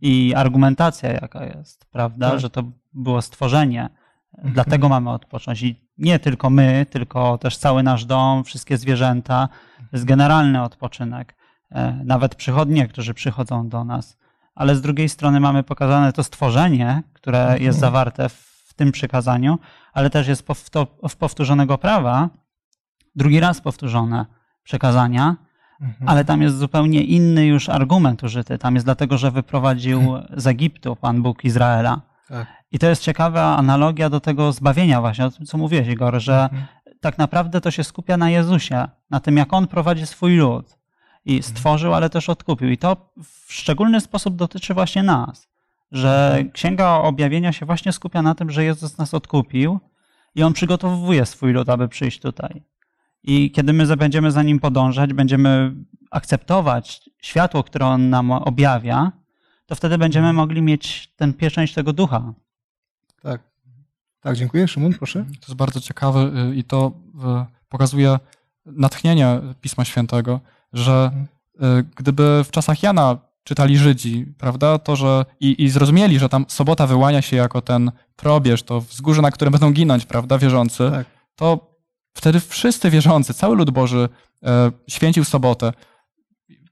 i 0.00 0.34
argumentacja 0.36 1.12
jaka 1.12 1.44
jest, 1.46 1.86
prawda, 1.90 2.30
Tak. 2.30 2.40
że 2.40 2.50
to 2.50 2.62
było 2.92 3.22
stworzenie. 3.22 3.88
Dlatego 4.44 4.88
mamy 4.88 5.10
odpocząć. 5.10 5.62
I 5.62 5.80
nie 5.98 6.18
tylko 6.18 6.50
my, 6.50 6.86
tylko 6.90 7.38
też 7.38 7.56
cały 7.56 7.82
nasz 7.82 8.04
dom, 8.04 8.44
wszystkie 8.44 8.76
zwierzęta. 8.76 9.48
To 9.78 9.88
jest 9.92 10.04
generalny 10.04 10.62
odpoczynek. 10.62 11.34
E, 11.70 12.00
Nawet 12.04 12.34
przychodnie, 12.34 12.88
którzy 12.88 13.14
przychodzą 13.14 13.68
do 13.68 13.84
nas. 13.84 14.18
Ale 14.54 14.76
z 14.76 14.80
drugiej 14.82 15.08
strony 15.08 15.40
mamy 15.40 15.62
pokazane 15.62 16.12
to 16.12 16.24
stworzenie, 16.24 17.02
które 17.12 17.56
jest 17.60 17.78
zawarte 17.78 18.28
w 18.28 18.74
tym 18.76 18.92
przykazaniu, 18.92 19.58
ale 19.92 20.10
też 20.10 20.28
jest 20.28 20.46
w 21.08 21.16
powtórzonego 21.16 21.78
prawa, 21.78 22.28
drugi 23.16 23.40
raz 23.40 23.60
powtórzone 23.60 24.26
przekazania, 24.62 25.36
Mhm. 25.80 26.08
ale 26.08 26.24
tam 26.24 26.42
jest 26.42 26.58
zupełnie 26.58 27.02
inny 27.02 27.46
już 27.46 27.68
argument 27.68 28.22
użyty. 28.22 28.58
Tam 28.58 28.74
jest 28.74 28.86
dlatego, 28.86 29.18
że 29.18 29.30
wyprowadził 29.30 30.14
z 30.36 30.46
Egiptu 30.46 30.96
Pan 30.96 31.22
Bóg 31.22 31.44
Izraela. 31.44 32.00
Tak. 32.28 32.46
I 32.72 32.78
to 32.78 32.86
jest 32.88 33.02
ciekawa 33.02 33.56
analogia 33.56 34.10
do 34.10 34.20
tego 34.20 34.52
zbawienia 34.52 35.00
właśnie, 35.00 35.24
o 35.26 35.30
tym 35.30 35.46
co 35.46 35.58
mówiłeś 35.58 35.88
Igor, 35.88 36.20
że 36.20 36.42
Mhm. 36.42 36.64
tak 37.00 37.18
naprawdę 37.18 37.60
to 37.60 37.70
się 37.70 37.84
skupia 37.84 38.16
na 38.16 38.30
Jezusie, 38.30 38.88
na 39.10 39.20
tym 39.20 39.36
jak 39.36 39.52
On 39.52 39.66
prowadzi 39.66 40.06
swój 40.06 40.36
lud. 40.36 40.78
I 41.24 41.42
stworzył, 41.42 41.94
ale 41.94 42.10
też 42.10 42.28
odkupił. 42.28 42.70
I 42.70 42.78
to 42.78 42.96
w 43.24 43.52
szczególny 43.52 44.00
sposób 44.00 44.36
dotyczy 44.36 44.74
właśnie 44.74 45.02
nas. 45.02 45.48
Że 45.92 46.42
Księga 46.52 46.94
Objawienia 46.94 47.52
się 47.52 47.66
właśnie 47.66 47.92
skupia 47.92 48.22
na 48.22 48.34
tym, 48.34 48.50
że 48.50 48.64
Jezus 48.64 48.98
nas 48.98 49.14
odkupił 49.14 49.80
i 50.34 50.42
On 50.42 50.52
przygotowuje 50.52 51.26
swój 51.26 51.52
lud, 51.52 51.68
aby 51.68 51.88
przyjść 51.88 52.20
tutaj. 52.20 52.62
I 53.22 53.50
kiedy 53.50 53.72
my 53.72 53.96
będziemy 53.96 54.30
za 54.30 54.42
nim 54.42 54.60
podążać, 54.60 55.12
będziemy 55.12 55.74
akceptować 56.10 57.10
światło, 57.22 57.62
które 57.64 57.86
on 57.86 58.10
nam 58.10 58.30
objawia, 58.30 59.12
to 59.66 59.74
wtedy 59.74 59.98
będziemy 59.98 60.32
mogli 60.32 60.62
mieć 60.62 61.12
tę 61.16 61.32
pieczęć 61.32 61.74
tego 61.74 61.92
ducha. 61.92 62.32
Tak. 63.22 63.40
Tak, 64.20 64.36
dziękuję. 64.36 64.68
Szymon, 64.68 64.94
proszę. 64.94 65.24
To 65.24 65.46
jest 65.46 65.54
bardzo 65.54 65.80
ciekawe 65.80 66.32
y, 66.50 66.54
i 66.54 66.64
to 66.64 66.92
y, 67.42 67.68
pokazuje 67.68 68.18
natchnienie 68.66 69.40
Pisma 69.60 69.84
Świętego, 69.84 70.40
że 70.72 71.10
y, 71.54 71.60
gdyby 71.96 72.44
w 72.44 72.50
czasach 72.50 72.82
Jana 72.82 73.18
czytali 73.44 73.78
Żydzi, 73.78 74.26
prawda, 74.38 74.78
to, 74.78 74.96
że 74.96 75.24
i, 75.40 75.64
i 75.64 75.68
zrozumieli, 75.68 76.18
że 76.18 76.28
tam 76.28 76.44
sobota 76.48 76.86
wyłania 76.86 77.22
się 77.22 77.36
jako 77.36 77.62
ten 77.62 77.92
probierz, 78.16 78.62
to 78.62 78.80
wzgórze, 78.80 79.22
na 79.22 79.30
którym 79.30 79.52
będą 79.52 79.72
ginąć, 79.72 80.06
prawda, 80.06 80.38
wierzący, 80.38 80.90
Tak. 80.90 81.06
to 81.36 81.76
wtedy 82.14 82.40
wszyscy 82.40 82.90
wierzący, 82.90 83.34
cały 83.34 83.56
lud 83.56 83.70
Boży 83.70 84.08
e, 84.42 84.72
święcił 84.88 85.24
sobotę. 85.24 85.72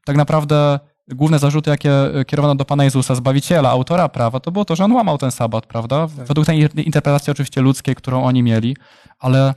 Tak 0.04 0.16
naprawdę 0.16 0.80
główne 1.08 1.38
zarzuty, 1.38 1.70
jakie 1.70 1.90
kierowano 2.26 2.54
do 2.54 2.64
Pana 2.64 2.84
Jezusa, 2.84 3.14
Zbawiciela, 3.14 3.70
autora 3.70 4.08
prawa, 4.08 4.40
to 4.40 4.52
było 4.52 4.64
to, 4.64 4.76
że 4.76 4.84
on 4.84 4.92
łamał 4.92 5.18
ten 5.18 5.30
sabat, 5.30 5.66
prawda? 5.66 6.08
Tak. 6.16 6.26
Według 6.26 6.46
tej 6.46 6.58
interpretacji 6.86 7.30
oczywiście 7.30 7.60
ludzkiej, 7.60 7.94
którą 7.94 8.24
oni 8.24 8.42
mieli, 8.42 8.76
ale 9.18 9.54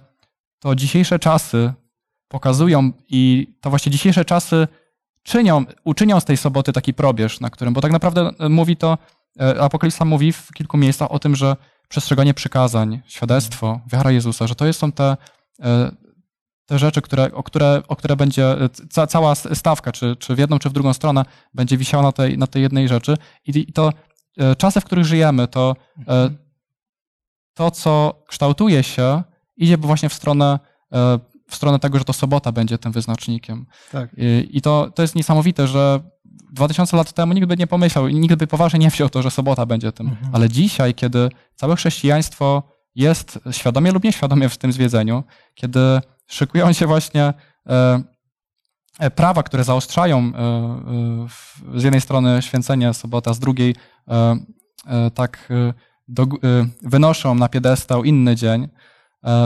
to 0.60 0.76
dzisiejsze 0.76 1.20
czasy 1.20 1.74
pokazują 2.28 2.92
i 3.10 3.48
to 3.62 3.70
właśnie 3.70 3.92
dzisiejsze 3.92 4.26
czasy 4.26 4.68
czynią, 5.24 5.66
uczynią 5.84 6.20
z 6.20 6.26
tej 6.26 6.38
soboty 6.38 6.74
taki 6.74 6.94
probierz, 6.94 7.40
na 7.40 7.50
którym, 7.50 7.74
bo 7.74 7.82
tak 7.82 7.92
naprawdę 7.92 8.32
mówi 8.50 8.78
to, 8.78 8.98
e, 9.40 9.62
Apokalipsa 9.62 10.06
mówi 10.06 10.32
w 10.32 10.52
kilku 10.52 10.78
miejscach 10.78 11.12
o 11.12 11.20
tym, 11.20 11.36
że 11.36 11.56
przestrzeganie 11.88 12.34
przykazań, 12.34 13.02
świadectwo, 13.08 13.80
wiara 13.92 14.12
Jezusa, 14.12 14.48
że 14.48 14.56
to 14.56 14.74
są 14.74 14.92
te, 14.92 15.18
e, 15.64 15.92
te 16.66 16.80
rzeczy, 16.80 17.02
które, 17.02 17.34
o, 17.34 17.44
które, 17.44 17.82
o 17.88 17.96
które 17.96 18.16
będzie 18.16 18.56
ca, 18.90 19.08
cała 19.08 19.36
stawka, 19.36 19.92
czy, 19.92 20.16
czy 20.16 20.36
w 20.36 20.40
jedną, 20.40 20.60
czy 20.60 20.70
w 20.70 20.74
drugą 20.74 20.94
stronę, 20.94 21.26
będzie 21.54 21.78
wisiała 21.78 22.04
na 22.04 22.12
tej, 22.12 22.38
na 22.38 22.48
tej 22.48 22.62
jednej 22.62 22.88
rzeczy. 22.88 23.18
I, 23.48 23.60
i 23.70 23.74
to 23.74 23.94
e, 24.38 24.56
czasy, 24.56 24.82
w 24.82 24.86
których 24.86 25.06
żyjemy, 25.06 25.48
to 25.48 25.76
to, 27.54 27.72
co 27.72 28.24
kształtuje 28.28 28.84
się, 28.84 29.24
idzie 29.58 29.78
właśnie 29.78 30.10
w 30.10 30.14
stronę, 30.14 30.60
w 31.50 31.56
stronę 31.56 31.80
tego, 31.80 31.98
że 31.98 32.06
to 32.06 32.14
sobota 32.14 32.52
będzie 32.52 32.78
tym 32.78 32.92
wyznacznikiem. 32.92 33.66
Tak. 33.92 34.10
I, 34.18 34.50
i 34.52 34.62
to, 34.62 34.92
to 34.96 35.02
jest 35.02 35.16
niesamowite, 35.16 35.68
że 35.68 36.00
2000 36.52 36.98
lat 36.98 37.14
temu 37.14 37.34
nikt 37.34 37.48
by 37.48 37.58
nie 37.58 37.68
pomyślał 37.68 38.08
i 38.08 38.16
nikt 38.16 38.36
by 38.36 38.48
poważnie 38.48 38.80
nie 38.80 38.90
wziął 38.90 39.10
to, 39.10 39.22
że 39.22 39.32
sobota 39.32 39.66
będzie 39.66 39.92
tym. 39.92 40.08
Mhm. 40.08 40.36
Ale 40.36 40.50
dzisiaj, 40.50 40.94
kiedy 40.94 41.30
całe 41.56 41.76
chrześcijaństwo 41.76 42.64
jest 42.96 43.40
świadomie 43.52 43.92
lub 43.92 44.04
nieświadomie 44.04 44.50
w 44.50 44.58
tym 44.58 44.72
zwiedzeniu, 44.72 45.24
kiedy 45.56 45.80
szykują 46.28 46.74
się 46.74 46.88
właśnie 46.88 47.34
e, 47.68 48.04
prawa, 49.16 49.44
które 49.44 49.64
zaostrzają 49.64 50.20
e, 50.20 50.40
e, 51.76 51.80
z 51.80 51.84
jednej 51.84 52.02
strony 52.02 52.42
święcenie 52.42 52.94
sobota, 52.94 53.34
z 53.34 53.40
drugiej 53.40 53.76
e, 54.08 54.38
e, 54.88 55.12
tak 55.12 55.50
e, 55.52 55.74
wynoszą 56.84 57.36
na 57.36 57.50
piedestał 57.50 58.04
inny 58.04 58.36
dzień, 58.36 58.68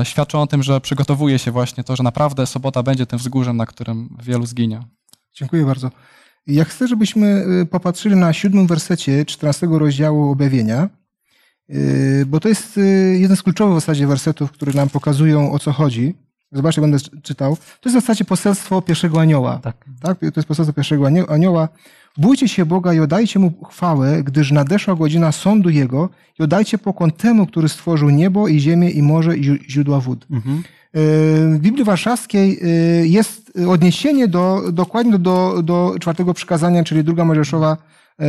świadczą 0.04 0.42
o 0.42 0.48
tym, 0.48 0.64
że 0.64 0.82
przygotowuje 0.82 1.40
się 1.40 1.52
właśnie 1.52 1.84
to, 1.84 1.96
że 1.96 2.04
naprawdę 2.04 2.46
sobota 2.46 2.84
będzie 2.84 3.06
tym 3.06 3.20
wzgórzem, 3.20 3.58
na 3.58 3.66
którym 3.66 4.18
wielu 4.24 4.46
zginie. 4.46 4.80
Dziękuję 5.34 5.66
bardzo. 5.66 5.92
Ja 6.48 6.66
chcę, 6.66 6.88
żebyśmy 6.88 7.46
popatrzyli 7.72 8.16
na 8.16 8.34
siódmym 8.34 8.68
wersecie 8.68 9.26
14 9.26 9.68
rozdziału 9.72 10.32
objawienia, 10.32 10.90
bo 12.28 12.40
to 12.40 12.50
jest 12.50 12.80
jeden 13.14 13.38
z 13.38 13.44
kluczowych 13.44 13.78
w 13.78 13.80
zasadzie 13.80 14.08
wersetów, 14.08 14.52
które 14.52 14.74
nam 14.74 14.90
pokazują 14.90 15.52
o 15.52 15.60
co 15.60 15.72
chodzi. 15.72 16.16
Zobaczcie, 16.52 16.82
będę 16.82 16.98
czytał. 17.24 17.56
To 17.56 17.90
jest 17.90 17.98
w 17.98 18.02
zasadzie 18.02 18.26
poselstwo 18.26 18.82
pierwszego 18.82 19.22
anioła. 19.22 19.60
Tak. 19.64 19.86
tak? 20.02 20.20
To 20.20 20.26
jest 20.36 20.48
poselstwo 20.48 20.74
pierwszego 20.74 21.08
anioła. 21.28 21.70
Bójcie 22.18 22.48
się 22.48 22.66
Boga 22.66 22.94
i 22.94 23.00
oddajcie 23.00 23.40
Mu 23.40 23.54
chwałę, 23.70 24.24
gdyż 24.24 24.52
nadeszła 24.52 24.96
godzina 24.96 25.32
sądu 25.32 25.70
Jego 25.70 26.10
i 26.40 26.44
oddajcie 26.44 26.78
pokłon 26.78 27.12
temu, 27.12 27.48
który 27.48 27.70
stworzył 27.70 28.10
niebo 28.10 28.48
i 28.48 28.60
ziemię 28.60 28.90
i 28.90 29.04
morze 29.04 29.38
i 29.38 29.44
źródła 29.70 30.00
wód. 30.00 30.28
Mhm. 30.32 30.64
W 30.94 31.58
Biblii 31.60 31.84
Warszawskiej 31.84 32.60
jest 33.04 33.52
odniesienie 33.68 34.28
do, 34.28 34.62
dokładnie 34.72 35.12
do, 35.12 35.18
do, 35.18 35.64
do 35.64 35.96
czwartego 36.00 36.34
przykazania, 36.34 36.84
czyli 36.84 37.04
druga 37.04 37.26
Mojżeszowa, 37.26 37.78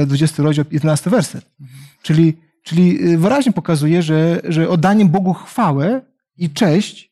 20 0.06 0.42
rozdział, 0.42 0.64
11 0.70 1.10
werset. 1.10 1.46
Mhm. 1.60 1.80
Czyli, 2.02 2.36
czyli 2.62 3.16
wyraźnie 3.16 3.52
pokazuje, 3.52 4.02
że, 4.02 4.40
że 4.48 4.68
oddaniem 4.68 5.08
Bogu 5.08 5.34
chwałę 5.34 6.00
i 6.38 6.50
cześć 6.50 7.09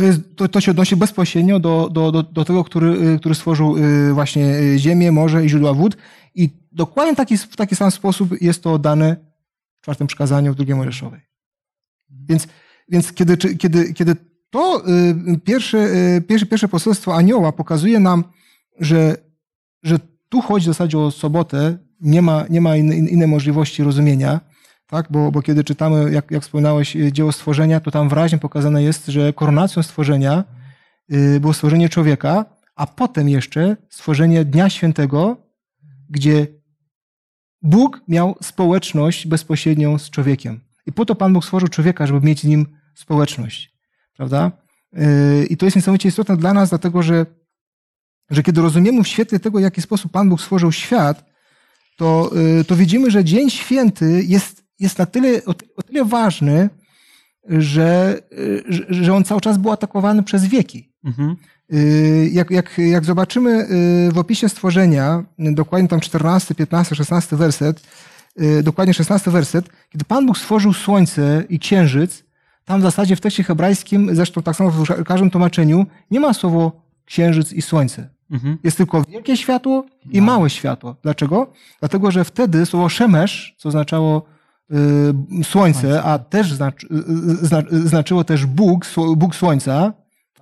to, 0.00 0.06
jest, 0.06 0.36
to, 0.36 0.48
to 0.48 0.60
się 0.60 0.70
odnosi 0.70 0.96
bezpośrednio 0.96 1.60
do, 1.60 1.88
do, 1.92 2.12
do, 2.12 2.22
do 2.22 2.44
tego, 2.44 2.64
który, 2.64 3.18
który 3.18 3.34
stworzył 3.34 3.76
właśnie 4.12 4.54
ziemię, 4.76 5.12
morze 5.12 5.44
i 5.44 5.48
źródła 5.48 5.74
wód. 5.74 5.96
I 6.34 6.50
dokładnie 6.72 7.16
taki, 7.16 7.38
w 7.38 7.56
taki 7.56 7.76
sam 7.76 7.90
sposób 7.90 8.42
jest 8.42 8.62
to 8.62 8.78
dane 8.78 9.16
w 9.80 9.82
czwartym 9.82 10.06
przykazaniu 10.06 10.52
w 10.52 10.56
drugiej 10.56 10.76
Mojżeszowej. 10.76 11.20
Więc, 12.28 12.48
więc 12.88 13.12
kiedy, 13.12 13.36
kiedy, 13.36 13.94
kiedy 13.94 14.16
to 14.50 14.82
pierwsze, 15.44 15.88
pierwsze, 16.28 16.46
pierwsze 16.46 16.68
poselstwo 16.68 17.16
anioła 17.16 17.52
pokazuje 17.52 18.00
nam, 18.00 18.24
że, 18.78 19.16
że 19.82 19.98
tu 20.28 20.40
chodzi 20.40 20.64
w 20.64 20.66
zasadzie 20.66 20.98
o 20.98 21.10
sobotę, 21.10 21.78
nie 22.00 22.22
ma, 22.22 22.44
nie 22.50 22.60
ma 22.60 22.76
innej, 22.76 22.98
innej 22.98 23.28
możliwości 23.28 23.82
rozumienia, 23.82 24.40
tak? 24.90 25.06
Bo, 25.10 25.32
bo 25.32 25.42
kiedy 25.42 25.64
czytamy, 25.64 26.12
jak, 26.12 26.30
jak 26.30 26.42
wspominałeś, 26.42 26.96
dzieło 27.12 27.32
stworzenia, 27.32 27.80
to 27.80 27.90
tam 27.90 28.08
wyraźnie 28.08 28.38
pokazane 28.38 28.82
jest, 28.82 29.06
że 29.06 29.32
koronacją 29.32 29.82
stworzenia 29.82 30.44
było 31.40 31.52
stworzenie 31.52 31.88
człowieka, 31.88 32.44
a 32.76 32.86
potem 32.86 33.28
jeszcze 33.28 33.76
stworzenie 33.90 34.44
Dnia 34.44 34.70
Świętego, 34.70 35.36
gdzie 36.10 36.46
Bóg 37.62 38.00
miał 38.08 38.36
społeczność 38.42 39.26
bezpośrednią 39.26 39.98
z 39.98 40.10
człowiekiem. 40.10 40.60
I 40.86 40.92
po 40.92 41.06
to 41.06 41.14
Pan 41.14 41.32
Bóg 41.32 41.44
stworzył 41.44 41.68
człowieka, 41.68 42.06
żeby 42.06 42.26
mieć 42.26 42.40
z 42.40 42.44
nim 42.44 42.66
społeczność. 42.94 43.72
Prawda? 44.16 44.52
I 45.50 45.56
to 45.56 45.66
jest 45.66 45.76
niesamowicie 45.76 46.08
istotne 46.08 46.36
dla 46.36 46.54
nas, 46.54 46.68
dlatego 46.68 47.02
że, 47.02 47.26
że 48.30 48.42
kiedy 48.42 48.60
rozumiemy 48.60 49.04
w 49.04 49.08
świetle 49.08 49.40
tego, 49.40 49.58
w 49.58 49.62
jaki 49.62 49.82
sposób 49.82 50.12
Pan 50.12 50.28
Bóg 50.28 50.40
stworzył 50.40 50.72
świat, 50.72 51.24
to, 51.96 52.30
to 52.66 52.76
widzimy, 52.76 53.10
że 53.10 53.24
Dzień 53.24 53.50
Święty 53.50 54.24
jest 54.26 54.59
jest 54.80 54.98
na 54.98 55.06
tyle, 55.06 55.44
o, 55.76 55.82
tyle 55.82 56.04
ważny, 56.04 56.68
że, 57.48 58.18
że, 58.68 58.84
że, 58.88 59.14
on 59.14 59.24
cały 59.24 59.40
czas 59.40 59.58
był 59.58 59.72
atakowany 59.72 60.22
przez 60.22 60.46
wieki. 60.46 60.92
Mhm. 61.04 61.36
Jak, 62.32 62.50
jak, 62.50 62.78
jak 62.78 63.04
zobaczymy 63.04 63.66
w 64.12 64.18
opisie 64.18 64.48
stworzenia, 64.48 65.24
dokładnie 65.38 65.88
tam 65.88 66.00
14, 66.00 66.54
15, 66.54 66.94
16 66.94 67.36
werset, 67.36 67.82
dokładnie 68.62 68.94
16 68.94 69.30
werset, 69.30 69.68
kiedy 69.90 70.04
Pan 70.04 70.26
Bóg 70.26 70.38
stworzył 70.38 70.72
słońce 70.72 71.44
i 71.48 71.58
księżyc, 71.58 72.24
tam 72.64 72.80
w 72.80 72.82
zasadzie 72.82 73.16
w 73.16 73.20
tekście 73.20 73.44
hebrajskim, 73.44 74.14
zresztą 74.14 74.42
tak 74.42 74.56
samo 74.56 74.70
w 74.70 75.04
każdym 75.04 75.30
tłumaczeniu, 75.30 75.86
nie 76.10 76.20
ma 76.20 76.34
słowo 76.34 76.82
księżyc 77.04 77.52
i 77.52 77.62
słońce. 77.62 78.08
Mhm. 78.30 78.58
Jest 78.64 78.76
tylko 78.76 79.04
wielkie 79.08 79.36
światło 79.36 79.84
i 80.10 80.18
no. 80.20 80.26
małe 80.26 80.50
światło. 80.50 80.96
Dlaczego? 81.02 81.52
Dlatego, 81.80 82.10
że 82.10 82.24
wtedy 82.24 82.66
słowo 82.66 82.88
szemesz, 82.88 83.54
co 83.58 83.68
oznaczało 83.68 84.26
słońce, 85.44 86.02
a 86.02 86.18
też 86.18 86.52
znaczy, 86.52 86.88
znaczyło 87.70 88.24
też 88.24 88.46
Bóg, 88.46 88.86
Bóg 89.16 89.34
Słońca, 89.34 89.92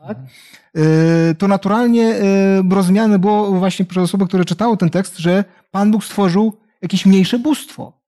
tak? 0.07 0.19
to 1.39 1.49
naturalnie 1.49 2.15
rozumiane 2.71 3.19
było 3.19 3.53
właśnie 3.53 3.85
przez 3.85 4.05
osoby, 4.05 4.27
które 4.27 4.45
czytały 4.45 4.77
ten 4.77 4.91
tekst, 4.91 5.19
że 5.19 5.45
Pan 5.71 5.91
Bóg 5.91 6.05
stworzył 6.05 6.53
jakieś 6.83 7.07
mniejsze 7.07 7.39
bóstwo. 7.39 7.99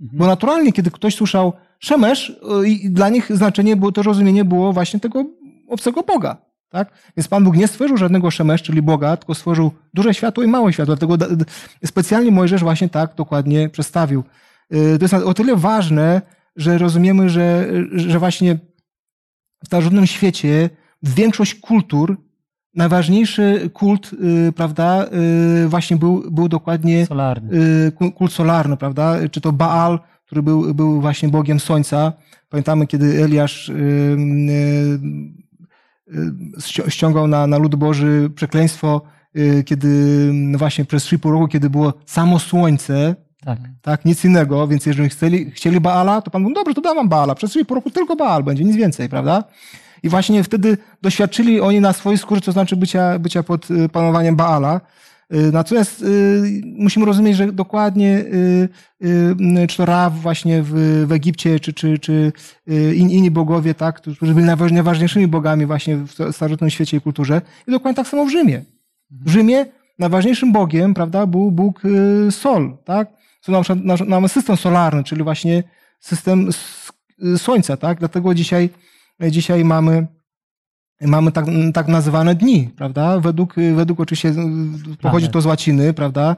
Bo 0.00 0.26
naturalnie, 0.26 0.72
kiedy 0.72 0.90
ktoś 0.90 1.14
słyszał 1.14 1.52
Szemesz, 1.78 2.40
dla 2.84 3.08
nich 3.08 3.36
znaczenie 3.36 3.76
było, 3.76 3.92
to 3.92 4.02
rozumienie 4.02 4.44
było 4.44 4.72
właśnie 4.72 5.00
tego 5.00 5.24
obcego 5.68 6.02
Boga. 6.02 6.36
Tak? 6.70 6.92
Więc 7.16 7.28
Pan 7.28 7.44
Bóg 7.44 7.56
nie 7.56 7.68
stworzył 7.68 7.96
żadnego 7.96 8.30
Szemesz, 8.30 8.62
czyli 8.62 8.82
Boga, 8.82 9.16
tylko 9.16 9.34
stworzył 9.34 9.70
duże 9.94 10.14
światło 10.14 10.44
i 10.44 10.46
małe 10.46 10.72
światło. 10.72 10.96
Dlatego 10.96 11.26
specjalnie 11.84 12.30
Mojżesz 12.30 12.62
właśnie 12.62 12.88
tak 12.88 13.14
dokładnie 13.14 13.68
przedstawił. 13.68 14.24
To 14.70 15.02
jest 15.02 15.14
o 15.14 15.34
tyle 15.34 15.56
ważne, 15.56 16.22
że 16.56 16.78
rozumiemy, 16.78 17.30
że, 17.30 17.68
że 17.92 18.18
właśnie 18.18 18.58
w 19.64 19.66
starożytnym 19.66 20.06
świecie 20.06 20.70
większość 21.02 21.54
kultur, 21.54 22.16
najważniejszy 22.74 23.70
kult, 23.72 24.10
prawda, 24.56 25.06
właśnie 25.66 25.96
był, 25.96 26.30
był 26.30 26.48
dokładnie 26.48 27.06
solarny. 27.06 27.50
kult 28.14 28.32
solarny, 28.32 28.76
prawda? 28.76 29.16
Czy 29.30 29.40
to 29.40 29.52
Baal, 29.52 29.98
który 30.26 30.42
był, 30.42 30.74
był 30.74 31.00
właśnie 31.00 31.28
bogiem 31.28 31.60
słońca. 31.60 32.12
Pamiętamy, 32.48 32.86
kiedy 32.86 33.24
Eliasz 33.24 33.72
ściągał 36.88 37.26
na, 37.26 37.46
na 37.46 37.58
lud 37.58 37.74
Boży 37.74 38.30
przekleństwo, 38.34 39.02
kiedy 39.64 40.32
właśnie 40.56 40.84
przez 40.84 41.02
trzy 41.02 41.18
pół 41.18 41.32
roku, 41.32 41.48
kiedy 41.48 41.70
było 41.70 41.94
samo 42.06 42.38
słońce, 42.38 43.16
tak. 43.44 43.58
tak, 43.82 44.04
nic 44.04 44.24
innego, 44.24 44.68
więc 44.68 44.86
jeżeli 44.86 45.08
chcieli, 45.08 45.50
chcieli 45.50 45.80
Baala, 45.80 46.22
to 46.22 46.30
Pan 46.30 46.42
mówi, 46.42 46.54
dobrze, 46.54 46.74
to 46.74 46.80
dam 46.80 46.96
wam 46.96 47.08
Baala, 47.08 47.34
przez 47.34 47.54
pół 47.66 47.74
roku 47.74 47.90
tylko 47.90 48.16
Baal 48.16 48.42
będzie, 48.42 48.64
nic 48.64 48.76
więcej, 48.76 49.08
prawda? 49.08 49.44
I 50.02 50.08
właśnie 50.08 50.44
wtedy 50.44 50.78
doświadczyli 51.02 51.60
oni 51.60 51.80
na 51.80 51.92
swojej 51.92 52.18
skórze, 52.18 52.40
to 52.40 52.52
znaczy 52.52 52.76
bycia, 52.76 53.18
bycia 53.18 53.42
pod 53.42 53.70
y, 53.70 53.88
panowaniem 53.88 54.36
Baala. 54.36 54.80
Y, 55.34 55.52
Natomiast 55.52 56.02
y, 56.02 56.62
musimy 56.64 57.06
rozumieć, 57.06 57.36
że 57.36 57.52
dokładnie 57.52 58.24
czy 59.68 59.76
to 59.76 59.84
Ra 59.86 60.10
właśnie 60.10 60.62
w, 60.62 61.04
w 61.06 61.12
Egipcie, 61.12 61.60
czy, 61.60 61.72
czy, 61.72 61.98
czy 61.98 62.32
in- 62.94 63.10
inni 63.10 63.30
bogowie, 63.30 63.74
tak, 63.74 63.96
którzy 63.96 64.34
byli 64.34 64.46
najważ- 64.46 64.72
najważniejszymi 64.72 65.26
bogami 65.26 65.66
właśnie 65.66 65.96
w 65.96 66.12
starożytnym 66.32 66.70
świecie 66.70 66.96
i 66.96 67.00
kulturze. 67.00 67.42
I 67.68 67.70
dokładnie 67.70 67.96
tak 67.96 68.08
samo 68.08 68.24
w 68.26 68.30
Rzymie. 68.30 68.64
W 69.10 69.30
Rzymie 69.30 69.66
najważniejszym 69.98 70.52
bogiem, 70.52 70.94
prawda, 70.94 71.26
był 71.26 71.50
Bóg 71.50 71.84
y, 71.84 72.32
Sol, 72.32 72.76
tak? 72.84 73.08
Co 73.40 73.52
nam, 73.52 73.62
nam- 73.84 74.08
mamy 74.08 74.28
system 74.28 74.56
solarny, 74.56 75.04
czyli 75.04 75.22
właśnie 75.22 75.62
system 76.00 76.50
y, 77.22 77.38
Słońca, 77.38 77.76
tak? 77.76 77.98
Dlatego 77.98 78.34
dzisiaj, 78.34 78.70
dzisiaj 79.20 79.64
mamy 79.64 80.06
mamy 81.00 81.32
tak, 81.32 81.44
tak 81.74 81.88
nazywane 81.88 82.34
dni, 82.34 82.70
prawda? 82.76 83.20
Według, 83.20 83.54
według 83.74 84.00
oczywiście, 84.00 84.28
y, 84.28 84.96
pochodzi 85.02 85.28
to 85.28 85.40
z 85.40 85.46
łaciny, 85.46 85.92
prawda? 85.92 86.36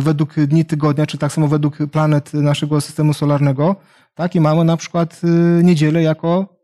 Według 0.00 0.34
dni 0.34 0.64
tygodnia, 0.64 1.06
czy 1.06 1.18
tak 1.18 1.32
samo 1.32 1.48
według 1.48 1.78
planet 1.92 2.34
naszego 2.34 2.80
systemu 2.80 3.14
solarnego, 3.14 3.76
tak? 4.14 4.34
I 4.34 4.40
mamy 4.40 4.64
na 4.64 4.76
przykład 4.76 5.20
niedzielę 5.62 6.02
jako, 6.02 6.56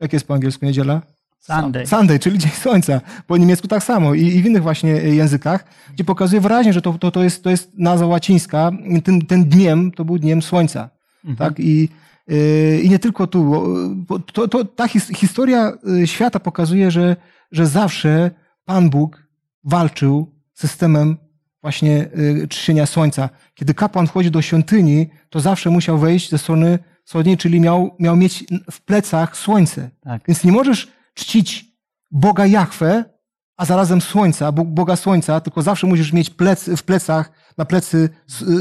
jak 0.00 0.12
jest 0.12 0.26
po 0.26 0.34
angielsku 0.34 0.64
niedziela? 0.66 1.02
Sunday. 1.42 1.86
Sunday, 1.86 2.18
czyli 2.18 2.38
Dzień 2.38 2.50
Słońca. 2.50 3.00
Po 3.26 3.36
niemiecku 3.36 3.68
tak 3.68 3.82
samo 3.82 4.14
i, 4.14 4.22
i 4.22 4.42
w 4.42 4.46
innych 4.46 4.62
właśnie 4.62 4.90
językach, 4.90 5.64
gdzie 5.94 6.04
pokazuje 6.04 6.40
wyraźnie, 6.40 6.72
że 6.72 6.82
to, 6.82 6.92
to, 6.92 7.10
to, 7.10 7.22
jest, 7.22 7.44
to 7.44 7.50
jest 7.50 7.78
nazwa 7.78 8.06
łacińska. 8.06 8.70
Ten, 9.04 9.26
ten 9.26 9.44
dniem 9.44 9.92
to 9.92 10.04
był 10.04 10.18
Dniem 10.18 10.42
Słońca. 10.42 10.90
Tak? 11.38 11.60
I, 11.60 11.88
yy, 12.28 12.80
I 12.82 12.90
nie 12.90 12.98
tylko 12.98 13.26
tu. 13.26 13.64
To, 14.32 14.48
to, 14.48 14.64
ta 14.64 14.88
his, 14.88 15.08
historia 15.08 15.72
y, 16.02 16.06
świata 16.06 16.40
pokazuje, 16.40 16.90
że, 16.90 17.16
że 17.52 17.66
zawsze 17.66 18.30
Pan 18.64 18.90
Bóg 18.90 19.26
walczył 19.64 20.32
z 20.52 20.60
systemem 20.60 21.16
właśnie 21.62 22.08
czczenia 22.48 22.86
Słońca. 22.86 23.28
Kiedy 23.54 23.74
kapłan 23.74 24.06
wchodzi 24.06 24.30
do 24.30 24.42
świątyni, 24.42 25.08
to 25.30 25.40
zawsze 25.40 25.70
musiał 25.70 25.98
wejść 25.98 26.30
ze 26.30 26.38
strony 26.38 26.78
wschodniej, 27.04 27.36
czyli 27.36 27.60
miał, 27.60 27.96
miał 27.98 28.16
mieć 28.16 28.44
w 28.70 28.80
plecach 28.80 29.36
słońce. 29.36 29.90
Tak. 30.00 30.22
Więc 30.28 30.44
nie 30.44 30.52
możesz 30.52 30.88
czcić 31.14 31.64
Boga 32.10 32.46
Jahwe, 32.46 33.04
a 33.56 33.64
zarazem 33.64 34.00
Słońca, 34.00 34.52
Boga 34.52 34.96
Słońca, 34.96 35.40
tylko 35.40 35.62
zawsze 35.62 35.86
musisz 35.86 36.12
mieć 36.12 36.30
plec, 36.30 36.70
w 36.76 36.82
plecach, 36.82 37.32
na 37.58 37.64
plecy 37.64 38.08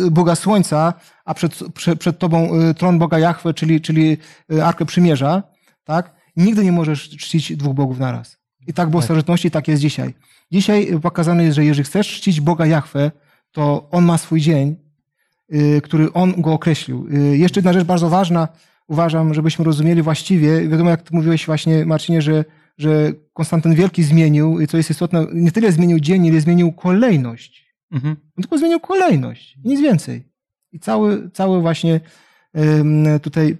y, 0.08 0.12
Boga 0.12 0.36
Słońca, 0.36 0.94
a 1.26 1.34
przed, 1.34 1.60
przed, 1.74 2.00
przed 2.00 2.20
tobą 2.20 2.62
y, 2.62 2.74
tron 2.74 3.00
Boga 3.00 3.20
Jahwe, 3.20 3.54
czyli, 3.54 3.82
czyli 3.82 4.18
y, 4.54 4.66
Arkę 4.66 4.86
Przymierza, 4.86 5.44
tak? 5.84 6.16
Nigdy 6.36 6.66
nie 6.66 6.72
możesz 6.72 7.10
czcić 7.10 7.58
dwóch 7.58 7.74
bogów 7.74 8.00
naraz. 8.00 8.38
I 8.68 8.74
tak 8.74 8.90
było 8.90 9.02
w 9.02 9.04
Tak. 9.04 9.06
starożytności, 9.06 9.52
tak 9.52 9.68
jest 9.68 9.82
dzisiaj. 9.82 10.14
Dzisiaj 10.52 11.00
pokazane 11.02 11.44
jest, 11.44 11.56
że 11.56 11.66
jeżeli 11.66 11.86
chcesz 11.86 12.08
czcić 12.08 12.42
Boga 12.42 12.66
Jahwe, 12.66 13.12
to 13.52 13.90
On 13.92 14.06
ma 14.06 14.18
swój 14.18 14.42
dzień, 14.42 14.76
który 15.84 16.14
On 16.14 16.42
go 16.42 16.54
określił. 16.54 17.08
Jeszcze 17.32 17.60
jedna 17.60 17.74
rzecz 17.74 17.84
bardzo 17.84 18.10
ważna, 18.10 18.48
uważam, 18.92 19.34
żebyśmy 19.34 19.66
rozumieli 19.66 20.02
właściwie. 20.02 20.68
Wiadomo, 20.68 20.90
jak 20.90 21.02
ty 21.02 21.16
mówiłeś 21.16 21.46
właśnie, 21.46 21.86
Marcinie, 21.86 22.22
że, 22.22 22.46
że 22.78 23.14
Konstantyn 23.34 23.76
Wielki 23.76 24.04
zmienił, 24.04 24.60
i 24.60 24.68
co 24.68 24.78
jest 24.78 24.90
istotne, 24.90 25.28
nie 25.34 25.52
tyle 25.52 25.72
zmienił 25.72 26.00
dzień, 26.00 26.26
ile 26.26 26.42
zmienił 26.42 26.72
kolejność. 26.72 27.76
Mhm. 27.92 28.16
On 28.38 28.42
tylko 28.42 28.58
zmienił 28.58 28.80
kolejność, 28.80 29.58
nic 29.64 29.82
więcej. 29.82 30.24
I 30.72 30.80
cały, 30.80 31.30
cały 31.30 31.62
właśnie 31.62 32.00
tutaj, 33.22 33.58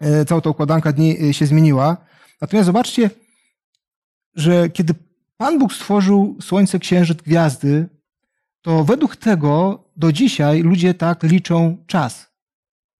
e, 0.00 0.24
cała 0.24 0.40
ta 0.40 0.50
układanka 0.50 0.92
dni 0.92 1.28
e, 1.28 1.34
się 1.34 1.46
zmieniła. 1.46 1.96
Natomiast 2.40 2.66
zobaczcie, 2.66 3.10
że 4.34 4.70
kiedy 4.70 4.94
Pan 5.36 5.58
Bóg 5.58 5.72
stworzył 5.72 6.36
Słońce, 6.40 6.78
Księżyc, 6.78 7.22
Gwiazdy, 7.22 7.88
to 8.62 8.84
według 8.84 9.16
tego 9.16 9.84
do 9.96 10.12
dzisiaj 10.12 10.62
ludzie 10.62 10.94
tak 10.94 11.22
liczą 11.22 11.76
czas. 11.86 12.26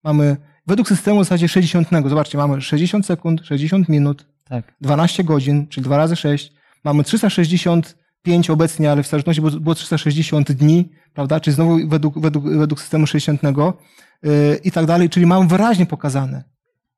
Mamy 0.05 0.37
według 0.67 0.89
systemu 0.89 1.21
w 1.21 1.25
zasadzie 1.25 1.49
60. 1.49 1.89
Zobaczcie, 2.07 2.39
mamy 2.39 2.63
60 2.63 3.07
sekund, 3.07 3.41
60 3.45 3.89
minut, 3.89 4.27
Tak. 4.49 4.75
12 4.81 5.25
godzin, 5.25 5.67
czyli 5.67 5.85
2 5.85 5.97
razy 5.97 6.17
6. 6.17 6.53
Mamy 6.85 7.05
365 7.05 8.51
obecnie, 8.51 8.91
ale 8.93 9.03
w 9.03 9.07
starożytności 9.07 9.43
było, 9.43 9.61
było 9.61 9.75
360 9.75 10.53
dni, 10.53 10.89
prawda? 11.15 11.41
Czyli 11.41 11.55
znowu 11.55 11.89
według, 11.89 12.19
według, 12.19 12.45
według 12.45 12.81
systemu 12.81 13.07
60 13.07 13.43
yy, 13.43 14.61
i 14.65 14.71
tak 14.71 14.87
dalej. 14.87 15.11
Czyli 15.11 15.27
mamy 15.27 15.47
wyraźnie 15.47 15.87
pokazane, 15.87 16.45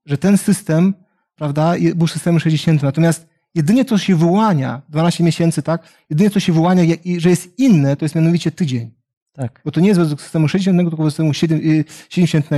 że 0.06 0.18
ten 0.18 0.38
system, 0.38 0.94
prawda, 1.36 1.74
był 1.94 2.06
systemem 2.06 2.40
60. 2.40 2.82
Natomiast 2.82 3.26
jedynie 3.54 3.84
co 3.84 3.98
się 3.98 4.16
wyłania, 4.16 4.82
12 4.88 5.24
miesięcy, 5.24 5.62
tak? 5.62 5.82
Jedynie 6.10 6.30
co 6.30 6.40
się 6.40 6.52
wyłania, 6.52 6.82
że 7.18 7.30
jest 7.30 7.58
inne, 7.58 7.96
to 7.96 8.04
jest 8.04 8.14
mianowicie 8.14 8.50
tydzień. 8.50 8.90
Tak. 9.32 9.60
Bo 9.64 9.70
to 9.70 9.80
nie 9.80 9.88
jest 9.88 10.00
według 10.00 10.20
systemu 10.20 10.48
60, 10.48 10.78
tylko 10.78 10.90
według 10.90 11.10
systemu 11.10 11.34
7 11.34 11.58
y, 11.58 11.84
70, 12.08 12.50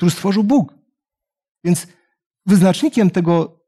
który 0.00 0.10
stworzył 0.10 0.44
Bóg. 0.44 0.74
Więc 1.64 1.86
wyznacznikiem 2.46 3.10
tego, 3.10 3.60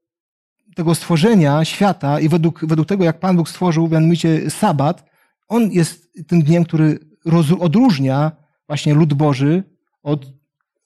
tego 0.77 0.95
stworzenia 0.95 1.65
świata 1.65 2.21
i 2.21 2.29
według, 2.29 2.67
według 2.67 2.89
tego, 2.89 3.05
jak 3.05 3.21
Pan 3.21 3.37
Bóg 3.37 3.49
stworzył, 3.49 3.89
mianowicie 3.89 4.51
sabat, 4.51 5.05
on 5.49 5.71
jest 5.71 6.09
tym 6.27 6.43
dniem, 6.43 6.65
który 6.65 6.99
roz, 7.25 7.47
odróżnia 7.61 8.33
właśnie 8.67 8.95
lud 8.95 9.15
Boży 9.15 9.63
od, 10.03 10.27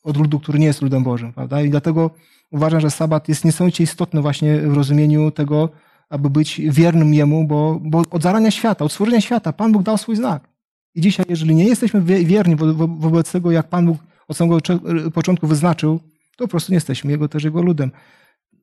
od 0.02 0.16
ludu, 0.16 0.40
który 0.40 0.58
nie 0.58 0.66
jest 0.66 0.82
ludem 0.82 1.02
Bożym, 1.04 1.32
prawda? 1.32 1.62
I 1.62 1.70
dlatego 1.70 2.10
uważam, 2.50 2.80
że 2.80 2.90
sabat 2.90 3.28
jest 3.28 3.44
niesamowicie 3.44 3.84
istotny 3.84 4.22
właśnie 4.22 4.60
w 4.60 4.74
rozumieniu 4.74 5.30
tego, 5.30 5.68
aby 6.08 6.30
być 6.30 6.60
wiernym 6.64 7.14
Jemu, 7.14 7.46
bo, 7.46 7.80
bo 7.82 8.02
od 8.10 8.22
zarania 8.22 8.50
świata, 8.50 8.84
od 8.84 8.92
stworzenia 8.92 9.20
świata 9.20 9.52
Pan 9.52 9.72
Bóg 9.72 9.82
dał 9.82 9.98
swój 9.98 10.16
znak. 10.16 10.48
I 10.94 11.00
dzisiaj, 11.00 11.26
jeżeli 11.28 11.54
nie 11.54 11.64
jesteśmy 11.64 12.02
wie- 12.02 12.24
wierni 12.24 12.56
wo- 12.56 12.74
wo- 12.74 12.88
wobec 12.88 13.32
tego, 13.32 13.50
jak 13.50 13.68
Pan 13.68 13.86
Bóg 13.86 13.98
od 14.28 14.36
samego 14.36 14.60
cze- 14.60 14.78
początku 15.14 15.46
wyznaczył, 15.46 16.00
to 16.36 16.44
po 16.44 16.48
prostu 16.48 16.72
nie 16.72 16.76
jesteśmy 16.76 17.10
Jego 17.10 17.28
też 17.28 17.44
Jego 17.44 17.62
ludem. 17.62 17.90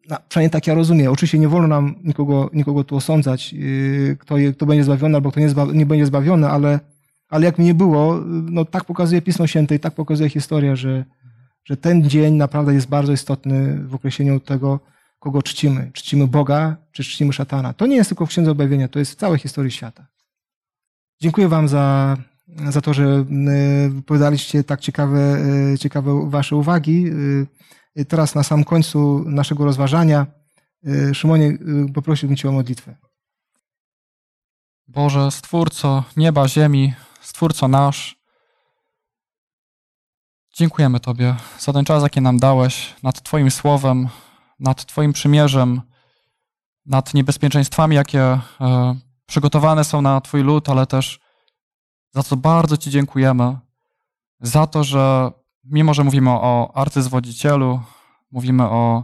No, 0.09 0.18
przynajmniej 0.30 0.49
tak 0.51 0.68
ja 0.68 0.74
rozumiem. 0.74 1.11
Oczywiście 1.11 1.39
nie 1.39 1.47
wolno 1.47 1.68
nam 1.68 1.95
nikogo, 2.03 2.49
nikogo 2.53 2.84
tu 2.84 2.95
osądzać, 2.95 3.53
yy, 3.53 4.18
kto, 4.20 4.38
je, 4.38 4.53
kto 4.53 4.66
będzie 4.66 4.84
zbawiony 4.84 5.16
albo 5.16 5.32
kto 5.32 5.39
nie, 5.39 5.49
zba, 5.49 5.66
nie 5.66 5.86
będzie 5.86 6.05
zbawiony, 6.05 6.49
ale, 6.49 6.80
ale 7.30 7.45
jak 7.45 7.57
mi 7.59 7.66
nie 7.66 7.74
było, 7.74 8.20
no 8.26 8.66
tak 8.66 8.86
pokazuje 8.86 9.22
Pismo 9.22 9.47
Święte 9.47 9.76
i 9.76 9.80
tak 9.80 9.95
pokazuje 9.95 10.30
historia, 10.30 10.76
że, 10.76 11.05
że 11.66 11.78
ten 11.78 12.09
dzień 12.09 12.34
naprawdę 12.34 12.74
jest 12.74 12.88
bardzo 12.88 13.14
istotny 13.14 13.84
w 13.88 13.95
określeniu 13.95 14.39
tego, 14.39 14.80
kogo 15.20 15.41
czcimy. 15.41 15.91
Czcimy 15.93 16.28
Boga, 16.28 16.78
czy 16.91 17.03
czcimy 17.03 17.34
szatana. 17.34 17.74
To 17.74 17.88
nie 17.88 17.95
jest 17.95 18.09
tylko 18.09 18.26
w 18.26 18.30
Księdze 18.30 18.51
Objawienia, 18.51 18.88
to 18.88 18.99
jest 18.99 19.11
w 19.11 19.16
całej 19.16 19.39
historii 19.39 19.72
świata. 19.72 20.07
Dziękuję 21.22 21.47
Wam 21.47 21.68
za, 21.68 22.18
za 22.70 22.82
to, 22.82 22.93
że 22.93 23.26
y, 23.86 23.89
wypowiadaliście 23.89 24.64
tak 24.64 24.82
ciekawe, 24.82 25.38
y, 25.74 25.78
ciekawe 25.78 26.30
Wasze 26.30 26.56
uwagi. 26.56 27.08
Y, 27.08 27.47
Teraz 28.08 28.36
na 28.36 28.43
sam 28.43 28.64
końcu 28.64 29.24
naszego 29.28 29.66
rozważania, 29.66 30.26
Szymonie, 31.14 31.58
poprosiłbym 31.93 32.38
Cię 32.38 32.49
o 32.49 32.51
modlitwę. 32.51 32.95
Boże, 34.88 35.32
Stwórco 35.32 36.04
nieba, 36.18 36.47
ziemi, 36.47 36.93
Stwórco 37.22 37.68
nasz, 37.68 38.24
dziękujemy 40.54 40.99
Tobie 40.99 41.36
za 41.60 41.74
ten 41.74 41.86
czas, 41.86 42.04
jaki 42.04 42.22
nam 42.22 42.38
dałeś 42.38 42.95
nad 43.04 43.22
Twoim 43.22 43.51
słowem, 43.51 44.08
nad 44.60 44.86
Twoim 44.86 45.14
przymierzem, 45.14 45.82
nad 46.86 47.14
niebezpieczeństwami, 47.14 47.95
jakie 47.95 48.22
e, 48.22 48.39
przygotowane 49.26 49.84
są 49.84 50.01
na 50.01 50.22
Twój 50.22 50.43
lud, 50.43 50.70
ale 50.70 50.86
też 50.88 51.20
za 52.14 52.24
co 52.24 52.38
bardzo 52.38 52.78
Ci 52.78 52.89
dziękujemy, 52.89 53.57
za 54.39 54.68
to, 54.68 54.84
że 54.84 55.32
mimo, 55.64 55.93
że 55.93 56.03
mówimy 56.03 56.30
o 56.30 56.72
arcyzwodzicielu, 56.76 57.82
mówimy 58.32 58.64
o 58.64 59.03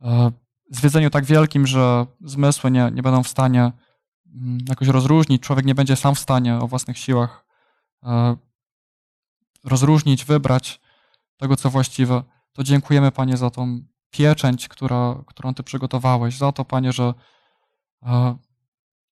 e, 0.00 0.32
zwiedzeniu 0.70 1.10
tak 1.10 1.24
wielkim, 1.24 1.66
że 1.66 2.06
zmysły 2.20 2.70
nie, 2.70 2.90
nie 2.94 3.02
będą 3.02 3.22
w 3.22 3.28
stanie 3.28 3.72
mm, 4.34 4.58
jakoś 4.68 4.88
rozróżnić, 4.88 5.42
człowiek 5.42 5.66
nie 5.66 5.74
będzie 5.74 5.96
sam 5.96 6.14
w 6.14 6.18
stanie 6.18 6.56
o 6.56 6.68
własnych 6.68 6.98
siłach 6.98 7.46
e, 8.02 8.36
rozróżnić, 9.64 10.24
wybrać 10.24 10.80
tego, 11.36 11.56
co 11.56 11.70
właściwe, 11.70 12.22
to 12.52 12.62
dziękujemy 12.62 13.12
Panie 13.12 13.36
za 13.36 13.50
tą 13.50 13.80
pieczęć, 14.10 14.68
która, 14.68 15.22
którą 15.26 15.54
Ty 15.54 15.62
przygotowałeś, 15.62 16.38
za 16.38 16.52
to 16.52 16.64
Panie, 16.64 16.92
że 16.92 17.14
e, 18.02 18.36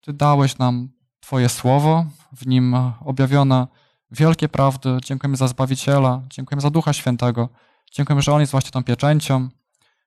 Ty 0.01 0.13
dałeś 0.13 0.59
nam 0.59 0.98
Twoje 1.21 1.49
słowo, 1.49 2.05
w 2.33 2.47
nim 2.47 2.77
objawione 3.01 3.67
wielkie 4.11 4.49
prawdy. 4.49 4.99
Dziękujemy 5.05 5.37
za 5.37 5.49
Zbawiciela, 5.49 6.23
dziękujemy 6.31 6.61
za 6.61 6.71
Ducha 6.71 6.93
Świętego, 6.93 7.49
dziękujemy, 7.93 8.23
że 8.23 8.33
On 8.33 8.41
jest 8.41 8.53
właśnie 8.53 8.71
tą 8.71 8.85
pieczęcią, 8.85 9.49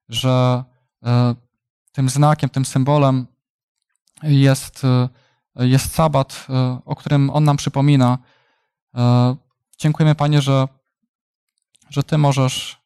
że 0.10 0.64
e, 1.06 1.36
tym 1.92 2.10
znakiem, 2.10 2.50
tym 2.50 2.66
symbolem 2.66 3.28
jest, 4.24 4.84
e, 5.56 5.68
jest 5.68 5.94
sabat, 5.94 6.48
e, 6.50 6.80
o 6.86 6.96
którym 6.96 7.30
On 7.30 7.44
nam 7.44 7.58
przypomina. 7.58 8.18
Dziękujemy, 9.78 10.16
Panie, 10.16 10.42
że, 10.42 10.68
że 11.90 12.04
Ty 12.04 12.18
możesz 12.18 12.82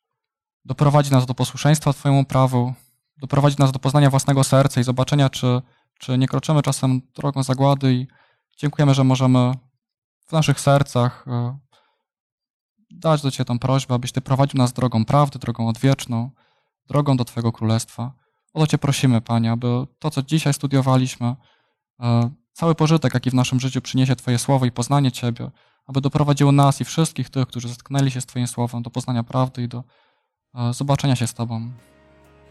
doprowadzić 0.65 1.11
nas 1.11 1.25
do 1.25 1.33
posłuszeństwa 1.33 1.93
Twojemu 1.93 2.25
prawu, 2.25 2.73
doprowadzić 3.17 3.59
nas 3.59 3.71
do 3.71 3.79
poznania 3.79 4.09
własnego 4.09 4.43
serca 4.43 4.81
i 4.81 4.83
zobaczenia, 4.83 5.29
czy, 5.29 5.61
czy 5.99 6.17
nie 6.17 6.27
kroczymy 6.27 6.61
czasem 6.61 7.01
drogą 7.15 7.43
zagłady 7.43 7.93
i 7.93 8.07
dziękujemy, 8.57 8.93
że 8.93 9.03
możemy 9.03 9.53
w 10.27 10.31
naszych 10.31 10.59
sercach 10.59 11.25
e, 11.27 11.57
dać 12.91 13.21
do 13.21 13.31
Ciebie 13.31 13.45
tą 13.45 13.59
prośbę, 13.59 13.95
abyś 13.95 14.11
Ty 14.11 14.21
prowadził 14.21 14.57
nas 14.57 14.73
drogą 14.73 15.05
prawdy, 15.05 15.39
drogą 15.39 15.67
odwieczną, 15.67 16.31
drogą 16.87 17.17
do 17.17 17.25
Twojego 17.25 17.51
Królestwa. 17.51 18.13
O 18.53 18.59
to 18.59 18.67
Cię 18.67 18.77
prosimy, 18.77 19.21
Panie, 19.21 19.51
aby 19.51 19.67
to, 19.99 20.11
co 20.11 20.21
dzisiaj 20.21 20.53
studiowaliśmy, 20.53 21.35
e, 21.99 22.29
cały 22.53 22.75
pożytek, 22.75 23.13
jaki 23.13 23.29
w 23.29 23.33
naszym 23.33 23.59
życiu 23.59 23.81
przyniesie 23.81 24.15
Twoje 24.15 24.39
słowo 24.39 24.65
i 24.65 24.71
poznanie 24.71 25.11
Ciebie, 25.11 25.51
aby 25.87 26.01
doprowadziło 26.01 26.51
nas 26.51 26.81
i 26.81 26.85
wszystkich 26.85 27.29
tych, 27.29 27.47
którzy 27.47 27.69
zetknęli 27.69 28.11
się 28.11 28.21
z 28.21 28.25
Twoim 28.25 28.47
słowem, 28.47 28.83
do 28.83 28.89
poznania 28.89 29.23
prawdy 29.23 29.63
i 29.63 29.67
do 29.67 29.83
e, 30.55 30.73
zobaczenia 30.73 31.15
się 31.15 31.27
z 31.27 31.33
Tobą 31.33 31.71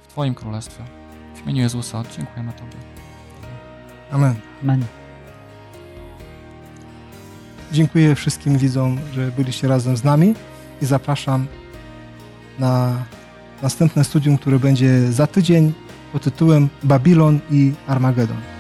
w 0.03 0.07
Twoim 0.07 0.35
Królestwie. 0.35 0.85
W 1.35 1.43
imieniu 1.43 1.63
Jezusa 1.63 2.03
dziękujemy 2.17 2.53
Tobie. 2.53 3.04
Amen. 4.11 4.35
Amen. 4.63 4.85
Dziękuję 7.73 8.15
wszystkim 8.15 8.59
widzom, 8.59 8.99
że 9.15 9.31
byliście 9.37 9.69
razem 9.69 9.97
z 9.97 10.05
nami 10.05 10.35
i 10.83 10.87
zapraszam 10.87 11.47
na 12.59 13.05
następne 13.63 14.05
studium, 14.05 14.39
które 14.39 14.59
będzie 14.59 15.13
za 15.13 15.27
tydzień 15.27 15.73
pod 16.13 16.23
tytułem 16.23 16.69
Babilon 16.83 17.41
i 17.51 17.73
Armagedon. 17.87 18.54